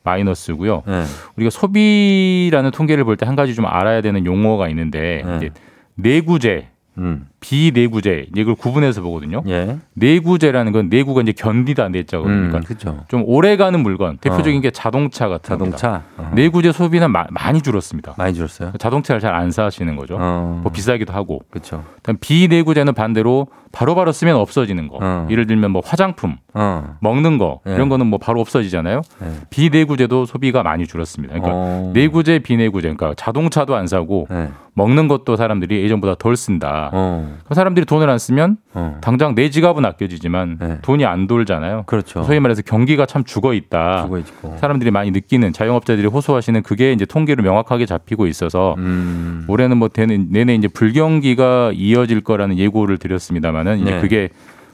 마이너스고요. 0.04 0.82
네. 0.86 1.04
우리가 1.36 1.50
소비라는 1.50 2.70
통계를 2.72 3.04
볼 3.04 3.16
때 3.16 3.24
한 3.26 3.36
가지 3.36 3.54
좀 3.54 3.66
알아야 3.66 4.00
되는 4.02 4.26
용어가 4.26 4.68
있는데 4.68 5.22
네. 5.24 5.36
이제 5.36 5.50
내구재, 5.94 6.68
음. 6.98 7.26
비내구재 7.42 8.26
이걸 8.34 8.54
구분해서 8.54 9.02
보거든요. 9.02 9.42
예. 9.48 9.76
내구재라는 9.94 10.72
건 10.72 10.88
내구가 10.88 11.20
이제 11.22 11.32
견디다 11.32 11.88
내자거든요. 11.90 12.32
음, 12.34 12.48
그러니까 12.48 12.60
그렇죠. 12.66 13.04
좀 13.08 13.24
오래가는 13.26 13.78
물건 13.80 14.16
대표적인 14.18 14.58
어. 14.58 14.60
게 14.62 14.70
자동차 14.70 15.28
같은. 15.28 15.48
자동차 15.58 16.02
어. 16.16 16.30
내구재 16.34 16.72
소비는 16.72 17.10
마- 17.10 17.26
많이 17.30 17.60
줄었습니다. 17.60 18.14
많이 18.16 18.32
줄었어요. 18.32 18.72
자동차를 18.78 19.20
잘 19.20 19.32
안 19.32 19.50
사시는 19.50 19.96
거죠. 19.96 20.18
어. 20.20 20.60
뭐 20.62 20.70
비싸기도 20.70 21.12
하고. 21.14 21.40
그렇죠. 21.50 21.82
비내구재는 22.20 22.92
반대로 22.94 23.46
바로바로 23.72 24.12
쓰면 24.12 24.36
없어지는 24.36 24.88
거. 24.88 24.98
어. 25.00 25.26
예를 25.30 25.46
들면 25.46 25.70
뭐 25.70 25.80
화장품, 25.84 26.36
어. 26.52 26.96
먹는 27.00 27.38
거 27.38 27.60
네. 27.64 27.74
이런 27.74 27.88
거는 27.88 28.06
뭐 28.06 28.18
바로 28.18 28.40
없어지잖아요. 28.42 29.00
네. 29.20 29.26
비내구재도 29.48 30.26
소비가 30.26 30.62
많이 30.62 30.86
줄었습니다. 30.86 31.32
그러니까 31.34 31.50
어. 31.54 31.90
내구재, 31.94 32.40
비내구재, 32.40 32.92
그러니까 32.94 33.14
자동차도 33.16 33.74
안 33.74 33.86
사고 33.86 34.26
네. 34.30 34.50
먹는 34.74 35.08
것도 35.08 35.36
사람들이 35.36 35.82
예전보다 35.82 36.14
덜 36.18 36.36
쓴다. 36.36 36.90
어. 37.32 37.42
그 37.46 37.54
사람들이 37.54 37.86
돈을 37.86 38.08
안 38.08 38.18
쓰면 38.18 38.56
어. 38.74 38.98
당장 39.00 39.34
내 39.34 39.50
지갑은 39.50 39.84
아껴지지만 39.84 40.58
네. 40.60 40.78
돈이 40.82 41.04
안 41.04 41.26
돌잖아요. 41.26 41.84
그렇죠. 41.86 42.22
소위 42.22 42.40
말해서 42.40 42.62
경기가 42.62 43.06
참 43.06 43.24
죽어 43.24 43.54
있다. 43.54 44.04
죽어 44.04 44.18
있고. 44.18 44.56
사람들이 44.58 44.90
많이 44.90 45.10
느끼는 45.10 45.52
자영업자들이 45.52 46.06
호소하시는 46.06 46.62
그게 46.62 46.92
이제 46.92 47.04
통계로 47.04 47.42
명확하게 47.42 47.86
잡히고 47.86 48.26
있어서 48.26 48.74
음. 48.78 49.44
올해는 49.48 49.76
뭐 49.76 49.88
되는 49.88 50.28
내내 50.30 50.54
이제 50.54 50.68
불경기가 50.68 51.72
이어질 51.74 52.22
거라는 52.22 52.58
예고를 52.58 52.98
드렸습니다만은 52.98 53.80
이제 53.80 53.90
네. 53.92 54.00
그게 54.00 54.28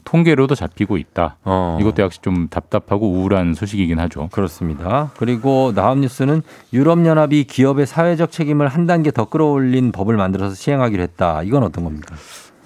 통계로도 0.05 0.55
잡히고 0.55 0.97
있다. 0.97 1.37
어. 1.43 1.77
이것도 1.79 2.01
역시 2.01 2.19
좀 2.21 2.47
답답하고 2.49 3.11
우울한 3.11 3.53
소식이긴 3.53 3.99
하죠. 3.99 4.29
그렇습니다. 4.31 5.11
그리고 5.17 5.73
다음 5.75 6.01
뉴스는 6.01 6.41
유럽연합이 6.73 7.43
기업의 7.43 7.85
사회적 7.85 8.31
책임을 8.31 8.67
한 8.67 8.87
단계 8.87 9.11
더 9.11 9.25
끌어올린 9.25 9.91
법을 9.91 10.17
만들어서 10.17 10.55
시행하기로 10.55 11.03
했다. 11.03 11.43
이건 11.43 11.63
어떤 11.63 11.83
겁니까? 11.83 12.15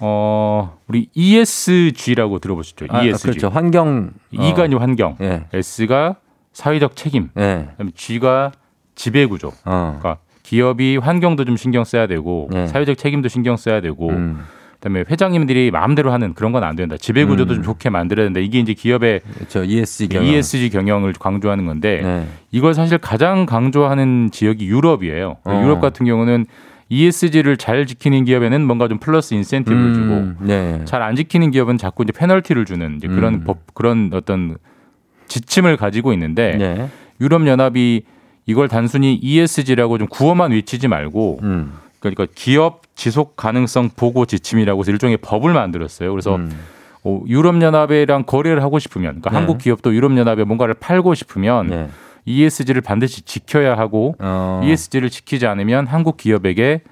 어, 0.06 0.76
우리 0.86 1.08
ESG라고 1.14 2.38
들어보셨죠? 2.38 2.86
아, 2.90 3.02
ESG. 3.02 3.22
그렇죠. 3.22 3.48
환경. 3.48 4.10
E가 4.32 4.66
이제 4.66 4.76
환경, 4.76 5.16
예. 5.22 5.44
S가 5.54 6.16
사회적 6.52 6.94
책임, 6.94 7.30
예. 7.38 7.68
그다음에 7.70 7.90
G가 7.94 8.52
지배 8.94 9.24
구조. 9.24 9.48
어. 9.64 9.98
그러니까 9.98 10.18
기업이 10.42 10.98
환경도 10.98 11.46
좀 11.46 11.56
신경 11.56 11.84
써야 11.84 12.06
되고 12.06 12.48
네. 12.52 12.66
사회적 12.66 12.98
책임도 12.98 13.28
신경 13.30 13.56
써야 13.56 13.80
되고 13.80 14.10
음. 14.10 14.44
그다음에 14.74 15.04
회장님들이 15.10 15.70
마음대로 15.70 16.12
하는 16.12 16.34
그런 16.34 16.52
건 16.52 16.62
안 16.64 16.76
된다. 16.76 16.96
지배 16.98 17.24
구조도 17.24 17.54
음. 17.54 17.56
좀 17.56 17.64
좋게 17.64 17.88
만들어야 17.88 18.26
된다. 18.26 18.40
이게 18.40 18.58
이제 18.60 18.74
기업의 18.74 19.20
그렇죠. 19.34 19.64
ESG 19.64 20.08
경영. 20.08 20.28
ESG 20.28 20.68
경영을 20.68 21.14
강조하는 21.14 21.64
건데 21.64 22.02
네. 22.02 22.26
이걸 22.50 22.74
사실 22.74 22.98
가장 22.98 23.46
강조하는 23.46 24.28
지역이 24.30 24.66
유럽이에요. 24.66 25.38
어. 25.44 25.60
유럽 25.64 25.80
같은 25.80 26.04
경우는 26.04 26.44
ESG를 26.88 27.56
잘 27.56 27.86
지키는 27.86 28.24
기업에는 28.24 28.64
뭔가 28.64 28.88
좀 28.88 28.98
플러스 28.98 29.34
인센티브를 29.34 29.94
주고 29.94 30.14
음. 30.14 30.36
네. 30.40 30.84
잘안 30.84 31.16
지키는 31.16 31.50
기업은 31.50 31.78
자꾸 31.78 32.02
이제 32.02 32.12
페널티를 32.12 32.64
주는 32.64 32.96
이제 32.96 33.08
그런 33.08 33.34
음. 33.34 33.44
법 33.44 33.74
그런 33.74 34.10
어떤 34.12 34.56
지침을 35.28 35.76
가지고 35.76 36.12
있는데 36.12 36.56
네. 36.56 36.88
유럽 37.20 37.46
연합이 37.46 38.02
이걸 38.46 38.68
단순히 38.68 39.14
ESG라고 39.14 39.98
좀 39.98 40.06
구어만 40.08 40.52
외치지 40.52 40.88
말고 40.88 41.40
음. 41.42 41.72
그러니까 42.00 42.26
기업 42.34 42.82
지속 42.94 43.36
가능성 43.36 43.90
보고 43.96 44.26
지침이라고 44.26 44.80
해서 44.80 44.92
일종의 44.92 45.16
법을 45.18 45.52
만들었어요. 45.54 46.10
그래서 46.10 46.36
음. 46.36 46.50
어, 47.02 47.22
유럽 47.26 47.60
연합이랑 47.60 48.24
거래를 48.24 48.62
하고 48.62 48.78
싶으면 48.78 49.20
그러니까 49.20 49.30
네. 49.30 49.36
한국 49.36 49.58
기업도 49.58 49.94
유럽 49.94 50.16
연합에 50.16 50.44
뭔가를 50.44 50.74
팔고 50.74 51.14
싶으면 51.14 51.68
네. 51.68 51.88
ESG를 52.24 52.80
반드시 52.80 53.22
지켜야 53.22 53.76
하고 53.76 54.14
어. 54.18 54.60
ESG를 54.64 55.10
지키지 55.10 55.46
않으면 55.46 55.86
한국 55.86 56.16
기업에게 56.16 56.82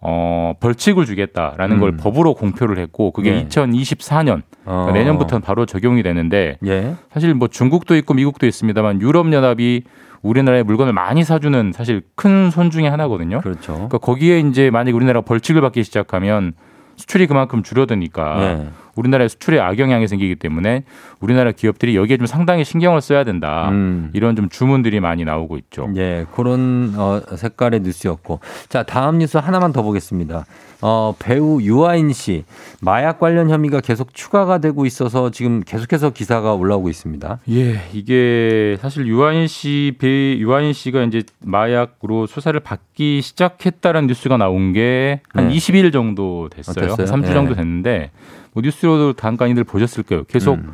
어, 0.00 0.54
벌칙을 0.58 1.06
주겠다라는 1.06 1.76
음. 1.76 1.80
걸 1.80 1.96
법으로 1.96 2.34
공표를 2.34 2.78
했고 2.78 3.12
그게 3.12 3.30
네. 3.30 3.46
2024년 3.48 4.42
어. 4.64 4.86
그러니까 4.86 4.92
내년부터는 4.92 5.42
바로 5.42 5.64
적용이 5.64 6.02
되는데 6.02 6.58
예. 6.66 6.96
사실 7.12 7.32
뭐 7.34 7.46
중국도 7.46 7.94
있고 7.96 8.14
미국도 8.14 8.46
있습니다만 8.46 9.00
유럽 9.00 9.32
연합이 9.32 9.84
우리나라에 10.22 10.62
물건을 10.64 10.92
많이 10.92 11.22
사주는 11.24 11.72
사실 11.72 12.02
큰 12.16 12.50
손 12.50 12.70
중에 12.70 12.88
하나거든요. 12.88 13.40
그렇죠. 13.40 13.74
그러니까 13.74 13.98
거기에 13.98 14.40
이제 14.40 14.70
만약 14.70 14.94
우리나라가 14.94 15.24
벌칙을 15.24 15.60
받기 15.60 15.84
시작하면 15.84 16.52
수출이 16.96 17.26
그만큼 17.26 17.62
줄어드니까 17.62 18.36
네. 18.38 18.68
우리나라의 18.94 19.28
수출에 19.28 19.60
악영향이 19.60 20.08
생기기 20.08 20.36
때문에 20.36 20.84
우리나라 21.20 21.52
기업들이 21.52 21.96
여기에 21.96 22.18
좀 22.18 22.26
상당히 22.26 22.64
신경을 22.64 23.00
써야 23.00 23.24
된다. 23.24 23.68
음. 23.70 24.10
이런 24.12 24.36
좀 24.36 24.48
주문들이 24.48 25.00
많이 25.00 25.24
나오고 25.24 25.56
있죠. 25.58 25.88
예, 25.96 26.26
그런 26.34 26.94
어, 26.96 27.20
색깔의 27.36 27.80
뉴스였고. 27.80 28.40
자, 28.68 28.82
다음 28.82 29.18
뉴스 29.18 29.38
하나만 29.38 29.72
더 29.72 29.82
보겠습니다. 29.82 30.44
어, 30.84 31.14
배우 31.20 31.62
유아인 31.62 32.12
씨 32.12 32.44
마약 32.80 33.20
관련 33.20 33.48
혐의가 33.48 33.80
계속 33.80 34.12
추가가 34.14 34.58
되고 34.58 34.84
있어서 34.84 35.30
지금 35.30 35.60
계속해서 35.60 36.10
기사가 36.10 36.54
올라오고 36.54 36.88
있습니다. 36.88 37.38
예, 37.50 37.80
이게 37.92 38.76
사실 38.80 39.06
유아인 39.06 39.46
씨, 39.46 39.94
배 39.98 40.36
유아인 40.38 40.72
씨가 40.72 41.04
이제 41.04 41.22
마약으로 41.44 42.26
수사를 42.26 42.58
받기 42.58 43.22
시작했다는 43.22 44.08
뉴스가 44.08 44.36
나온 44.36 44.72
게한 44.72 45.20
네. 45.36 45.48
20일 45.50 45.92
정도 45.92 46.48
됐어요. 46.50 46.92
아, 46.92 46.96
됐어요? 46.96 47.06
3주 47.06 47.28
예. 47.28 47.32
정도 47.32 47.54
됐는데 47.54 48.10
뭐 48.52 48.62
뉴스로도 48.62 49.14
간간이들 49.14 49.64
보셨을 49.64 50.02
거예요. 50.02 50.24
계속 50.24 50.54
음. 50.54 50.72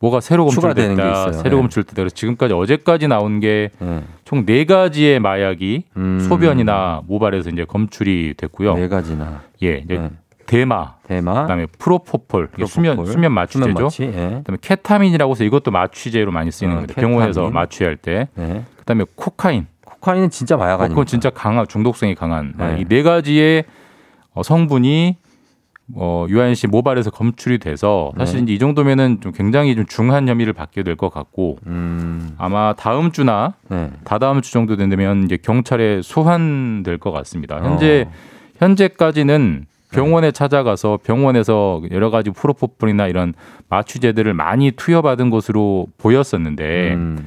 뭐가 0.00 0.20
새로 0.20 0.46
검출됐다. 0.46 1.32
새로 1.32 1.56
예. 1.56 1.60
검출됐다. 1.60 1.94
그래서 1.96 2.14
지금까지 2.14 2.54
어제까지 2.54 3.06
나온 3.06 3.38
게 3.40 3.70
예. 3.82 4.02
총네 4.24 4.64
가지의 4.64 5.20
마약이 5.20 5.84
음. 5.96 6.20
소변이나 6.20 7.02
모발에서 7.06 7.50
이제 7.50 7.64
검출이 7.64 8.34
됐고요. 8.36 8.74
네 8.74 8.88
가지나. 8.88 9.42
예, 9.62 9.82
이제 9.84 9.98
네. 9.98 10.10
대마, 10.46 10.94
대마, 11.06 11.42
그다음에 11.42 11.66
프로포폴, 11.78 12.48
이게 12.56 12.66
수면 12.66 12.94
프로포폴, 12.96 13.12
수면 13.12 13.32
마취제죠. 13.32 13.70
수면 13.70 13.84
마취, 13.84 14.02
예. 14.04 14.10
그다음에 14.38 14.58
케타민이라고 14.60 15.32
해서 15.32 15.44
이것도 15.44 15.70
마취제로 15.70 16.32
많이 16.32 16.50
쓰이는 16.50 16.74
어, 16.74 16.78
겁니다. 16.78 17.00
병원에서 17.00 17.42
케타민. 17.42 17.54
마취할 17.54 17.96
때. 17.96 18.28
네. 18.34 18.64
그다음에 18.78 19.04
코카인. 19.14 19.66
코카인은 19.84 20.30
진짜 20.30 20.56
마약 20.56 20.72
어, 20.72 20.84
아닙니까? 20.84 20.94
그건 20.94 21.06
진짜 21.06 21.30
강한 21.30 21.66
중독성이 21.68 22.14
강한 22.14 22.54
네. 22.56 22.78
이네 22.80 23.02
가지의 23.02 23.64
어, 24.32 24.42
성분이 24.42 25.18
어, 25.94 26.26
유아인 26.28 26.54
씨 26.54 26.66
모발에서 26.66 27.10
검출이 27.10 27.58
돼서 27.58 28.12
사실 28.16 28.44
네. 28.44 28.52
이 28.52 28.58
정도면은 28.58 29.20
좀 29.20 29.32
굉장히 29.32 29.74
좀 29.74 29.86
중한 29.86 30.28
혐의를 30.28 30.52
받게 30.52 30.82
될 30.82 30.96
것 30.96 31.08
같고 31.12 31.58
음. 31.66 32.34
아마 32.38 32.74
다음 32.74 33.12
주나 33.12 33.54
네. 33.68 33.90
다다음 34.04 34.42
주 34.42 34.52
정도 34.52 34.76
된다면 34.76 35.24
이제 35.24 35.36
경찰에 35.40 36.02
소환될 36.02 36.98
것 36.98 37.10
같습니다. 37.12 37.58
현재 37.62 38.06
어. 38.08 38.12
현재까지는 38.58 39.66
병원에 39.92 40.30
찾아가서 40.30 40.98
병원에서 41.02 41.82
여러 41.90 42.10
가지 42.10 42.30
프로포폴이나 42.30 43.08
이런 43.08 43.34
마취제들을 43.68 44.34
많이 44.34 44.70
투여받은 44.70 45.30
것으로 45.30 45.86
보였었는데 45.98 46.94
음. 46.94 47.26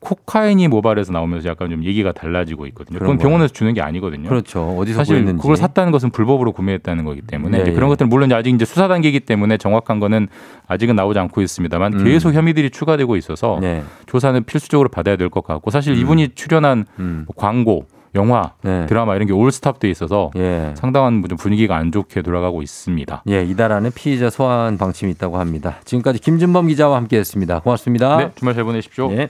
코카인이 0.00 0.68
모발에서 0.68 1.12
나오면서 1.12 1.48
약간 1.48 1.70
좀 1.70 1.84
얘기가 1.84 2.12
달라지고 2.12 2.66
있거든요. 2.68 2.98
그건 2.98 3.18
병원에서 3.18 3.52
주는 3.52 3.72
게 3.74 3.80
아니거든요. 3.80 4.28
그렇죠. 4.28 4.76
어디서 4.78 4.96
사실 4.98 5.14
구했는지. 5.16 5.40
그걸 5.40 5.56
샀다는 5.56 5.92
것은 5.92 6.10
불법으로 6.10 6.52
구매했다는 6.52 7.04
거기 7.04 7.20
때문에 7.22 7.64
네. 7.64 7.72
그런 7.72 7.88
것들은 7.88 8.08
물론 8.08 8.32
아직 8.32 8.54
이제 8.54 8.64
수사 8.64 8.88
단계이기 8.88 9.20
때문에 9.20 9.56
정확한 9.56 9.98
거는 10.00 10.28
아직은 10.68 10.96
나오지 10.96 11.18
않고 11.18 11.42
있습니다만 11.42 11.94
음. 11.94 12.04
계속 12.04 12.32
혐의들이 12.32 12.70
추가되고 12.70 13.16
있어서 13.16 13.58
네. 13.60 13.82
조사는 14.06 14.44
필수적으로 14.44 14.88
받아야 14.88 15.16
될 15.16 15.26
것 15.28 15.44
같고 15.44 15.70
사실 15.70 15.92
음. 15.94 15.98
이분이 15.98 16.30
출연한 16.36 16.86
음. 17.00 17.24
뭐 17.26 17.34
광고, 17.36 17.86
영화, 18.14 18.52
네. 18.62 18.86
드라마 18.86 19.14
이런 19.16 19.26
게 19.26 19.32
올스탑돼 19.34 19.90
있어서 19.90 20.30
예. 20.36 20.72
상당한 20.76 21.22
좀 21.28 21.36
분위기가 21.36 21.76
안 21.76 21.90
좋게 21.92 22.22
돌아가고 22.22 22.62
있습니다. 22.62 23.24
예, 23.28 23.42
이달 23.44 23.72
안에 23.72 23.90
피의자 23.94 24.30
소환 24.30 24.78
방침이 24.78 25.10
있다고 25.12 25.38
합니다. 25.38 25.76
지금까지 25.84 26.20
김준범 26.20 26.68
기자와 26.68 26.96
함께했습니다. 26.96 27.60
고맙습니다. 27.60 28.16
네, 28.16 28.30
주말 28.36 28.54
잘 28.54 28.64
보내십시오. 28.64 29.10
예. 29.12 29.28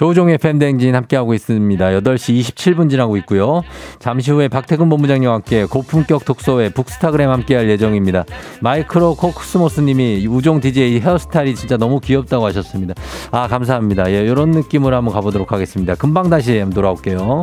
조우종의 0.00 0.38
FM대행진 0.38 0.94
함께하고 0.94 1.34
있습니다. 1.34 1.84
8시 1.84 2.40
27분 2.40 2.88
지나고 2.88 3.18
있고요. 3.18 3.60
잠시 3.98 4.30
후에 4.30 4.48
박태근 4.48 4.88
본부장님과 4.88 5.34
함께 5.34 5.66
고품격 5.66 6.24
독서회 6.24 6.70
북스타그램 6.70 7.28
함께할 7.28 7.68
예정입니다. 7.68 8.24
마이크로 8.62 9.14
코스모스 9.16 9.82
님이 9.82 10.26
우종 10.26 10.60
DJ 10.60 11.00
헤어스타일이 11.00 11.54
진짜 11.54 11.76
너무 11.76 12.00
귀엽다고 12.00 12.46
하셨습니다. 12.46 12.94
아, 13.30 13.46
감사합니다. 13.46 14.10
예, 14.10 14.22
이런 14.22 14.52
느낌으로 14.52 14.96
한번 14.96 15.12
가보도록 15.12 15.52
하겠습니다. 15.52 15.94
금방 15.96 16.30
다시 16.30 16.64
돌아올게요. 16.74 17.42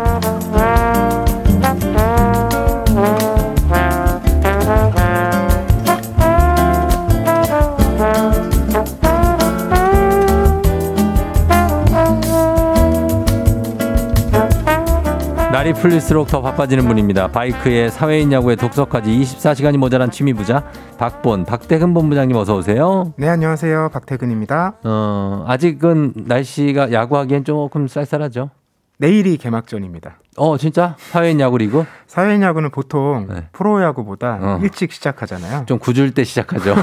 날이 15.61 15.73
풀릴수록 15.73 16.27
더 16.27 16.41
바빠지는 16.41 16.87
분입니다. 16.87 17.27
바이크에 17.27 17.89
사회인 17.89 18.31
야구에 18.31 18.55
독서까지 18.55 19.11
24시간이 19.11 19.77
모자란 19.77 20.09
취미 20.09 20.33
부자 20.33 20.65
박본 20.97 21.45
박태근 21.45 21.93
본부장님 21.93 22.35
어서 22.35 22.55
오세요. 22.55 23.13
네, 23.15 23.29
안녕하세요. 23.29 23.89
박태근입니다. 23.93 24.79
어, 24.83 25.43
아직은 25.45 26.13
날씨가 26.15 26.91
야구하기엔 26.91 27.43
조금 27.43 27.87
쌀쌀하죠. 27.87 28.49
내일이 28.97 29.37
개막전입니다. 29.37 30.20
어, 30.37 30.57
진짜? 30.57 30.95
사회인 30.97 31.41
야구 31.41 31.57
리그? 31.57 31.85
사회인 32.07 32.41
야구는 32.41 32.71
보통 32.71 33.27
네. 33.29 33.47
프로야구보다 33.51 34.39
어. 34.41 34.59
일찍 34.63 34.93
시작하잖아요. 34.93 35.65
좀 35.65 35.77
굳을 35.77 36.13
때 36.13 36.23
시작하죠. 36.23 36.73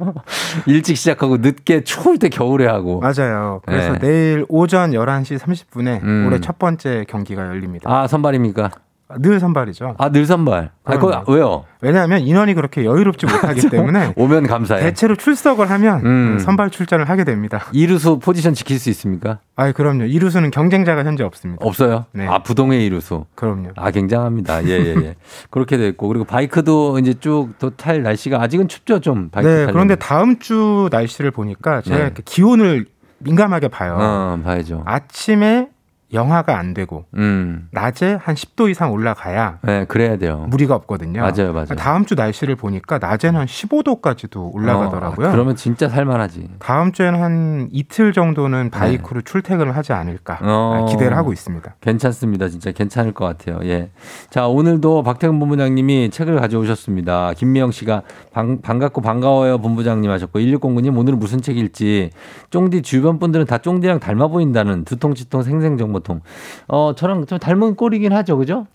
일찍 0.66 0.96
시작하고 0.96 1.38
늦게 1.38 1.84
추울 1.84 2.18
때 2.18 2.28
겨울에 2.28 2.66
하고. 2.66 3.00
맞아요. 3.00 3.62
그래서 3.64 3.92
네. 3.94 3.98
내일 3.98 4.44
오전 4.48 4.90
11시 4.92 5.38
30분에 5.38 6.02
음. 6.02 6.26
올해 6.26 6.38
첫 6.40 6.58
번째 6.58 7.06
경기가 7.08 7.46
열립니다. 7.46 7.90
아, 7.90 8.06
선발입니까? 8.06 8.70
늘 9.18 9.40
선발이죠. 9.40 9.96
아, 9.98 10.08
늘 10.10 10.26
선발. 10.26 10.70
아, 10.84 10.98
거 10.98 11.06
그럼요. 11.06 11.24
왜요? 11.32 11.64
왜냐하면 11.80 12.20
인원이 12.20 12.54
그렇게 12.54 12.84
여유롭지 12.84 13.26
못하기 13.26 13.68
때문에 13.70 14.12
오면 14.16 14.46
감사해. 14.46 14.80
대체로 14.82 15.16
출석을 15.16 15.70
하면 15.70 16.06
음. 16.06 16.38
선발 16.38 16.70
출전을 16.70 17.08
하게 17.08 17.24
됩니다. 17.24 17.64
이루수 17.72 18.18
포지션 18.18 18.54
지킬 18.54 18.78
수 18.78 18.88
있습니까? 18.90 19.38
아, 19.56 19.72
그럼요. 19.72 20.04
이루수는 20.04 20.50
경쟁자가 20.50 21.04
현재 21.04 21.24
없습니다. 21.24 21.64
없어요? 21.66 22.06
네. 22.12 22.26
아, 22.26 22.42
부동의 22.42 22.84
이루수. 22.84 23.26
그럼요. 23.34 23.70
아, 23.76 23.90
굉장합니다. 23.90 24.64
예, 24.64 24.70
예, 24.70 24.94
예. 24.96 25.14
그렇게 25.50 25.76
됐고. 25.76 26.08
그리고 26.08 26.24
바이크도 26.24 26.98
이제 27.00 27.14
쭉또탈 27.14 28.02
날씨가 28.02 28.40
아직은 28.40 28.68
춥죠, 28.68 29.00
좀. 29.00 29.28
바이크 29.30 29.48
네, 29.48 29.54
타려면. 29.54 29.72
그런데 29.74 29.94
다음 29.96 30.38
주 30.38 30.88
날씨를 30.90 31.30
보니까 31.30 31.80
제가 31.82 32.10
네. 32.10 32.14
기온을 32.24 32.86
민감하게 33.18 33.68
봐요. 33.68 33.96
어, 34.00 34.40
봐야죠. 34.44 34.82
아침에 34.84 35.68
영하가 36.12 36.58
안 36.58 36.74
되고 36.74 37.04
음. 37.16 37.68
낮에 37.70 38.18
한 38.20 38.34
10도 38.34 38.70
이상 38.70 38.92
올라가야 38.92 39.58
네, 39.62 39.84
그래야 39.86 40.16
돼요. 40.16 40.46
무리가 40.50 40.74
없거든요. 40.74 41.20
맞아요, 41.20 41.52
맞아요. 41.52 41.76
다음 41.76 42.04
주 42.04 42.14
날씨를 42.14 42.56
보니까 42.56 42.98
낮에는 42.98 43.40
한 43.40 43.46
15도까지도 43.46 44.54
올라가더라고요. 44.54 45.26
어, 45.26 45.30
아, 45.30 45.32
그러면 45.32 45.56
진짜 45.56 45.88
살만하지. 45.88 46.50
다음 46.58 46.92
주에는 46.92 47.22
한 47.22 47.68
이틀 47.72 48.12
정도는 48.12 48.70
바이크로 48.70 49.22
출퇴근을 49.22 49.76
하지 49.76 49.92
않을까 49.92 50.38
네. 50.40 50.46
어. 50.48 50.86
기대를 50.90 51.16
하고 51.16 51.32
있습니다. 51.32 51.74
괜찮습니다. 51.80 52.48
진짜 52.48 52.72
괜찮을 52.72 53.12
것 53.12 53.24
같아요. 53.24 53.60
예. 53.64 53.90
자, 54.30 54.46
오늘도 54.46 55.02
박태근 55.02 55.38
본부장님이 55.38 56.10
책을 56.10 56.36
가져오셨습니다. 56.40 57.32
김미영 57.34 57.70
씨가 57.70 58.02
반, 58.32 58.60
반갑고 58.60 59.00
반가워요 59.00 59.58
본부장님 59.58 60.10
하셨고 60.10 60.38
1609님 60.38 60.96
오늘은 60.98 61.18
무슨 61.18 61.40
책일지 61.40 62.10
쫑디 62.50 62.82
주변 62.82 63.18
분들은 63.18 63.46
다 63.46 63.58
쫑디랑 63.58 64.00
닮아 64.00 64.28
보인다는 64.28 64.84
두통치통 64.84 65.42
생생정보 65.42 66.01
통. 66.02 66.20
어, 66.68 66.92
저랑 66.96 67.26
좀 67.26 67.38
닮은 67.38 67.76
꼴이긴 67.76 68.12
하죠. 68.12 68.36
그죠? 68.38 68.66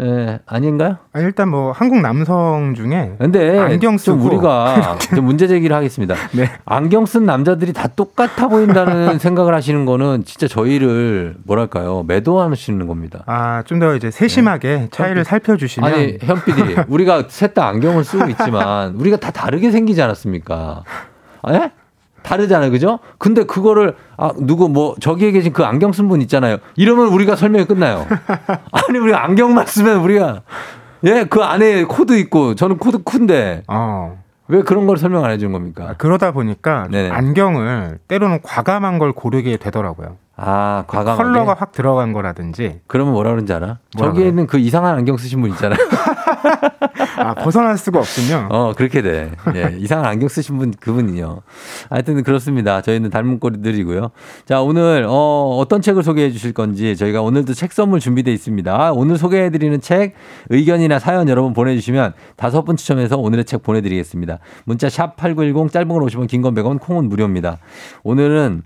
예, 0.00 0.38
아닌가요? 0.46 0.98
아니, 1.12 1.24
일단 1.24 1.48
뭐 1.48 1.72
한국 1.72 2.00
남성 2.00 2.74
중에 2.76 3.16
근데 3.18 3.58
안경 3.58 3.80
좀 3.80 3.98
쓰고 3.98 4.26
우리가 4.26 4.96
좀 5.16 5.24
문제 5.24 5.48
제기를 5.48 5.74
하겠습니다. 5.74 6.14
네. 6.30 6.48
안경 6.64 7.04
쓴 7.04 7.26
남자들이 7.26 7.72
다 7.72 7.88
똑같아 7.88 8.46
보인다는 8.46 9.18
생각을 9.18 9.54
하시는 9.56 9.84
거는 9.86 10.22
진짜 10.24 10.46
저희를 10.46 11.34
뭐랄까요 11.42 12.04
매도하시는 12.06 12.86
겁니다. 12.86 13.24
아, 13.26 13.64
좀 13.66 13.80
더 13.80 13.96
이제 13.96 14.12
세심하게 14.12 14.86
차이를 14.92 15.24
살펴주시면 15.24 15.90
네. 15.90 15.96
아니 15.96 16.18
현 16.22 16.44
PD 16.44 16.76
우리가 16.86 17.24
셋 17.28 17.54
다 17.54 17.66
안경을 17.66 18.04
쓰고 18.04 18.30
있지만 18.30 18.94
우리가 18.94 19.16
다 19.16 19.32
다르게 19.32 19.72
생기지 19.72 20.00
않았습니까? 20.00 20.84
아, 21.42 21.54
예? 21.54 21.72
다르잖아요, 22.22 22.70
그죠? 22.70 22.98
근데 23.18 23.44
그거를 23.44 23.94
아 24.16 24.32
누구 24.38 24.68
뭐 24.68 24.94
저기에 25.00 25.30
계신 25.32 25.52
그 25.52 25.64
안경 25.64 25.92
쓴 25.92 26.08
분 26.08 26.20
있잖아요. 26.22 26.58
이러면 26.76 27.08
우리가 27.08 27.36
설명이 27.36 27.66
끝나요. 27.66 28.06
아니 28.72 28.98
우리가 28.98 29.24
안경만 29.24 29.66
쓰면 29.66 29.98
우리가 30.00 30.42
예 31.04 31.24
그 31.30 31.42
안에 31.42 31.84
코도 31.84 32.18
있고 32.18 32.54
저는 32.56 32.78
코도 32.78 33.02
큰데 33.04 33.62
어, 33.68 34.18
왜 34.48 34.62
그런 34.62 34.86
걸 34.86 34.96
설명 34.96 35.24
안 35.24 35.30
해준 35.30 35.52
겁니까? 35.52 35.94
그러다 35.98 36.32
보니까 36.32 36.88
네네. 36.90 37.10
안경을 37.10 37.98
때로는 38.08 38.40
과감한 38.42 38.98
걸 38.98 39.12
고르게 39.12 39.56
되더라고요. 39.58 40.16
아 40.36 40.84
과감하게. 40.86 41.22
컬러가 41.22 41.54
확 41.58 41.72
들어간 41.72 42.12
거라든지 42.12 42.80
그러면 42.86 43.12
뭐라 43.12 43.30
그러는지 43.30 43.52
알아? 43.52 43.78
뭐라 43.96 44.10
저기에 44.10 44.12
그래요? 44.22 44.28
있는 44.28 44.46
그 44.46 44.58
이상한 44.58 44.96
안경 44.96 45.16
쓰신 45.16 45.40
분 45.40 45.50
있잖아요. 45.50 45.78
아, 47.16 47.34
벗어날 47.34 47.76
수가 47.78 47.98
없군요. 48.00 48.48
어, 48.50 48.72
그렇게 48.76 49.02
돼. 49.02 49.30
예, 49.54 49.76
이상한 49.78 50.06
안경 50.06 50.28
쓰신 50.28 50.58
분, 50.58 50.72
그분이요. 50.72 51.40
하여튼 51.90 52.22
그렇습니다. 52.22 52.80
저희는 52.80 53.10
닮은 53.10 53.40
꼴들이고요. 53.40 54.10
자, 54.46 54.60
오늘, 54.62 55.06
어, 55.08 55.56
어떤 55.58 55.80
책을 55.82 56.02
소개해 56.02 56.30
주실 56.30 56.52
건지 56.52 56.96
저희가 56.96 57.22
오늘도 57.22 57.54
책 57.54 57.72
선물 57.72 58.00
준비되어 58.00 58.32
있습니다. 58.32 58.92
오늘 58.92 59.16
소개해 59.18 59.50
드리는 59.50 59.80
책, 59.80 60.14
의견이나 60.50 60.98
사연 60.98 61.28
여러분 61.28 61.52
보내주시면 61.52 62.12
다섯 62.36 62.62
분 62.62 62.76
추첨해서 62.76 63.16
오늘의 63.16 63.44
책 63.44 63.62
보내드리겠습니다. 63.62 64.38
문자 64.64 64.88
샵 64.88 65.16
8910 65.16 65.72
짧은 65.72 65.88
건 65.88 66.02
50원, 66.04 66.26
긴 66.28 66.42
건 66.42 66.54
100원, 66.54 66.80
콩은 66.80 67.08
무료입니다. 67.08 67.58
오늘은 68.04 68.62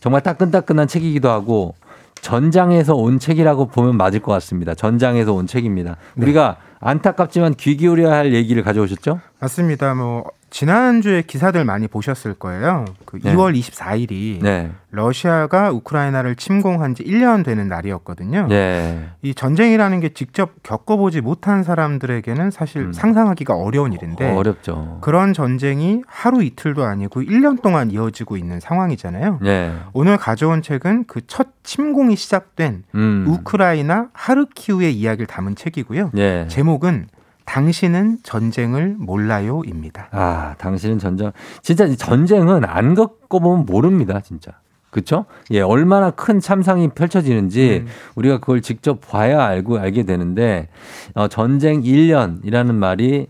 정말 0.00 0.22
따끈따끈한 0.22 0.88
책이기도 0.88 1.28
하고 1.28 1.74
전장에서 2.22 2.94
온 2.94 3.18
책이라고 3.18 3.66
보면 3.66 3.96
맞을 3.96 4.20
것 4.20 4.32
같습니다. 4.32 4.74
전장에서 4.74 5.32
온 5.32 5.46
책입니다. 5.46 5.96
우리가 6.16 6.56
안타깝지만 6.80 7.54
귀 7.54 7.76
기울여야 7.76 8.14
할 8.16 8.34
얘기를 8.34 8.62
가져오셨죠? 8.62 9.20
맞습니다. 9.38 9.94
뭐 9.94 10.24
지난주에 10.50 11.22
기사들 11.22 11.64
많이 11.64 11.88
보셨을 11.88 12.34
거예요. 12.34 12.84
그 13.06 13.18
네. 13.22 13.34
2월 13.34 13.58
24일이 13.58 14.42
네. 14.42 14.70
러시아가 14.90 15.70
우크라이나를 15.70 16.34
침공한 16.34 16.94
지 16.94 17.04
1년 17.04 17.44
되는 17.44 17.68
날이었거든요. 17.68 18.48
예. 18.50 19.08
이 19.22 19.34
전쟁이라는 19.34 20.00
게 20.00 20.08
직접 20.10 20.50
겪어보지 20.64 21.20
못한 21.20 21.62
사람들에게는 21.62 22.50
사실 22.50 22.82
음. 22.82 22.92
상상하기가 22.92 23.54
어려운 23.54 23.92
일인데 23.92 24.34
어렵죠. 24.34 24.98
그런 25.00 25.32
전쟁이 25.32 26.02
하루 26.06 26.42
이틀도 26.42 26.84
아니고 26.84 27.22
1년 27.22 27.62
동안 27.62 27.90
이어지고 27.92 28.36
있는 28.36 28.58
상황이잖아요. 28.60 29.38
예. 29.44 29.72
오늘 29.92 30.16
가져온 30.18 30.60
책은 30.60 31.04
그 31.04 31.20
첫 31.30 31.46
침공이 31.62 32.16
시작된 32.16 32.82
음. 32.96 33.24
우크라이나 33.28 34.08
하르키우의 34.12 34.92
이야기를 34.96 35.26
담은 35.28 35.54
책이고요. 35.54 36.10
예. 36.16 36.46
제목은 36.48 37.06
당신은 37.50 38.18
전쟁을 38.22 38.94
몰라요입니다. 38.96 40.06
아, 40.12 40.54
당신은 40.58 41.00
전쟁. 41.00 41.32
진짜 41.62 41.84
이 41.84 41.96
전쟁은 41.96 42.64
안 42.64 42.94
겪어보면 42.94 43.66
모릅니다, 43.66 44.20
진짜. 44.20 44.52
그쵸? 44.90 45.24
예, 45.50 45.60
얼마나 45.60 46.12
큰 46.12 46.38
참상이 46.38 46.90
펼쳐지는지 46.90 47.82
음. 47.84 47.88
우리가 48.14 48.38
그걸 48.38 48.60
직접 48.60 49.00
봐야 49.00 49.44
알고 49.44 49.78
알게 49.80 50.04
되는데, 50.04 50.68
어, 51.14 51.26
전쟁 51.26 51.82
1년이라는 51.82 52.72
말이 52.72 53.26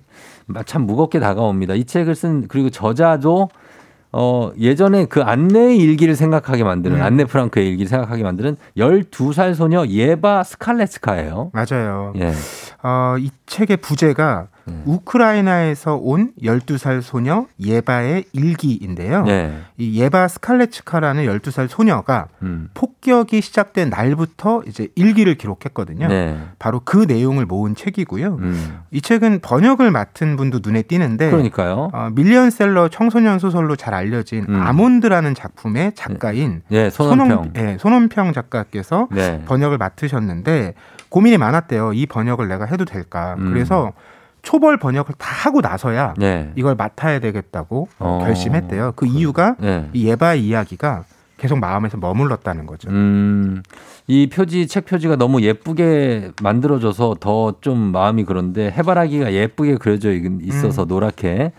참 0.66 0.82
무겁게 0.82 1.18
다가옵니다. 1.18 1.74
이 1.74 1.84
책을 1.84 2.14
쓴, 2.14 2.46
그리고 2.46 2.68
저자도 2.68 3.48
어, 4.12 4.50
예전에 4.58 5.04
그 5.04 5.22
안내의 5.22 5.78
일기를 5.78 6.16
생각하게 6.16 6.64
만드는, 6.64 6.96
음. 6.96 7.02
안내 7.02 7.24
프랑크의 7.24 7.68
일기를 7.68 7.88
생각하게 7.88 8.24
만드는 8.24 8.56
12살 8.76 9.54
소녀 9.54 9.86
예바 9.86 10.42
스칼레스카예요 10.42 11.52
맞아요. 11.52 12.12
예. 12.16 12.32
어, 12.82 13.16
이 13.18 13.30
책의 13.46 13.78
부제가 13.78 14.48
우크라이나에서 14.84 15.96
온 15.96 16.32
12살 16.42 17.02
소녀 17.02 17.46
예바의 17.60 18.24
일기인데요. 18.32 19.24
네. 19.24 19.58
이 19.76 20.00
예바 20.00 20.28
스칼레츠카라는 20.28 21.26
12살 21.26 21.68
소녀가 21.68 22.28
음. 22.42 22.68
폭격이 22.74 23.40
시작된 23.40 23.90
날부터 23.90 24.62
이제 24.66 24.88
일기를 24.94 25.34
기록했거든요. 25.36 26.08
네. 26.08 26.38
바로 26.58 26.80
그 26.84 27.04
내용을 27.08 27.46
모은 27.46 27.74
책이고요. 27.74 28.36
음. 28.36 28.78
이 28.90 29.00
책은 29.00 29.40
번역을 29.42 29.90
맡은 29.90 30.36
분도 30.36 30.60
눈에 30.62 30.82
띄는데 30.82 31.30
그러니까요. 31.30 31.90
어, 31.92 32.10
밀리언셀러 32.12 32.88
청소년 32.88 33.38
소설로 33.38 33.76
잘 33.76 33.94
알려진 33.94 34.46
음. 34.48 34.54
아몬드라는 34.54 35.34
작품의 35.34 35.92
작가인 35.94 36.62
예, 36.70 36.90
손원평. 36.90 37.52
예, 37.56 37.76
손원평 37.78 38.32
작가께서 38.32 39.08
네. 39.10 39.42
번역을 39.46 39.78
맡으셨는데 39.78 40.74
고민이 41.10 41.36
많았대요. 41.38 41.92
이 41.92 42.06
번역을 42.06 42.48
내가 42.48 42.64
해도 42.64 42.84
될까? 42.84 43.34
음. 43.38 43.52
그래서 43.52 43.92
초벌 44.42 44.78
번역을 44.78 45.14
다 45.18 45.28
하고 45.44 45.60
나서야 45.60 46.14
네. 46.16 46.50
이걸 46.56 46.74
맡아야 46.74 47.18
되겠다고 47.18 47.88
어. 47.98 48.20
결심했대요. 48.24 48.92
그 48.96 49.06
이유가 49.06 49.54
네. 49.58 49.90
이 49.92 50.06
예바의 50.08 50.42
이야기가 50.46 51.04
계속 51.36 51.58
마음에서 51.58 51.96
머물렀다는 51.96 52.66
거죠. 52.66 52.90
음, 52.90 53.62
이 54.06 54.28
표지, 54.28 54.66
책 54.66 54.84
표지가 54.84 55.16
너무 55.16 55.40
예쁘게 55.42 56.32
만들어져서 56.42 57.16
더 57.18 57.54
좀 57.62 57.78
마음이 57.92 58.24
그런데 58.24 58.70
해바라기가 58.70 59.32
예쁘게 59.32 59.76
그려져 59.76 60.12
있- 60.12 60.22
있어서 60.42 60.82
음. 60.82 60.88
노랗게 60.88 61.52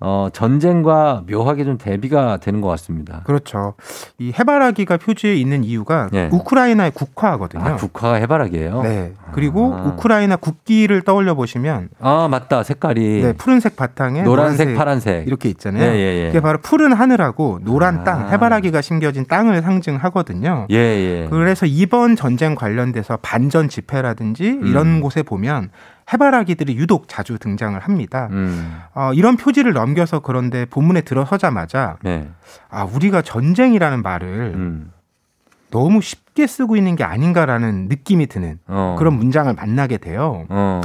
어, 0.00 0.28
전쟁과 0.32 1.24
묘하게 1.28 1.64
좀 1.64 1.78
대비가 1.78 2.36
되는 2.36 2.60
것 2.60 2.68
같습니다. 2.68 3.22
그렇죠. 3.24 3.74
이 4.18 4.32
해바라기가 4.38 4.98
표지에 4.98 5.34
있는 5.34 5.64
이유가 5.64 6.08
예. 6.12 6.28
우크라이나의 6.32 6.90
국화거든요. 6.92 7.64
아, 7.64 7.76
국화가 7.76 8.16
해바라기예요? 8.16 8.82
네. 8.82 9.12
그리고 9.32 9.74
아. 9.74 9.82
우크라이나 9.86 10.36
국기를 10.36 11.02
떠올려 11.02 11.34
보시면 11.34 11.88
아, 12.00 12.28
맞다. 12.30 12.62
색깔이 12.62 13.22
네, 13.22 13.32
푸른색 13.32 13.76
바탕에 13.76 14.22
노란색, 14.22 14.76
파란색. 14.76 15.26
이렇게 15.26 15.48
있잖아요. 15.48 15.82
예, 15.82 15.94
예, 15.94 16.22
예. 16.22 16.26
그게 16.26 16.40
바로 16.40 16.58
푸른 16.58 16.92
하늘하고 16.92 17.60
노란 17.62 18.00
아. 18.00 18.04
땅, 18.04 18.30
해바라기가 18.30 18.80
심겨진 18.80 19.26
땅을 19.26 19.62
상징하거든요. 19.62 20.66
예, 20.70 20.76
예. 20.76 21.26
그래서 21.30 21.66
이번 21.66 22.16
전쟁 22.16 22.54
관련돼서 22.54 23.18
반전 23.22 23.68
집회라든지 23.68 24.60
이런 24.62 24.86
음. 24.86 25.00
곳에 25.00 25.22
보면 25.22 25.70
해바라기들이 26.12 26.76
유독 26.76 27.08
자주 27.08 27.38
등장을 27.38 27.78
합니다. 27.78 28.28
음, 28.30 28.80
어, 28.94 29.12
이런 29.12 29.36
표지를 29.36 29.72
넘겨서 29.72 30.20
그런데 30.20 30.64
본문에 30.66 31.00
들어서자마자 31.00 31.96
네. 32.02 32.30
아 32.70 32.84
우리가 32.84 33.22
전쟁이라는 33.22 34.02
말을 34.02 34.52
음, 34.54 34.92
너무 35.70 36.00
쉽게 36.00 36.46
쓰고 36.46 36.76
있는 36.76 36.94
게 36.94 37.04
아닌가라는 37.04 37.88
느낌이 37.88 38.28
드는 38.28 38.60
어. 38.68 38.94
그런 38.98 39.14
문장을 39.14 39.52
만나게 39.52 39.98
돼요. 39.98 40.46
어. 40.48 40.80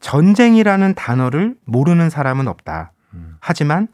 전쟁이라는 0.00 0.94
단어를 0.94 1.54
모르는 1.64 2.10
사람은 2.10 2.48
없다. 2.48 2.92
음. 3.14 3.36
하지만 3.40 3.86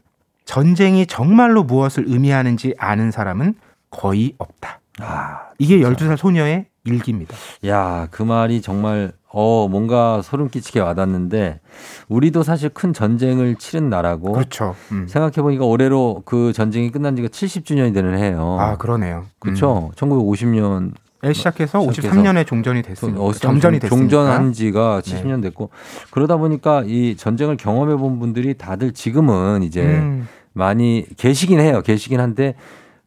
전쟁이 0.45 1.05
정말로 1.05 1.63
무엇을 1.63 2.05
의미하는지 2.07 2.73
아는 2.79 3.11
사람은 3.11 3.55
거의 3.89 4.33
없다. 4.37 4.79
아, 4.99 5.49
이게 5.59 5.79
12살 5.79 6.17
소녀의 6.17 6.65
일기입니다. 6.85 7.35
야, 7.67 8.07
그 8.11 8.23
말이 8.23 8.61
정말 8.61 9.11
어, 9.29 9.67
뭔가 9.69 10.21
소름 10.21 10.49
끼치게 10.49 10.79
와닿는데 10.79 11.59
우리도 12.07 12.43
사실 12.43 12.69
큰 12.69 12.93
전쟁을 12.93 13.55
치른 13.55 13.89
나라고 13.89 14.31
그렇죠. 14.31 14.75
음. 14.91 15.05
생각해 15.07 15.41
보니까 15.43 15.65
올해로 15.65 16.23
그 16.25 16.53
전쟁이 16.53 16.89
끝난 16.91 17.15
지가 17.15 17.27
70주년이 17.27 17.93
되는 17.93 18.17
해요. 18.17 18.57
아, 18.59 18.77
그러네요. 18.77 19.25
그렇죠. 19.39 19.91
1950년 19.95 20.93
에 21.23 21.33
시작해서 21.33 21.91
시작해서 21.91 22.21
53년에 22.21 22.45
종전이 22.45 22.83
됐습니다. 22.83 23.19
어, 23.19 23.33
정전이 23.33 23.79
됐습니다. 23.79 23.89
종전한 23.89 24.53
지가 24.53 25.01
네. 25.03 25.23
70년 25.23 25.41
됐고 25.41 25.71
그러다 26.11 26.37
보니까 26.37 26.83
이 26.85 27.15
전쟁을 27.17 27.57
경험해 27.57 27.95
본 27.95 28.19
분들이 28.19 28.53
다들 28.53 28.93
지금은 28.93 29.63
이제 29.63 29.81
음, 29.83 30.27
많이 30.53 31.05
계시긴 31.17 31.59
해요. 31.59 31.81
계시긴 31.83 32.19
한데 32.19 32.53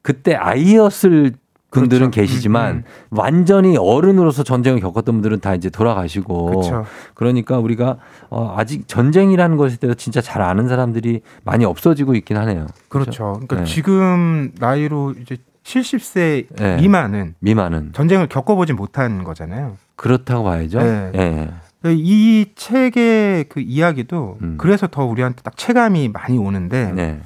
그때 0.02 0.34
아이였을 0.34 1.34
분들은 1.70 2.10
그렇죠. 2.10 2.20
계시지만 2.20 2.76
음, 2.76 2.82
완전히 3.10 3.76
어른으로서 3.76 4.42
전쟁을 4.42 4.80
겪었던 4.80 5.14
분들은 5.14 5.40
다 5.40 5.54
이제 5.54 5.70
돌아가시고 5.70 6.46
그렇죠. 6.46 6.84
그러니까 7.14 7.58
우리가 7.58 7.98
어, 8.28 8.54
아직 8.56 8.88
전쟁이라는 8.88 9.56
것에 9.56 9.76
대해서 9.76 9.96
진짜 9.96 10.20
잘 10.20 10.42
아는 10.42 10.68
사람들이 10.68 11.20
많이 11.44 11.64
없어지고 11.64 12.14
있긴 12.16 12.36
하네요. 12.38 12.66
그렇죠. 12.88 13.32
그러니까 13.34 13.56
네. 13.56 13.64
지금 13.64 14.52
나이로 14.58 15.14
이제 15.20 15.36
70세 15.64 16.46
네. 16.56 16.76
미만은 16.76 17.34
미만은 17.38 17.92
전쟁을 17.92 18.26
겪어보지 18.28 18.72
못한 18.72 19.22
거잖아요. 19.22 19.76
그렇다고 19.96 20.44
봐야죠. 20.44 20.80
네. 20.80 21.12
예. 21.14 21.48
이 21.92 22.46
책의 22.56 23.46
그 23.48 23.60
이야기도 23.60 24.38
음. 24.42 24.56
그래서 24.58 24.86
더 24.86 25.04
우리한테 25.04 25.42
딱 25.42 25.56
체감이 25.56 26.08
많이 26.08 26.36
오는데 26.36 26.92
네. 26.92 27.20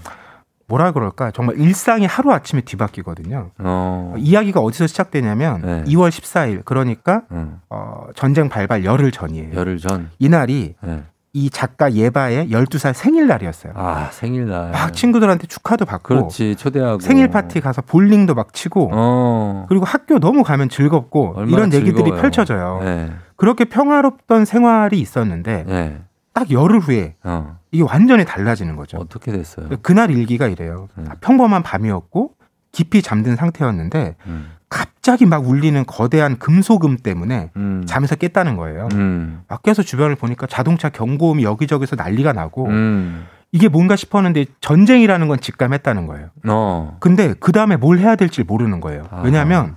뭐라 0.66 0.92
그럴까 0.92 1.30
정말 1.32 1.58
일상이 1.58 2.06
하루 2.06 2.32
아침에 2.32 2.62
뒤바뀌거든요. 2.62 3.50
어. 3.58 4.14
이야기가 4.16 4.60
어디서 4.60 4.86
시작되냐면 4.86 5.60
네. 5.62 5.84
2월 5.84 6.08
14일 6.08 6.64
그러니까 6.64 7.22
음. 7.32 7.60
어, 7.68 8.06
전쟁 8.14 8.48
발발 8.48 8.84
열흘 8.84 9.10
전이에요. 9.10 9.54
열흘 9.54 9.78
전. 9.78 10.10
이날이 10.18 10.74
네. 10.80 11.02
이 11.36 11.50
작가 11.50 11.92
예바의 11.92 12.48
12살 12.50 12.92
생일날이었어요. 12.94 13.72
아 13.74 14.08
생일날. 14.12 14.70
막 14.70 14.94
친구들한테 14.94 15.48
축하도 15.48 15.84
받고 15.84 16.08
그렇지 16.08 16.54
초대하고 16.54 17.00
생일 17.00 17.28
파티 17.28 17.60
가서 17.60 17.82
볼링도 17.82 18.34
막 18.34 18.52
치고 18.54 18.90
어. 18.92 19.66
그리고 19.68 19.84
학교 19.84 20.18
너무 20.20 20.44
가면 20.44 20.68
즐겁고 20.68 21.34
이런 21.48 21.72
얘기들이 21.72 22.04
즐거워요. 22.04 22.22
펼쳐져요. 22.22 22.80
네. 22.84 23.12
그렇게 23.36 23.64
평화롭던 23.64 24.44
생활이 24.44 25.00
있었는데 25.00 25.64
네. 25.66 25.98
딱 26.34 26.50
열흘 26.50 26.80
후에 26.80 27.14
어. 27.22 27.58
이게 27.70 27.82
완전히 27.82 28.24
달라지는 28.24 28.76
거죠. 28.76 28.98
어떻게 28.98 29.32
됐어요? 29.32 29.68
그날 29.80 30.10
일기가 30.10 30.48
이래요. 30.48 30.88
음. 30.98 31.06
평범한 31.20 31.62
밤이었고 31.62 32.32
깊이 32.72 33.00
잠든 33.00 33.36
상태였는데 33.36 34.16
음. 34.26 34.50
갑자기 34.68 35.26
막 35.26 35.48
울리는 35.48 35.84
거대한 35.86 36.38
금속음 36.38 36.98
때문에 36.98 37.52
음. 37.56 37.84
잠에서 37.86 38.16
깼다는 38.16 38.56
거예요. 38.56 38.88
음. 38.94 39.42
막 39.48 39.62
깨서 39.62 39.82
주변을 39.82 40.16
보니까 40.16 40.48
자동차 40.48 40.88
경고음이 40.88 41.44
여기저기서 41.44 41.94
난리가 41.94 42.32
나고 42.32 42.66
음. 42.66 43.26
이게 43.52 43.68
뭔가 43.68 43.94
싶었는데 43.94 44.46
전쟁이라는 44.60 45.28
건 45.28 45.38
직감했다는 45.38 46.08
거예요. 46.08 46.30
어. 46.48 46.96
근데 46.98 47.34
그 47.38 47.52
다음에 47.52 47.76
뭘 47.76 48.00
해야 48.00 48.16
될지 48.16 48.42
모르는 48.42 48.80
거예요. 48.80 49.06
아. 49.12 49.22
왜냐하면 49.22 49.76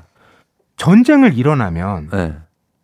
전쟁을 0.78 1.38
일어나면 1.38 2.10
네. 2.12 2.36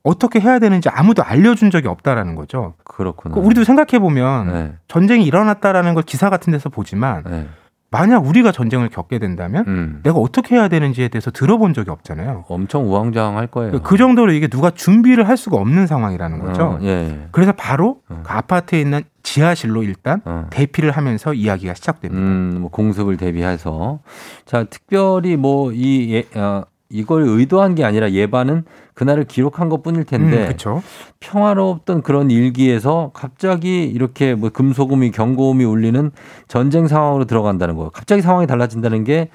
어떻게 0.04 0.40
해야 0.40 0.60
되는지 0.60 0.90
아무도 0.90 1.24
알려준 1.24 1.72
적이 1.72 1.88
없다라는 1.88 2.36
거죠. 2.36 2.74
그렇구나. 2.84 3.34
그러니까 3.34 3.48
우리도 3.48 3.64
생각해 3.64 4.00
보면 4.00 4.48
네. 4.48 4.74
전쟁이 4.88 5.26
일어났다라는 5.26 5.94
걸 5.94 6.04
기사 6.04 6.30
같은 6.30 6.52
데서 6.52 6.70
보지만 6.70 7.24
네. 7.26 7.48
만약 7.90 8.26
우리가 8.26 8.52
전쟁을 8.52 8.90
겪게 8.90 9.20
된다면 9.20 9.66
음. 9.68 10.00
내가 10.02 10.18
어떻게 10.18 10.56
해야 10.56 10.68
되는지에 10.68 11.10
대해서 11.10 11.30
들어본 11.30 11.76
적이 11.76 11.92
없잖아요. 11.92 12.44
엄청 12.48 12.90
우왕좌왕할 12.90 13.48
거예요. 13.48 13.82
그 13.84 13.98
정도로 13.98 14.34
이게 14.34 14.48
누가 14.48 14.72
준비를 14.72 15.30
할 15.30 15.38
수가 15.38 15.58
없는 15.58 15.86
상황이라는 15.86 16.40
거죠. 16.40 16.64
어, 16.64 16.80
예. 16.82 17.28
그래서 17.32 17.52
바로 17.52 18.02
어. 18.10 18.24
그 18.24 18.34
아파트에 18.34 18.82
있는 18.82 19.04
지하실로 19.22 19.84
일단 19.84 20.22
어. 20.26 20.48
대피를 20.50 20.90
하면서 20.90 21.36
이야기가 21.36 21.76
시작됩니다. 21.76 22.20
음, 22.20 22.58
뭐 22.62 22.72
공습을 22.72 23.18
대비해서 23.18 24.00
자 24.46 24.64
특별히 24.64 25.38
뭐이 25.38 26.16
예, 26.16 26.40
어, 26.40 26.64
이걸 26.90 27.24
의도한 27.24 27.76
게 27.76 27.84
아니라 27.84 28.12
예반은 28.12 28.66
그날을 28.94 29.24
기록한 29.24 29.70
것 29.70 29.82
뿐일 29.82 30.04
텐데 30.04 30.46
그렇죠. 30.46 30.84
평화로웠던 31.20 32.04
그런 32.04 32.30
일기에서 32.30 33.10
갑자기 33.14 33.84
이렇게 33.84 34.36
뭐 34.36 34.50
금소금이 34.50 35.12
경고음이 35.12 35.66
울리는 35.66 36.12
전쟁 36.48 36.88
상황으로 36.88 37.26
들어간다는 37.26 37.76
거예요. 37.76 37.90
갑자기 37.90 38.22
상황이 38.22 38.46
달라진다는 38.46 39.04
게 39.04 39.30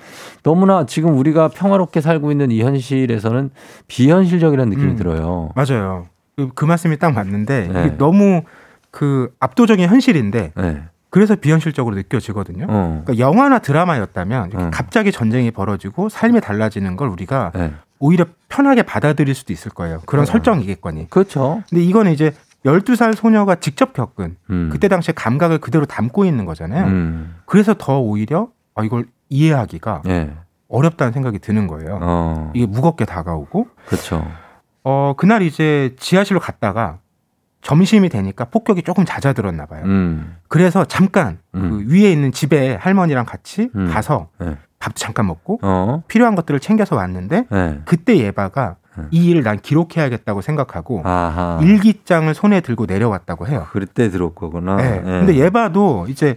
너무나 0.45 0.87
지금 0.87 1.19
우리가 1.19 1.49
평화롭게 1.49 2.01
살고 2.01 2.31
있는 2.31 2.53
이 2.53 2.63
현실에서는 2.63 3.51
비현실적이라는 3.89 4.71
느낌이 4.71 4.93
음. 4.93 4.97
들어요. 4.97 5.51
맞아요. 5.57 6.07
그, 6.37 6.51
그 6.55 6.65
말씀이 6.65 6.97
딱 6.99 7.13
맞는데 7.13 7.69
네. 7.73 7.97
너무 7.99 8.43
그 8.93 9.33
압도적인 9.41 9.89
현실인데 9.89 10.53
네. 10.57 10.83
그래서 11.11 11.37
비현실적으로 11.37 11.97
느껴지거든요. 11.97 12.67
어. 12.69 13.03
그러니까 13.05 13.19
영화나 13.19 13.59
드라마였다면 13.59 14.51
이렇게 14.51 14.65
음. 14.65 14.71
갑자기 14.71 15.11
전쟁이 15.11 15.51
벌어지고 15.51 16.09
삶이 16.09 16.41
달라지는 16.41 16.97
걸 16.97 17.09
우리가 17.09 17.53
네. 17.55 17.73
오히려 17.99 18.27
편하게 18.49 18.83
받아들일 18.83 19.35
수도 19.35 19.53
있을 19.53 19.71
거예요. 19.71 20.01
그런 20.07 20.23
어. 20.23 20.27
설정이겠거니. 20.27 21.11
그렇죠. 21.11 21.63
근데 21.69 21.83
이거는 21.83 22.13
이제 22.13 22.33
12살 22.65 23.15
소녀가 23.15 23.55
직접 23.55 23.93
겪은 23.93 24.37
음. 24.51 24.69
그때 24.71 24.89
당시의 24.89 25.15
감각을 25.15 25.59
그대로 25.59 25.87
담고 25.87 26.25
있는 26.25 26.45
거잖아요. 26.45 26.87
음. 26.87 27.37
그래서 27.47 27.75
더 27.77 27.99
오히려 28.01 28.49
아, 28.75 28.85
이걸 28.85 29.07
이해하기가 29.31 30.03
예. 30.09 30.33
어렵다는 30.69 31.13
생각이 31.13 31.39
드는 31.39 31.67
거예요. 31.67 31.99
어. 32.03 32.53
이게 32.55 32.67
무겁게 32.67 33.05
다가오고 33.05 33.69
그렇죠. 33.87 34.27
어 34.85 35.15
그날 35.17 35.43
이제 35.43 35.95
지하실로 35.99 36.41
갔다가 36.41 36.99
점심이 37.63 38.09
되니까 38.09 38.45
폭격이 38.47 38.83
조금 38.83 39.05
잦아들었나 39.05 39.67
봐요. 39.67 39.83
음. 39.85 40.37
그래서 40.49 40.85
잠깐 40.85 41.39
음. 41.55 41.85
그 41.87 41.93
위에 41.95 42.11
있는 42.11 42.33
집에 42.33 42.75
할머니랑 42.75 43.25
같이 43.25 43.71
음. 43.75 43.91
가서 43.91 44.29
네. 44.39 44.57
밥도 44.79 44.95
잠깐 44.97 45.27
먹고 45.27 45.59
어. 45.63 46.03
필요한 46.09 46.35
것들을 46.35 46.61
챙겨서 46.61 46.97
왔는데 46.97 47.47
네. 47.51 47.81
그때 47.85 48.17
예바가 48.17 48.77
이 49.11 49.31
일을 49.31 49.43
난 49.43 49.59
기록해야겠다고 49.61 50.41
생각하고 50.41 51.03
아하. 51.05 51.61
일기장을 51.63 52.33
손에 52.35 52.61
들고 52.61 52.87
내려왔다고 52.87 53.47
해요. 53.47 53.67
그때 53.71 54.11
들어올 54.11 54.35
거구나. 54.35 54.77
네. 54.77 54.97
예. 54.97 55.03
근데 55.03 55.37
예바도 55.37 56.07
이제 56.09 56.37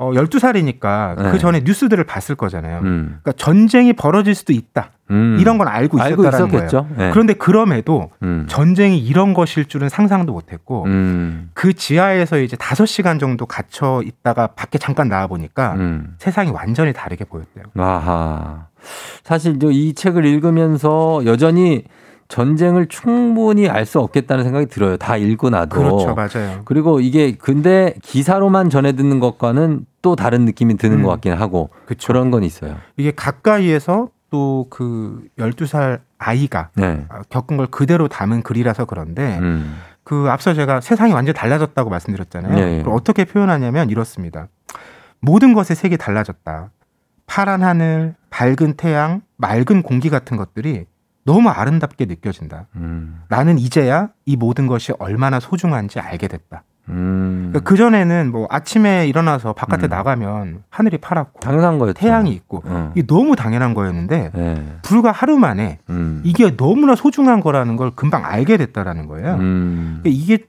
어 0.00 0.12
12살이니까 0.12 1.20
네. 1.20 1.30
그 1.32 1.38
전에 1.38 1.60
뉴스들을 1.64 2.02
봤을 2.04 2.36
거잖아요. 2.36 2.78
음. 2.84 3.18
그러니까 3.20 3.32
전쟁이 3.32 3.92
벌어질 3.92 4.36
수도 4.36 4.52
있다. 4.52 4.92
음. 5.10 5.38
이런 5.40 5.58
건 5.58 5.66
알고 5.66 6.00
알고 6.00 6.22
있었다라는 6.22 6.46
있었겠죠. 6.48 6.82
거예요. 6.82 6.94
네. 6.96 7.10
그런데 7.10 7.34
그럼에도 7.34 8.10
음. 8.22 8.46
전쟁이 8.48 8.98
이런 8.98 9.34
것일 9.34 9.64
줄은 9.64 9.88
상상도 9.88 10.32
못 10.32 10.52
했고 10.52 10.84
음. 10.84 11.50
그 11.52 11.72
지하에서 11.72 12.38
이제 12.38 12.56
다섯 12.56 12.86
시간 12.86 13.18
정도 13.18 13.44
갇혀 13.46 14.00
있다가 14.04 14.48
밖에 14.48 14.78
잠깐 14.78 15.08
나와 15.08 15.26
보니까 15.26 15.74
음. 15.74 16.14
세상이 16.18 16.50
완전히 16.52 16.92
다르게 16.92 17.24
보였대요. 17.24 17.64
아하. 17.76 18.68
사실 19.24 19.58
저이 19.58 19.94
책을 19.94 20.24
읽으면서 20.24 21.22
여전히 21.24 21.82
전쟁을 22.28 22.86
충분히 22.88 23.68
알 23.68 23.86
수 23.86 24.00
없겠다는 24.00 24.44
생각이 24.44 24.66
들어요. 24.66 24.96
다 24.98 25.16
읽고 25.16 25.48
나도. 25.50 25.76
그렇죠, 25.78 26.14
맞아요. 26.14 26.60
그리고 26.66 27.00
이게 27.00 27.32
근데 27.32 27.94
기사로만 28.02 28.68
전해 28.70 28.92
듣는 28.92 29.18
것과는 29.18 29.86
또 30.02 30.14
다른 30.14 30.44
느낌이 30.44 30.76
드는 30.76 30.98
음. 30.98 31.02
것 31.04 31.08
같긴 31.10 31.32
하고 31.32 31.70
그쵸. 31.86 32.08
그런 32.08 32.30
건 32.30 32.44
있어요. 32.44 32.76
이게 32.96 33.10
가까이에서 33.12 34.08
또 34.30 34.66
그 34.68 35.22
12살 35.38 36.00
아이가 36.18 36.68
네. 36.74 37.06
겪은 37.30 37.56
걸 37.56 37.66
그대로 37.68 38.08
담은 38.08 38.42
글이라서 38.42 38.84
그런데 38.84 39.38
음. 39.38 39.78
그 40.04 40.26
앞서 40.28 40.52
제가 40.52 40.82
세상이 40.82 41.12
완전히 41.14 41.34
달라졌다고 41.34 41.88
말씀드렸잖아요. 41.88 42.54
네, 42.54 42.64
네. 42.66 42.78
그걸 42.78 42.94
어떻게 42.94 43.24
표현하냐면 43.24 43.88
이렇습니다. 43.88 44.48
모든 45.20 45.54
것의 45.54 45.76
색이 45.76 45.96
달라졌다. 45.96 46.70
파란 47.26 47.62
하늘, 47.62 48.14
밝은 48.30 48.74
태양, 48.76 49.22
맑은 49.36 49.82
공기 49.82 50.10
같은 50.10 50.36
것들이 50.36 50.84
너무 51.28 51.50
아름답게 51.50 52.06
느껴진다. 52.06 52.68
음. 52.76 53.20
나는 53.28 53.58
이제야 53.58 54.08
이 54.24 54.34
모든 54.36 54.66
것이 54.66 54.92
얼마나 54.98 55.40
소중한지 55.40 56.00
알게 56.00 56.26
됐다. 56.26 56.64
음. 56.88 57.52
그 57.64 57.76
전에는 57.76 58.32
뭐 58.32 58.46
아침에 58.48 59.06
일어나서 59.06 59.52
바깥에 59.52 59.88
음. 59.88 59.90
나가면 59.90 60.62
하늘이 60.70 60.96
파랗고 60.96 61.40
당연한 61.40 61.78
거였죠. 61.78 62.00
태양이 62.00 62.30
있고 62.32 62.62
어. 62.64 62.92
이게 62.94 63.06
너무 63.06 63.36
당연한 63.36 63.74
거였는데 63.74 64.30
네. 64.34 64.76
불과 64.80 65.12
하루 65.12 65.36
만에 65.36 65.80
음. 65.90 66.22
이게 66.24 66.56
너무나 66.56 66.94
소중한 66.94 67.40
거라는 67.40 67.76
걸 67.76 67.90
금방 67.90 68.24
알게 68.24 68.56
됐다라는 68.56 69.06
거예요. 69.06 69.34
음. 69.34 70.00
그러니까 70.00 70.22
이게 70.22 70.46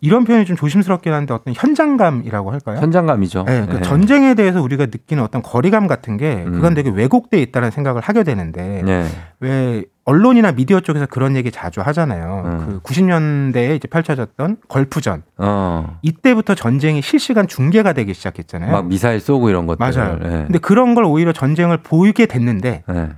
이런 0.00 0.24
표현이 0.24 0.46
좀 0.46 0.56
조심스럽긴 0.56 1.12
한데 1.12 1.34
어떤 1.34 1.54
현장감이라고 1.56 2.52
할까요? 2.52 2.78
현장감이죠. 2.78 3.44
네, 3.44 3.66
그 3.66 3.76
네. 3.76 3.82
전쟁에 3.82 4.34
대해서 4.34 4.62
우리가 4.62 4.86
느끼는 4.86 5.22
어떤 5.22 5.42
거리감 5.42 5.86
같은 5.86 6.16
게 6.16 6.44
음. 6.44 6.52
그건 6.52 6.74
되게 6.74 6.90
왜곡돼 6.90 7.40
있다는 7.42 7.70
생각을 7.70 8.00
하게 8.00 8.22
되는데 8.24 8.82
네. 8.84 9.06
왜 9.40 9.84
언론이나 10.08 10.52
미디어 10.52 10.80
쪽에서 10.80 11.04
그런 11.04 11.36
얘기 11.36 11.50
자주 11.50 11.82
하잖아요. 11.82 12.42
음. 12.46 12.66
그 12.66 12.80
90년대에 12.80 13.76
이제 13.76 13.86
펼쳐졌던 13.88 14.56
걸프전 14.66 15.22
어. 15.36 15.98
이때부터 16.00 16.54
전쟁이 16.54 17.02
실시간 17.02 17.46
중계가 17.46 17.92
되기 17.92 18.14
시작했잖아요. 18.14 18.72
막 18.72 18.86
미사일 18.86 19.20
쏘고 19.20 19.50
이런 19.50 19.66
것들. 19.66 19.78
맞아요. 19.78 20.18
네. 20.18 20.28
근데 20.46 20.58
그런 20.60 20.94
걸 20.94 21.04
오히려 21.04 21.34
전쟁을 21.34 21.82
보이게 21.82 22.24
됐는데 22.24 22.84
네. 22.88 23.08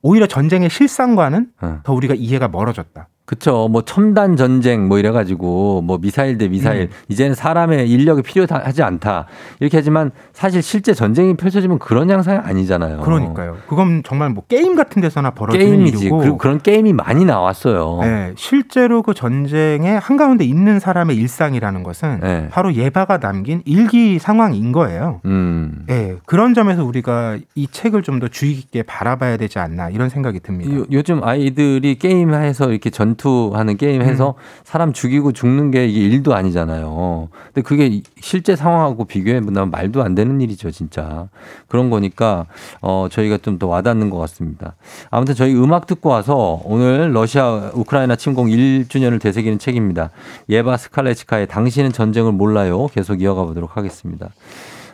오히려 0.00 0.26
전쟁의 0.26 0.70
실상과는 0.70 1.48
어. 1.60 1.80
더 1.82 1.92
우리가 1.92 2.14
이해가 2.14 2.48
멀어졌다. 2.48 3.08
그쵸. 3.28 3.68
뭐 3.70 3.82
첨단 3.82 4.36
전쟁 4.36 4.88
뭐 4.88 4.98
이래가지고 4.98 5.82
뭐 5.82 5.98
미사일 5.98 6.38
대 6.38 6.48
미사일 6.48 6.82
음. 6.82 6.88
이제는 7.08 7.34
사람의 7.34 7.90
인력이 7.90 8.22
필요하지 8.22 8.82
않다 8.82 9.26
이렇게 9.60 9.76
하지만 9.76 10.10
사실 10.32 10.62
실제 10.62 10.94
전쟁이 10.94 11.34
펼쳐지면 11.34 11.78
그런 11.78 12.08
양상이 12.10 12.38
아니잖아요. 12.38 13.00
그러니까요. 13.00 13.56
그건 13.68 14.02
정말 14.04 14.30
뭐 14.30 14.44
게임 14.48 14.76
같은 14.76 15.02
데서나 15.02 15.30
벌어지는 15.30 15.66
게임이지. 15.66 15.98
일이고 15.98 16.18
그리고 16.18 16.38
그런 16.38 16.58
게임이 16.60 16.92
많이 16.92 17.24
나왔어요. 17.24 17.98
네, 18.02 18.32
실제로 18.36 19.02
그 19.02 19.14
전쟁의 19.14 19.98
한 19.98 20.16
가운데 20.16 20.44
있는 20.44 20.80
사람의 20.80 21.16
일상이라는 21.16 21.82
것은 21.82 22.20
네. 22.22 22.48
바로 22.50 22.74
예바가 22.74 23.18
남긴 23.18 23.62
일기 23.64 24.18
상황인 24.18 24.72
거예요. 24.72 25.20
음. 25.24 25.84
네, 25.86 26.16
그런 26.26 26.54
점에서 26.54 26.84
우리가 26.84 27.38
이 27.54 27.66
책을 27.70 28.02
좀 28.02 28.18
더 28.18 28.26
주의 28.26 28.54
깊게 28.54 28.82
바라봐야 28.82 29.36
되지 29.36 29.60
않나 29.60 29.90
이런 29.90 30.08
생각이 30.08 30.40
듭니다. 30.40 30.74
요, 30.74 30.84
요즘 30.90 31.22
아이들이 31.22 31.94
게임해서 31.96 32.70
이렇게 32.70 32.90
전 32.90 33.16
투하는 33.18 33.76
게임 33.76 34.00
해서 34.00 34.30
음. 34.38 34.42
사람 34.64 34.92
죽이고 34.94 35.32
죽는 35.32 35.70
게 35.70 35.86
이게 35.86 36.00
일도 36.00 36.34
아니잖아요. 36.34 37.28
근데 37.52 37.60
그게 37.60 38.00
실제 38.20 38.56
상황하고 38.56 39.04
비교해 39.04 39.42
보면 39.42 39.70
말도 39.70 40.02
안 40.02 40.14
되는 40.14 40.40
일이죠, 40.40 40.70
진짜. 40.70 41.28
그런 41.68 41.90
거니까 41.90 42.46
어 42.80 43.08
저희가 43.10 43.36
좀 43.36 43.58
더 43.58 43.66
와닿는 43.66 44.08
것 44.10 44.18
같습니다. 44.18 44.76
아무튼 45.10 45.34
저희 45.34 45.52
음악 45.54 45.86
듣고 45.86 46.10
와서 46.10 46.60
오늘 46.64 47.12
러시아 47.12 47.70
우크라이나 47.74 48.16
침공 48.16 48.46
1주년을 48.46 49.20
되새기는 49.20 49.58
책입니다. 49.58 50.10
예바 50.48 50.76
스칼레치카의 50.76 51.48
당신은 51.48 51.92
전쟁을 51.92 52.32
몰라요. 52.32 52.86
계속 52.86 53.20
이어가 53.20 53.44
보도록 53.44 53.76
하겠습니다. 53.76 54.28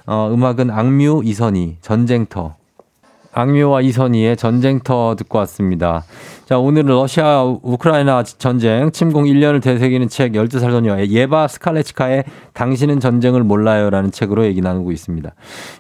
어 0.06 0.30
음악은 0.32 0.70
악뮤 0.70 1.22
이선희 1.24 1.76
전쟁터 1.82 2.56
악뮤와 3.35 3.80
이선희의 3.82 4.37
전쟁터 4.37 5.16
듣고 5.18 5.39
왔습니다. 5.39 6.05
자, 6.47 6.59
오늘은 6.59 6.87
러시아 6.87 7.43
우크라이나 7.43 8.22
전쟁 8.22 8.91
침공 8.93 9.24
1년을 9.24 9.62
되새기는 9.62 10.09
책 10.09 10.32
12살 10.32 10.70
소녀 10.70 10.99
예바 11.05 11.49
스칼레치카의 11.49 12.24
당신은 12.53 13.01
전쟁을 13.01 13.43
몰라요라는 13.43 14.12
책으로 14.12 14.45
얘기 14.45 14.61
나누고 14.61 14.93
있습니다. 14.93 15.30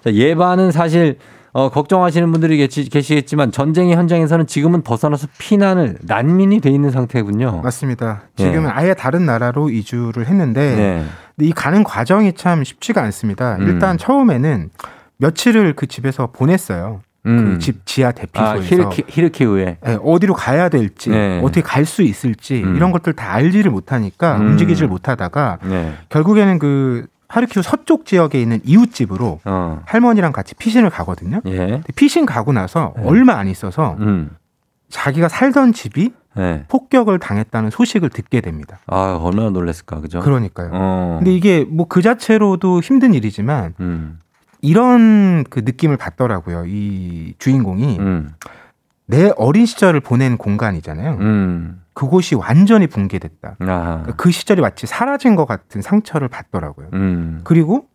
자, 0.04 0.12
예바는 0.12 0.72
사실 0.72 1.18
어, 1.54 1.68
걱정하시는 1.68 2.32
분들이 2.32 2.56
계시, 2.56 2.90
계시겠지만 2.90 3.52
전쟁의 3.52 3.94
현장에서는 3.94 4.48
지금은 4.48 4.82
벗어나서 4.82 5.28
피난을 5.38 5.98
난민이 6.02 6.60
돼 6.60 6.68
있는 6.70 6.90
상태군요. 6.90 7.60
맞습니다. 7.62 8.22
네. 8.36 8.46
지금은 8.46 8.70
아예 8.72 8.92
다른 8.92 9.24
나라로 9.24 9.70
이주를 9.70 10.26
했는데 10.26 10.74
네. 10.74 11.04
이 11.46 11.52
가는 11.52 11.84
과정이 11.84 12.32
참 12.32 12.64
쉽지가 12.64 13.00
않습니다. 13.04 13.56
음. 13.60 13.68
일단 13.68 13.96
처음에는 13.98 14.70
며칠을 15.18 15.74
그 15.74 15.86
집에서 15.86 16.26
보냈어요. 16.32 17.02
음. 17.26 17.54
그집 17.54 17.86
지하 17.86 18.08
아, 18.08 18.12
대피소에서 18.12 18.62
하르키우, 18.62 19.04
하르키우에. 19.08 19.78
네, 19.82 19.98
어디로 20.02 20.34
가야 20.34 20.68
될지 20.68 21.10
네. 21.10 21.40
어떻게 21.42 21.62
갈 21.62 21.84
수 21.84 22.02
있을지 22.02 22.62
음. 22.64 22.76
이런 22.76 22.92
것들 22.92 23.12
다 23.12 23.32
알지를 23.34 23.70
못하니까 23.70 24.36
음. 24.38 24.46
움직이질 24.52 24.86
못하다가 24.88 25.58
네. 25.64 25.92
결국에는 26.08 26.58
그 26.58 27.06
하르키우 27.28 27.62
서쪽 27.62 28.06
지역에 28.06 28.40
있는 28.40 28.60
이웃집으로 28.64 29.40
어. 29.44 29.82
할머니랑 29.86 30.32
같이 30.32 30.54
피신을 30.54 30.88
가거든요. 30.90 31.40
예. 31.46 31.82
피신 31.96 32.26
가고 32.26 32.52
나서 32.52 32.94
네. 32.96 33.02
얼마 33.06 33.34
안 33.34 33.48
있어서 33.48 33.96
음. 34.00 34.30
자기가 34.88 35.28
살던 35.28 35.72
집이 35.72 36.12
네. 36.36 36.64
폭격을 36.68 37.18
당했다는 37.18 37.70
소식을 37.70 38.10
듣게 38.10 38.40
됩니다. 38.40 38.78
아, 38.86 39.18
얼마나 39.22 39.50
놀랐을까. 39.50 40.00
그죠? 40.00 40.20
그러니까요. 40.20 40.70
어. 40.72 41.16
근데 41.18 41.32
이게 41.34 41.64
뭐 41.64 41.86
그 41.88 42.02
자체로도 42.02 42.80
힘든 42.80 43.14
일이지만 43.14 43.74
음. 43.80 44.18
이런 44.64 45.44
그 45.44 45.60
느낌을 45.60 45.98
받더라고요. 45.98 46.64
이 46.66 47.34
주인공이 47.38 47.98
음. 47.98 48.30
내 49.06 49.30
어린 49.36 49.66
시절을 49.66 50.00
보낸 50.00 50.38
공간이잖아요. 50.38 51.18
음. 51.20 51.82
그곳이 51.92 52.34
완전히 52.34 52.86
붕괴됐다. 52.86 53.56
아. 53.60 54.02
그 54.16 54.30
시절이 54.30 54.62
마치 54.62 54.86
사라진 54.86 55.36
것 55.36 55.44
같은 55.44 55.82
상처를 55.82 56.28
받더라고요. 56.28 56.88
음. 56.94 57.40
그리고 57.44 57.86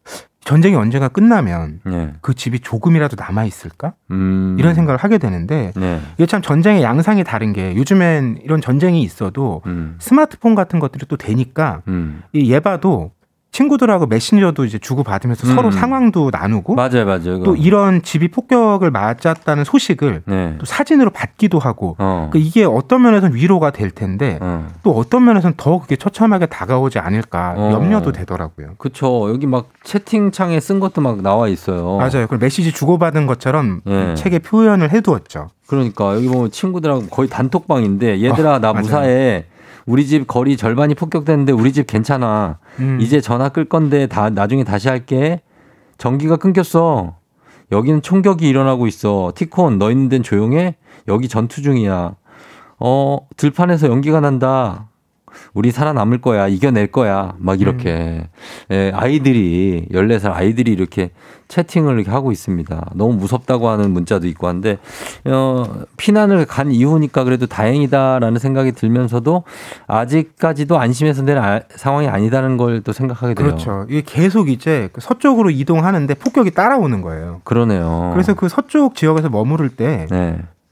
전쟁이 0.42 0.76
언젠가 0.76 1.10
끝나면 1.10 1.82
네. 1.84 2.14
그 2.22 2.34
집이 2.34 2.60
조금이라도 2.60 3.18
남아 3.20 3.44
있을까? 3.46 3.94
음. 4.12 4.56
이런 4.60 4.76
생각을 4.76 4.98
하게 4.98 5.18
되는데 5.18 5.74
네. 5.76 6.00
이게 6.18 6.28
참 6.28 6.42
전쟁의 6.42 6.84
양상이 6.84 7.24
다른 7.24 7.52
게 7.52 7.76
요즘엔 7.76 8.42
이런 8.44 8.62
전쟁이 8.62 9.02
있어도 9.02 9.64
음. 9.66 9.96
스마트폰 10.00 10.56
같은 10.56 10.80
것들이 10.80 11.06
또 11.08 11.18
되니까 11.18 11.82
음. 11.88 12.22
이 12.32 12.52
예바도 12.52 13.12
친구들하고 13.52 14.06
메신저도 14.06 14.66
이제 14.66 14.78
주고 14.78 15.04
받으면서 15.04 15.48
음. 15.48 15.56
서로 15.56 15.72
상황도 15.72 16.30
나누고 16.32 16.76
맞아요, 16.76 17.06
맞아요. 17.06 17.44
또 17.44 17.56
이런 17.56 18.02
집이 18.04 18.30
폭격을 18.30 18.92
맞았다는 18.92 19.64
소식을 19.64 20.24
네. 20.26 20.56
또 20.60 20.66
사진으로 20.66 21.10
받기도 21.10 21.58
하고 21.60 21.96
어. 21.98 22.30
그 22.32 22.38
이게 22.38 22.64
어떤 22.64 23.02
면에서는 23.02 23.36
위로가 23.36 23.72
될 23.72 23.92
텐데 23.92 24.38
어. 24.42 24.68
또 24.84 24.92
어떤 24.92 25.26
면에서는 25.26 25.56
더 25.58 25.80
그게 25.80 25.96
처참하게 25.96 26.46
다가오지 26.46 27.00
않을까 27.00 27.56
어. 27.58 27.72
염려도 27.74 28.12
되더라고요. 28.12 28.76
그쵸. 28.78 29.30
여기 29.30 29.48
막 29.48 29.70
채팅창에 29.84 30.60
쓴 30.60 30.80
것도 30.80 31.02
막 31.02 31.22
나와 31.22 31.48
있어요. 31.48 31.98
맞아요. 31.98 32.28
그 32.28 32.36
메시지 32.36 32.72
주고받은 32.72 33.26
것처럼 33.26 33.82
예. 33.88 34.16
책에 34.16 34.40
표현을 34.40 34.92
해두었죠. 34.92 35.50
그러니까 35.68 36.16
여기 36.16 36.28
보면 36.28 36.52
친구들하고 36.52 37.08
거의 37.08 37.30
단톡방인데 37.30 38.24
얘들아 38.24 38.56
어, 38.56 38.60
나 38.60 38.74
맞아요. 38.74 39.44
우리 39.90 40.06
집 40.06 40.28
거리 40.28 40.56
절반이 40.56 40.94
폭격됐는데 40.94 41.52
우리 41.52 41.74
집 41.74 41.88
괜찮아. 41.88 42.60
음. 42.80 43.00
이제 43.02 43.20
전화 43.22 43.50
끌 43.50 43.66
건데 43.66 44.06
다 44.06 44.30
나중에 44.30 44.64
다시 44.64 44.88
할게. 44.88 45.42
전기가 45.98 46.38
끊겼어. 46.38 47.16
여기는 47.72 48.04
총격이 48.04 48.48
일어나고 48.48 48.86
있어. 48.86 49.32
티콘 49.34 49.80
너 49.80 49.90
있는 49.90 50.08
데는 50.08 50.22
조용해? 50.22 50.76
여기 51.08 51.28
전투 51.28 51.64
중이야. 51.64 52.14
어 52.80 53.18
들판에서 53.36 53.88
연기가 53.88 54.20
난다. 54.20 54.90
우리 55.54 55.72
살아남을 55.72 56.20
거야, 56.22 56.48
이겨낼 56.48 56.88
거야, 56.88 57.34
막 57.38 57.60
이렇게. 57.62 58.28
예, 58.72 58.92
아이들이, 58.96 59.88
14살 59.92 60.32
아이들이 60.34 60.72
이렇게 60.72 61.12
채팅을 61.48 61.96
이렇게 61.96 62.12
하고 62.12 62.32
있습니다. 62.32 62.92
너무 62.94 63.14
무섭다고 63.16 63.70
하는 63.70 63.92
문자도 63.92 64.28
있고 64.28 64.48
한데, 64.48 64.78
어, 65.26 65.64
피난을 65.98 66.46
간 66.46 66.72
이후니까 66.72 67.24
그래도 67.24 67.48
다행이다라는 67.48 68.38
생각이 68.40 68.74
들면서도 68.74 69.44
아직까지도 69.88 70.78
안심해서 70.80 71.26
되는 71.26 71.42
아- 71.42 71.62
상황이 71.76 72.08
아니다는 72.08 72.58
걸 72.58 72.80
또 72.84 72.94
생각하게 72.94 73.34
돼요. 73.34 73.46
그렇죠. 73.48 73.86
이게 73.90 74.02
계속 74.06 74.48
이제 74.50 74.90
그 74.94 75.02
서쪽으로 75.02 75.50
이동하는데 75.50 76.14
폭격이 76.14 76.52
따라오는 76.52 77.02
거예요. 77.02 77.42
그러네요. 77.44 78.12
그래서 78.14 78.34
그 78.36 78.48
서쪽 78.48 78.96
지역에서 78.96 79.28
머무를 79.30 79.70
때 79.70 80.08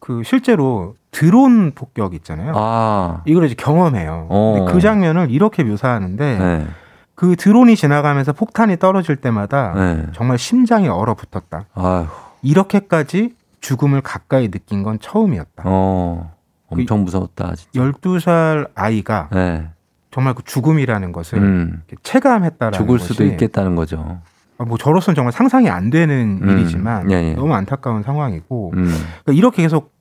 그 0.07 0.13
네. 0.13 0.23
실제로 0.23 0.95
드론 1.11 1.73
폭격 1.75 2.13
있잖아요. 2.13 2.53
아, 2.55 3.23
이걸 3.25 3.43
이제 3.43 3.55
경험해요. 3.55 4.27
어. 4.29 4.55
근데 4.57 4.71
그 4.71 4.79
장면을 4.79 5.29
이렇게 5.29 5.65
묘사하는데 5.65 6.37
네. 6.37 6.67
그 7.13 7.35
드론이 7.35 7.75
지나가면서 7.75 8.31
폭탄이 8.31 8.77
떨어질 8.77 9.17
때마다 9.17 9.73
네. 9.75 10.05
정말 10.13 10.37
심장이 10.37 10.87
얼어붙었다. 10.87 11.65
아휴, 11.73 12.07
이렇게까지 12.41 13.35
죽음을 13.59 13.99
가까이 13.99 14.49
느낀 14.49 14.81
건 14.81 14.97
처음이었다. 15.01 15.63
어, 15.65 16.31
그 16.69 16.75
엄청 16.75 17.03
무서웠다. 17.03 17.55
진짜. 17.55 17.81
12살 17.81 18.69
아이가 18.75 19.27
네. 19.33 19.67
정말 20.11 20.35
그 20.35 20.43
죽음이라는 20.45 21.11
것을 21.11 21.39
음, 21.39 21.83
체감했다라는 22.03 22.79
죽을 22.79 22.99
수도 22.99 23.25
있겠다는 23.25 23.75
거죠. 23.75 24.21
아, 24.57 24.63
뭐 24.63 24.77
저로서는 24.77 25.15
정말 25.15 25.33
상상이 25.33 25.69
안 25.69 25.89
되는 25.89 26.39
음, 26.41 26.49
일이지만 26.49 27.11
예, 27.11 27.15
예. 27.15 27.33
너무 27.33 27.53
안타까운 27.53 28.03
상황이고 28.03 28.71
음, 28.73 28.85
그러니까 28.85 29.33
이렇게 29.33 29.63
계속 29.63 29.96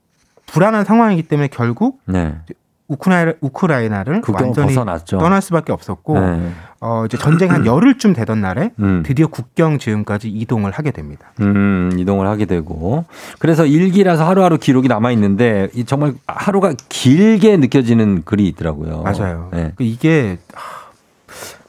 불안한 0.47 0.85
상황이기 0.85 1.25
때문에 1.25 1.49
결국 1.49 2.01
네. 2.07 2.35
우크라이나, 2.89 3.33
우크라이나를 3.41 4.23
완전히 4.33 4.69
벗어났죠. 4.69 5.19
떠날 5.19 5.43
수밖에 5.43 5.73
없었고 5.73 6.21
네. 6.21 6.51
어, 6.81 7.05
이제 7.05 7.17
전쟁 7.19 7.51
한 7.51 7.67
열흘쯤 7.67 8.13
되던 8.13 8.41
날에 8.41 8.71
음. 8.79 9.03
드디어 9.05 9.27
국경 9.27 9.79
지음까지 9.79 10.29
이동을 10.29 10.71
하게 10.71 10.93
됩니다. 10.93 11.33
음, 11.41 11.91
이동을 11.99 12.29
하게 12.29 12.45
되고. 12.45 13.05
그래서 13.41 13.67
일기라서 13.67 14.25
하루하루 14.29 14.59
기록이 14.59 14.87
남아 14.87 15.11
있는데 15.13 15.69
이 15.75 15.85
정말 15.85 16.15
하루가 16.29 16.75
길게 16.89 17.57
느껴지는 17.57 18.23
글이 18.25 18.47
있더라고요. 18.49 19.03
맞아요. 19.03 19.49
네. 19.53 19.73
그 19.75 19.83
이게 19.83 20.39
하- 20.55 20.87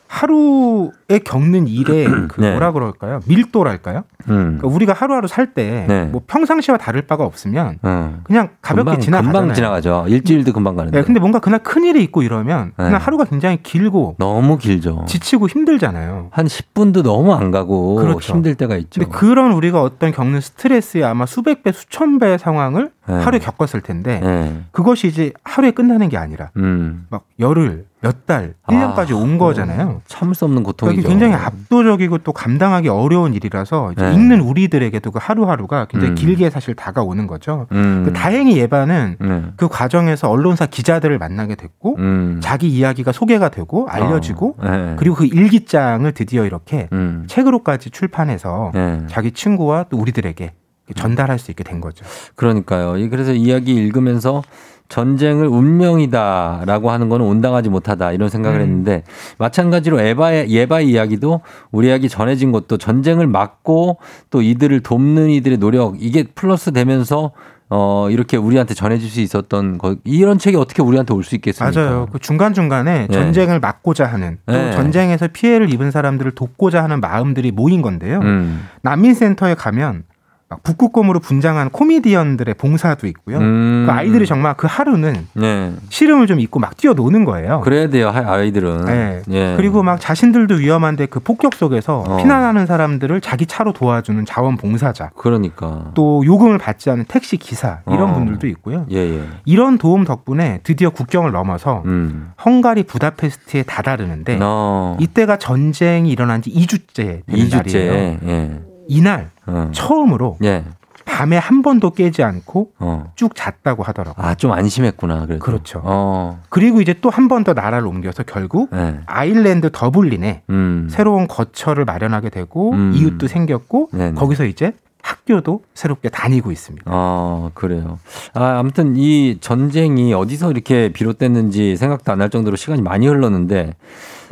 하루에 0.07 0.91
겪는 1.23 1.67
일의 1.67 2.05
그 2.27 2.41
네. 2.41 2.51
뭐라 2.51 2.73
그럴까요? 2.73 3.21
밀도랄까요? 3.27 4.03
음. 4.29 4.57
그러니까 4.57 4.67
우리가 4.67 4.93
하루하루 4.93 5.27
살때 5.27 5.85
네. 5.87 6.05
뭐 6.05 6.21
평상시와 6.27 6.77
다를 6.77 7.03
바가 7.03 7.23
없으면 7.23 7.79
어. 7.81 8.19
그냥 8.23 8.49
가볍게 8.61 8.83
금방, 8.83 8.99
지나가잖아요. 8.99 9.41
금방 9.41 9.55
지나가죠. 9.55 10.05
일주일도 10.09 10.51
금방 10.51 10.75
가는데. 10.75 10.99
네, 10.99 11.05
근데 11.05 11.19
뭔가 11.19 11.39
그날 11.39 11.59
큰 11.63 11.85
일이 11.85 12.03
있고 12.03 12.23
이러면 12.23 12.73
네. 12.77 12.85
그날 12.85 12.99
하루가 12.99 13.23
굉장히 13.23 13.63
길고 13.63 14.15
너무 14.19 14.57
길죠. 14.57 15.05
지치고 15.07 15.47
힘들잖아요. 15.47 16.27
한 16.31 16.45
10분도 16.45 17.03
너무 17.03 17.33
안 17.33 17.51
가고 17.51 17.95
그렇죠. 17.95 18.33
힘들 18.33 18.55
때가 18.55 18.75
있죠. 18.77 19.01
근데 19.01 19.17
그런 19.17 19.53
우리가 19.53 19.81
어떤 19.81 20.11
겪는 20.11 20.41
스트레스의 20.41 21.05
아마 21.05 21.25
수백 21.25 21.63
배, 21.63 21.71
수천 21.71 22.19
배의 22.19 22.37
상황을 22.37 22.91
네. 23.07 23.15
하루에 23.15 23.39
겪었을 23.39 23.81
텐데 23.81 24.19
네. 24.21 24.61
그것이 24.71 25.07
이제 25.07 25.31
하루에 25.43 25.71
끝나는 25.71 26.09
게 26.09 26.17
아니라 26.17 26.49
음. 26.57 27.05
막 27.09 27.23
열흘, 27.39 27.85
몇 28.01 28.25
달, 28.25 28.53
아, 28.63 28.71
1년까지 28.73 29.15
온 29.15 29.37
거잖아요. 29.37 30.01
참을 30.07 30.35
수 30.35 30.45
없는 30.45 30.63
고통이죠. 30.63 30.96
이게 30.97 31.07
굉장히 31.07 31.33
압도적이고 31.35 32.19
또 32.19 32.31
감당하기 32.33 32.89
어려운 32.89 33.33
일이라서 33.33 33.93
네. 33.97 34.13
읽는 34.13 34.41
우리들에게도 34.41 35.11
그 35.11 35.19
하루하루가 35.21 35.85
굉장히 35.85 36.13
음. 36.13 36.15
길게 36.15 36.49
사실 36.49 36.73
다가오는 36.75 37.27
거죠. 37.27 37.67
음. 37.71 38.03
그 38.05 38.13
다행히 38.13 38.57
예반은 38.57 39.15
네. 39.19 39.43
그 39.55 39.67
과정에서 39.67 40.29
언론사 40.29 40.65
기자들을 40.65 41.17
만나게 41.17 41.55
됐고 41.55 41.95
음. 41.99 42.39
자기 42.41 42.69
이야기가 42.69 43.11
소개가 43.11 43.49
되고 43.49 43.87
알려지고 43.89 44.55
어. 44.57 44.69
네. 44.69 44.95
그리고 44.97 45.15
그 45.15 45.25
일기장을 45.25 46.11
드디어 46.13 46.45
이렇게 46.45 46.87
음. 46.91 47.25
책으로까지 47.27 47.89
출판해서 47.91 48.71
네. 48.73 49.01
자기 49.07 49.31
친구와 49.31 49.85
또 49.89 49.97
우리들에게 49.97 50.53
전달할 50.95 51.37
수 51.37 51.51
있게 51.51 51.63
된 51.65 51.81
거죠. 51.81 52.05
그러니까요. 52.35 52.95
이- 52.97 53.09
그래서 53.09 53.33
이야기 53.33 53.73
읽으면서 53.75 54.41
전쟁을 54.89 55.47
운명이다라고 55.47 56.91
하는 56.91 57.09
거는 57.09 57.25
온당하지 57.25 57.69
못하다 57.69 58.11
이런 58.13 58.29
생각을 58.29 58.59
음. 58.59 58.61
했는데 58.61 59.03
마찬가지로 59.38 59.99
에바의 59.99 60.49
예바의 60.49 60.89
이야기도 60.89 61.41
우리 61.71 61.88
이야기 61.88 62.09
전해진 62.09 62.51
것도 62.51 62.77
전쟁을 62.77 63.27
막고 63.27 63.97
또 64.29 64.41
이들을 64.41 64.81
돕는 64.81 65.29
이들의 65.29 65.57
노력 65.57 66.01
이게 66.01 66.23
플러스 66.23 66.71
되면서 66.71 67.31
어 67.69 68.07
이렇게 68.09 68.38
우리한테 68.38 68.73
전해질 68.73 69.09
수 69.09 69.19
있었던 69.19 69.77
거 69.77 69.97
이런 70.05 70.38
책이 70.38 70.55
어떻게 70.55 70.81
우리한테 70.81 71.13
올 71.13 71.23
수 71.23 71.35
있겠습니까? 71.35 71.77
맞아요. 71.81 72.07
그 72.09 72.17
중간 72.19 72.53
중간에 72.53 73.07
네. 73.07 73.13
전쟁을 73.13 73.59
막고자 73.59 74.05
하는 74.05 74.38
또 74.45 74.53
네. 74.53 74.71
전쟁에서 74.71 75.27
피해를 75.27 75.73
입은 75.73 75.91
사람들을 75.91 76.31
돕고자 76.31 76.81
하는 76.81 77.01
마음들이 77.01 77.51
모인 77.51 77.81
건데요. 77.81 78.19
음. 78.19 78.65
난민센터에 78.83 79.55
가면 79.55 80.03
막 80.49 80.63
북극곰으로 80.63 81.19
분장한 81.19 81.71
코미디언들의 81.71 82.53
봉사도 82.55 83.05
있고요. 83.07 83.37
음. 83.39 83.83
그 83.85 83.91
아이들이 83.91 84.25
정말 84.25 84.53
그 84.55 84.65
하루는 84.69 85.27
네. 85.33 85.73
시름을 85.89 86.25
좀 86.25 86.39
입고 86.39 86.59
막 86.59 86.77
뛰어노는 86.77 87.25
거예요. 87.25 87.59
그래야 87.61 87.89
돼요. 87.89 88.09
하- 88.09 88.31
아이들은. 88.33 88.85
네. 88.85 89.21
예. 89.29 89.55
그리고 89.57 89.83
막 89.83 89.99
자신들도 89.99 90.55
위험한데 90.55 91.07
그 91.07 91.19
폭격 91.19 91.53
속에서 91.53 91.99
어. 92.07 92.17
피난하는 92.17 92.65
사람들을 92.65 93.19
자기 93.19 93.45
차로 93.45 93.73
도와주는 93.73 94.23
자원봉사자. 94.25 95.11
그러니까. 95.17 95.91
또 95.95 96.23
요금을 96.25 96.59
받지 96.59 96.89
않는 96.89 97.05
택시 97.09 97.35
기사 97.35 97.79
이런 97.87 98.11
어. 98.11 98.13
분들도 98.13 98.47
있고요. 98.47 98.85
예, 98.91 98.97
예. 98.99 99.23
이런 99.43 99.77
도움 99.77 100.05
덕분에 100.05 100.61
드디어 100.63 100.91
국경을 100.91 101.33
넘어서 101.33 101.83
음. 101.85 102.31
헝가리 102.45 102.83
부다페스트에 102.83 103.63
다다르는데 103.63 104.39
어. 104.41 104.95
이때가 105.01 105.37
전쟁이 105.39 106.09
일어난 106.09 106.41
지 106.41 106.51
2주째 106.53 107.25
되는 107.25 107.49
날이에요. 107.49 107.91
2주째. 108.21 108.27
예. 108.29 108.59
이날 108.88 109.29
어. 109.45 109.69
처음으로 109.73 110.38
예. 110.43 110.63
밤에 111.05 111.38
한 111.38 111.61
번도 111.61 111.91
깨지 111.91 112.21
않고 112.21 112.71
어. 112.79 113.11
쭉 113.15 113.33
잤다고 113.33 113.81
하더라고요. 113.83 114.25
아, 114.25 114.35
좀 114.35 114.51
안심했구나. 114.51 115.25
그래도. 115.25 115.39
그렇죠. 115.43 115.81
어. 115.83 116.39
그리고 116.49 116.81
이제 116.81 116.93
또 117.01 117.09
한 117.09 117.27
번 117.29 117.43
더 117.43 117.53
나라를 117.53 117.88
옮겨서 117.88 118.23
결국 118.23 118.69
네. 118.71 118.99
아일랜드 119.05 119.69
더블린에 119.71 120.43
음. 120.49 120.88
새로운 120.91 121.27
거처를 121.27 121.85
마련하게 121.85 122.29
되고 122.29 122.71
음. 122.73 122.91
이웃도 122.95 123.27
생겼고 123.27 123.89
네네. 123.93 124.13
거기서 124.15 124.45
이제 124.45 124.73
학교도 125.01 125.61
새롭게 125.73 126.09
다니고 126.09 126.51
있습니다. 126.51 126.83
아, 126.93 127.49
그래요. 127.53 127.97
아, 128.33 128.57
아무튼 128.59 128.95
이 128.97 129.38
전쟁이 129.39 130.13
어디서 130.13 130.51
이렇게 130.51 130.89
비롯됐는지 130.89 131.77
생각도 131.77 132.11
안 132.11 132.17
날 132.17 132.29
정도로 132.29 132.57
시간이 132.57 132.81
많이 132.81 133.07
흘렀는데 133.07 133.73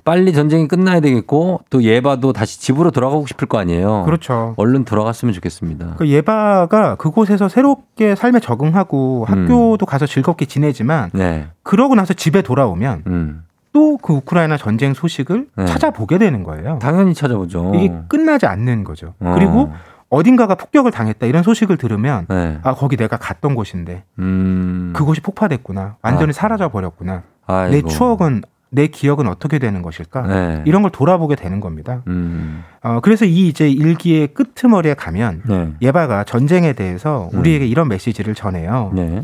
빨리 0.05 0.33
전쟁이 0.33 0.67
끝나야 0.67 0.99
되겠고 0.99 1.61
또 1.71 1.83
예바도 1.83 2.31
다시 2.31 2.61
집으로 2.61 2.91
돌아가고 2.91 3.25
싶을 3.25 3.47
거 3.47 3.57
아니에요. 3.57 4.03
그렇죠. 4.05 4.53
얼른 4.55 4.85
돌아갔으면 4.85 5.33
좋겠습니다. 5.33 5.95
그 5.97 6.07
예바가 6.07 6.95
그곳에서 6.95 7.49
새롭게 7.49 8.13
삶에 8.13 8.39
적응하고 8.39 9.25
음. 9.27 9.43
학교도 9.43 9.85
가서 9.87 10.05
즐겁게 10.05 10.45
지내지만 10.45 11.09
네. 11.13 11.47
그러고 11.63 11.95
나서 11.95 12.13
집에 12.13 12.43
돌아오면 12.43 13.03
음. 13.07 13.43
또그 13.73 14.13
우크라이나 14.13 14.57
전쟁 14.57 14.93
소식을 14.93 15.47
네. 15.57 15.65
찾아보게 15.65 16.19
되는 16.19 16.43
거예요. 16.43 16.77
당연히 16.79 17.15
찾아보죠. 17.15 17.73
이게 17.73 17.91
끝나지 18.07 18.45
않는 18.45 18.83
거죠. 18.83 19.15
어. 19.19 19.33
그리고 19.35 19.73
어딘가가 20.09 20.53
폭격을 20.53 20.91
당했다 20.91 21.25
이런 21.25 21.41
소식을 21.41 21.77
들으면 21.77 22.27
네. 22.29 22.59
아 22.61 22.75
거기 22.75 22.95
내가 22.95 23.17
갔던 23.17 23.55
곳인데 23.55 24.03
음. 24.19 24.93
그곳이 24.95 25.19
폭파됐구나 25.21 25.97
완전히 26.03 26.29
아. 26.29 26.33
사라져 26.33 26.69
버렸구나. 26.69 27.23
내 27.71 27.81
추억은 27.81 28.43
내 28.75 28.87
기억은 28.87 29.27
어떻게 29.27 29.57
되는 29.57 29.81
것일까 29.81 30.21
네. 30.23 30.63
이런 30.65 30.81
걸 30.81 30.91
돌아보게 30.91 31.35
되는 31.35 31.61
겁니다. 31.61 32.03
음. 32.07 32.63
어, 32.83 32.99
그래서 33.01 33.23
이 33.23 33.47
이제 33.47 33.69
일기의 33.69 34.27
끄트머리에 34.27 34.95
가면 34.95 35.43
네. 35.47 35.73
예바가 35.81 36.25
전쟁에 36.25 36.73
대해서 36.73 37.29
음. 37.33 37.39
우리에게 37.39 37.65
이런 37.65 37.87
메시지를 37.87 38.35
전해요. 38.35 38.91
네. 38.93 39.23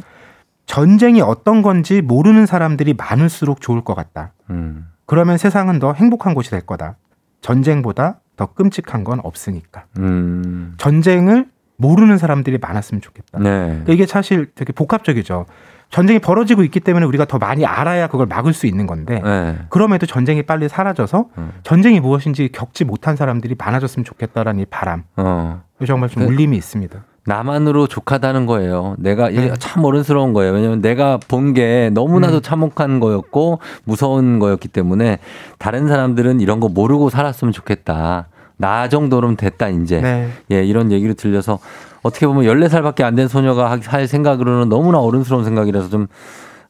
전쟁이 0.66 1.20
어떤 1.22 1.62
건지 1.62 2.02
모르는 2.02 2.46
사람들이 2.46 2.94
많을수록 2.94 3.60
좋을 3.60 3.84
것 3.84 3.94
같다. 3.94 4.32
음. 4.50 4.88
그러면 5.06 5.38
세상은 5.38 5.80
더 5.80 5.92
행복한 5.92 6.34
곳이 6.34 6.50
될 6.50 6.62
거다. 6.62 6.96
전쟁보다 7.42 8.22
더 8.38 8.46
끔찍한 8.54 9.04
건 9.04 9.20
없으니까. 9.22 9.86
음. 9.98 10.76
전쟁을 10.78 11.46
모르는 11.76 12.18
사람들이 12.18 12.58
많았으면 12.60 13.02
좋겠다. 13.02 13.40
네. 13.40 13.50
그러니까 13.50 13.92
이게 13.92 14.06
사실 14.06 14.52
되게 14.56 14.72
복합적이죠. 14.72 15.46
전쟁이 15.92 16.20
벌어지고 16.20 16.64
있기 16.64 16.80
때문에 16.80 17.06
우리가 17.06 17.26
더 17.26 17.38
많이 17.38 17.66
알아야 17.66 18.08
그걸 18.08 18.26
막을 18.26 18.54
수 18.54 18.66
있는 18.66 18.88
건데 18.88 19.22
네. 19.24 19.58
그럼에도 19.70 20.06
전쟁이 20.06 20.42
빨리 20.42 20.68
사라져서 20.70 21.26
음. 21.38 21.52
전쟁이 21.64 22.00
무엇인지 22.00 22.50
겪지 22.54 22.86
못한 22.86 23.16
사람들이 23.18 23.56
많아졌으면 23.60 24.06
좋겠다라는 24.06 24.62
이 24.62 24.66
바람. 24.66 25.04
어. 25.18 25.62
정말 25.86 26.10
좀 26.10 26.24
그- 26.26 26.30
울림이 26.32 26.56
있습니다. 26.58 27.04
나만으로 27.26 27.86
족하다는 27.88 28.48
거예요. 28.48 28.96
내가 28.98 29.30
네. 29.30 29.52
참 29.60 29.84
어른스러운 29.84 30.34
거예요. 30.34 30.54
왜냐면 30.54 30.82
내가 30.82 31.20
본 31.28 31.54
게 31.54 31.92
너무나도 31.94 32.38
음. 32.38 32.42
참혹한 32.42 33.00
거였고 33.00 33.60
무서운 33.84 34.40
거였기 34.40 34.70
때문에 34.70 35.20
다른 35.60 35.88
사람들은 35.88 36.40
이런 36.40 36.60
거 36.62 36.68
모르고 36.70 37.10
살았으면 37.12 37.52
좋겠다. 37.52 38.28
나 38.58 38.88
정도는 38.90 39.36
됐다 39.36 39.70
이제. 39.70 40.00
네. 40.02 40.30
예, 40.52 40.64
이런 40.64 40.92
얘기를 40.92 41.14
들려서 41.16 41.60
어떻게 42.04 42.26
보면 42.28 42.44
14살밖에 42.46 43.02
안 43.04 43.16
된 43.16 43.28
소녀가 43.28 43.70
하- 43.72 43.80
할 43.86 44.08
생각으로는 44.08 44.70
너무나 44.70 45.00
어른스러운 45.00 45.44
생각이라서 45.44 45.90
좀 45.90 46.08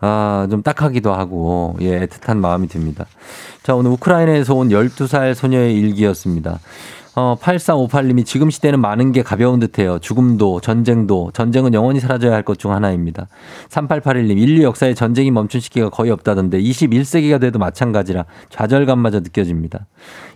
아, 0.03 0.47
좀 0.49 0.63
딱하기도 0.63 1.13
하고, 1.13 1.75
예, 1.79 2.07
애틋한 2.07 2.37
마음이 2.37 2.67
듭니다. 2.67 3.05
자, 3.61 3.75
오늘 3.75 3.91
우크라이나에서 3.91 4.55
온 4.55 4.69
12살 4.69 5.35
소녀의 5.35 5.75
일기였습니다. 5.77 6.59
어, 7.13 7.35
8358님이 7.41 8.25
지금 8.25 8.49
시대는 8.49 8.79
많은 8.79 9.11
게 9.11 9.21
가벼운 9.21 9.59
듯해요. 9.59 9.99
죽음도, 9.99 10.61
전쟁도, 10.61 11.31
전쟁은 11.33 11.73
영원히 11.73 11.99
사라져야 11.99 12.31
할 12.33 12.43
것 12.43 12.55
중 12.57 12.71
하나입니다. 12.71 13.27
3881님, 13.69 14.38
인류 14.38 14.63
역사에 14.63 14.93
전쟁이 14.93 15.29
멈춘 15.31 15.59
시기가 15.61 15.89
거의 15.89 16.11
없다던데 16.11 16.61
21세기가 16.61 17.41
돼도 17.41 17.59
마찬가지라 17.59 18.25
좌절감마저 18.49 19.19
느껴집니다. 19.21 19.88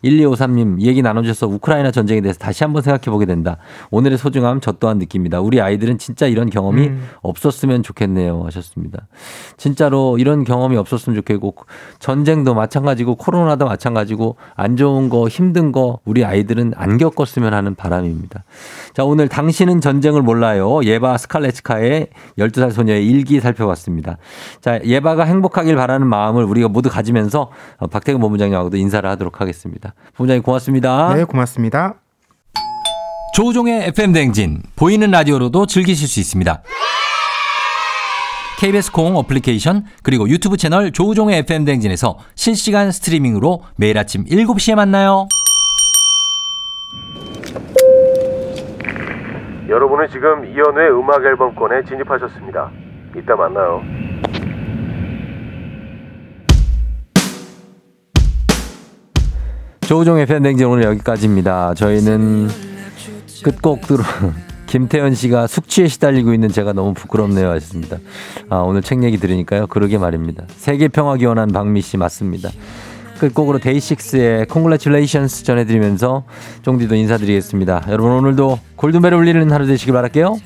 1253님, 0.04 0.82
얘기 0.82 1.02
나눠주셔서 1.02 1.48
우크라이나 1.48 1.92
전쟁에 1.92 2.20
대해서 2.22 2.40
다시 2.40 2.64
한번 2.64 2.82
생각해 2.82 3.06
보게 3.06 3.26
된다. 3.26 3.58
오늘의 3.92 4.18
소중함 4.18 4.60
저 4.60 4.74
또한 4.74 4.98
느낍니다. 4.98 5.40
우리 5.40 5.62
아이들은 5.62 5.98
진짜 5.98 6.28
이런 6.28 6.50
경험이 6.50 6.88
음. 6.88 7.08
없었으면 7.22 7.84
좋겠네요. 7.84 8.44
하셨습니다. 8.46 9.08
진짜로 9.58 10.18
이런 10.18 10.44
경험이 10.44 10.78
없었으면 10.78 11.16
좋겠고, 11.18 11.56
전쟁도 12.00 12.54
마찬가지고, 12.54 13.16
코로나도 13.16 13.66
마찬가지고, 13.66 14.36
안 14.56 14.76
좋은 14.78 15.10
거, 15.10 15.28
힘든 15.28 15.72
거, 15.72 16.00
우리 16.06 16.26
아이들은 16.26 16.65
안 16.76 16.98
겪었으면 16.98 17.54
하는 17.54 17.76
바람입니다. 17.76 18.44
자, 18.94 19.04
오늘 19.04 19.28
당신은 19.28 19.82
전쟁을 19.82 20.22
몰라요. 20.22 20.84
예바 20.84 21.18
스칼레츠카의 21.18 22.08
12살 22.38 22.72
소녀의 22.72 23.06
일기 23.06 23.40
살펴봤습니다. 23.40 24.18
자, 24.62 24.80
예바가 24.84 25.26
행복하길 25.26 25.76
바라는 25.76 26.08
마음을 26.08 26.44
우리가 26.44 26.68
모두 26.68 26.90
가지면서 26.90 27.52
어, 27.78 27.88
박태근 27.88 28.20
본부장님하고도 28.22 28.78
인사를 28.78 29.08
하도록 29.10 29.42
하겠습니다. 29.42 29.94
본부장님 30.16 30.44
고맙습니다. 30.44 31.14
네, 31.14 31.24
고맙습니다. 31.24 31.96
조우종의 33.36 33.88
FM 33.88 34.14
댕진 34.14 34.64
보이는 34.78 35.12
라디오로도 35.12 35.66
즐기실 35.66 36.08
수 36.08 36.22
있습니다. 36.22 36.64
KBS 38.58 38.92
콩 38.92 39.18
어플리케이션 39.18 39.86
그리고 40.04 40.30
유튜브 40.30 40.58
채널 40.58 40.92
조우종의 40.92 41.40
FM 41.40 41.66
댕진에서 41.66 42.18
실시간 42.36 42.92
스트리밍으로 42.92 43.64
매일 43.76 43.98
아침 43.98 44.24
7시에 44.26 44.76
만나요. 44.76 45.28
여러분은 49.68 50.08
지금 50.10 50.46
이연우의 50.46 50.92
음악 50.92 51.24
앨범권에 51.24 51.84
진입하셨습니다. 51.86 52.72
이따 53.16 53.36
만나요. 53.36 53.82
조우종의 59.82 60.24
FM 60.24 60.44
댕진 60.44 60.68
오늘 60.68 60.84
여기까지입니다. 60.84 61.74
저희는 61.76 62.48
끝곡 63.44 63.82
들어 63.82 64.04
김태현 64.66 65.14
씨가 65.14 65.48
숙취에 65.48 65.88
시달리고 65.88 66.34
있는 66.34 66.50
제가 66.50 66.74
너무 66.74 66.94
부끄럽네요 66.94 67.50
하셨습니다. 67.52 67.98
아, 68.50 68.58
오늘 68.58 68.82
책 68.82 69.04
얘기 69.04 69.18
들으니까요. 69.18 69.68
그러게 69.68 69.98
말입니다. 69.98 70.46
세계 70.50 70.88
평화 70.88 71.16
기원한 71.18 71.50
박미 71.50 71.82
씨 71.82 71.98
맞습니다. 71.98 72.50
끝곡으로 73.30 73.60
데이식스의 73.60 74.48
Congratulations 74.52 75.44
전해드리면서 75.44 76.24
쫑디도 76.64 76.96
인사드리겠습니다. 76.96 77.86
여러분 77.90 78.12
오늘도 78.12 78.60
골든벨 78.76 79.14
울리는 79.14 79.52
하루 79.52 79.66
되시길 79.66 79.94
바랄게요. 79.94 80.38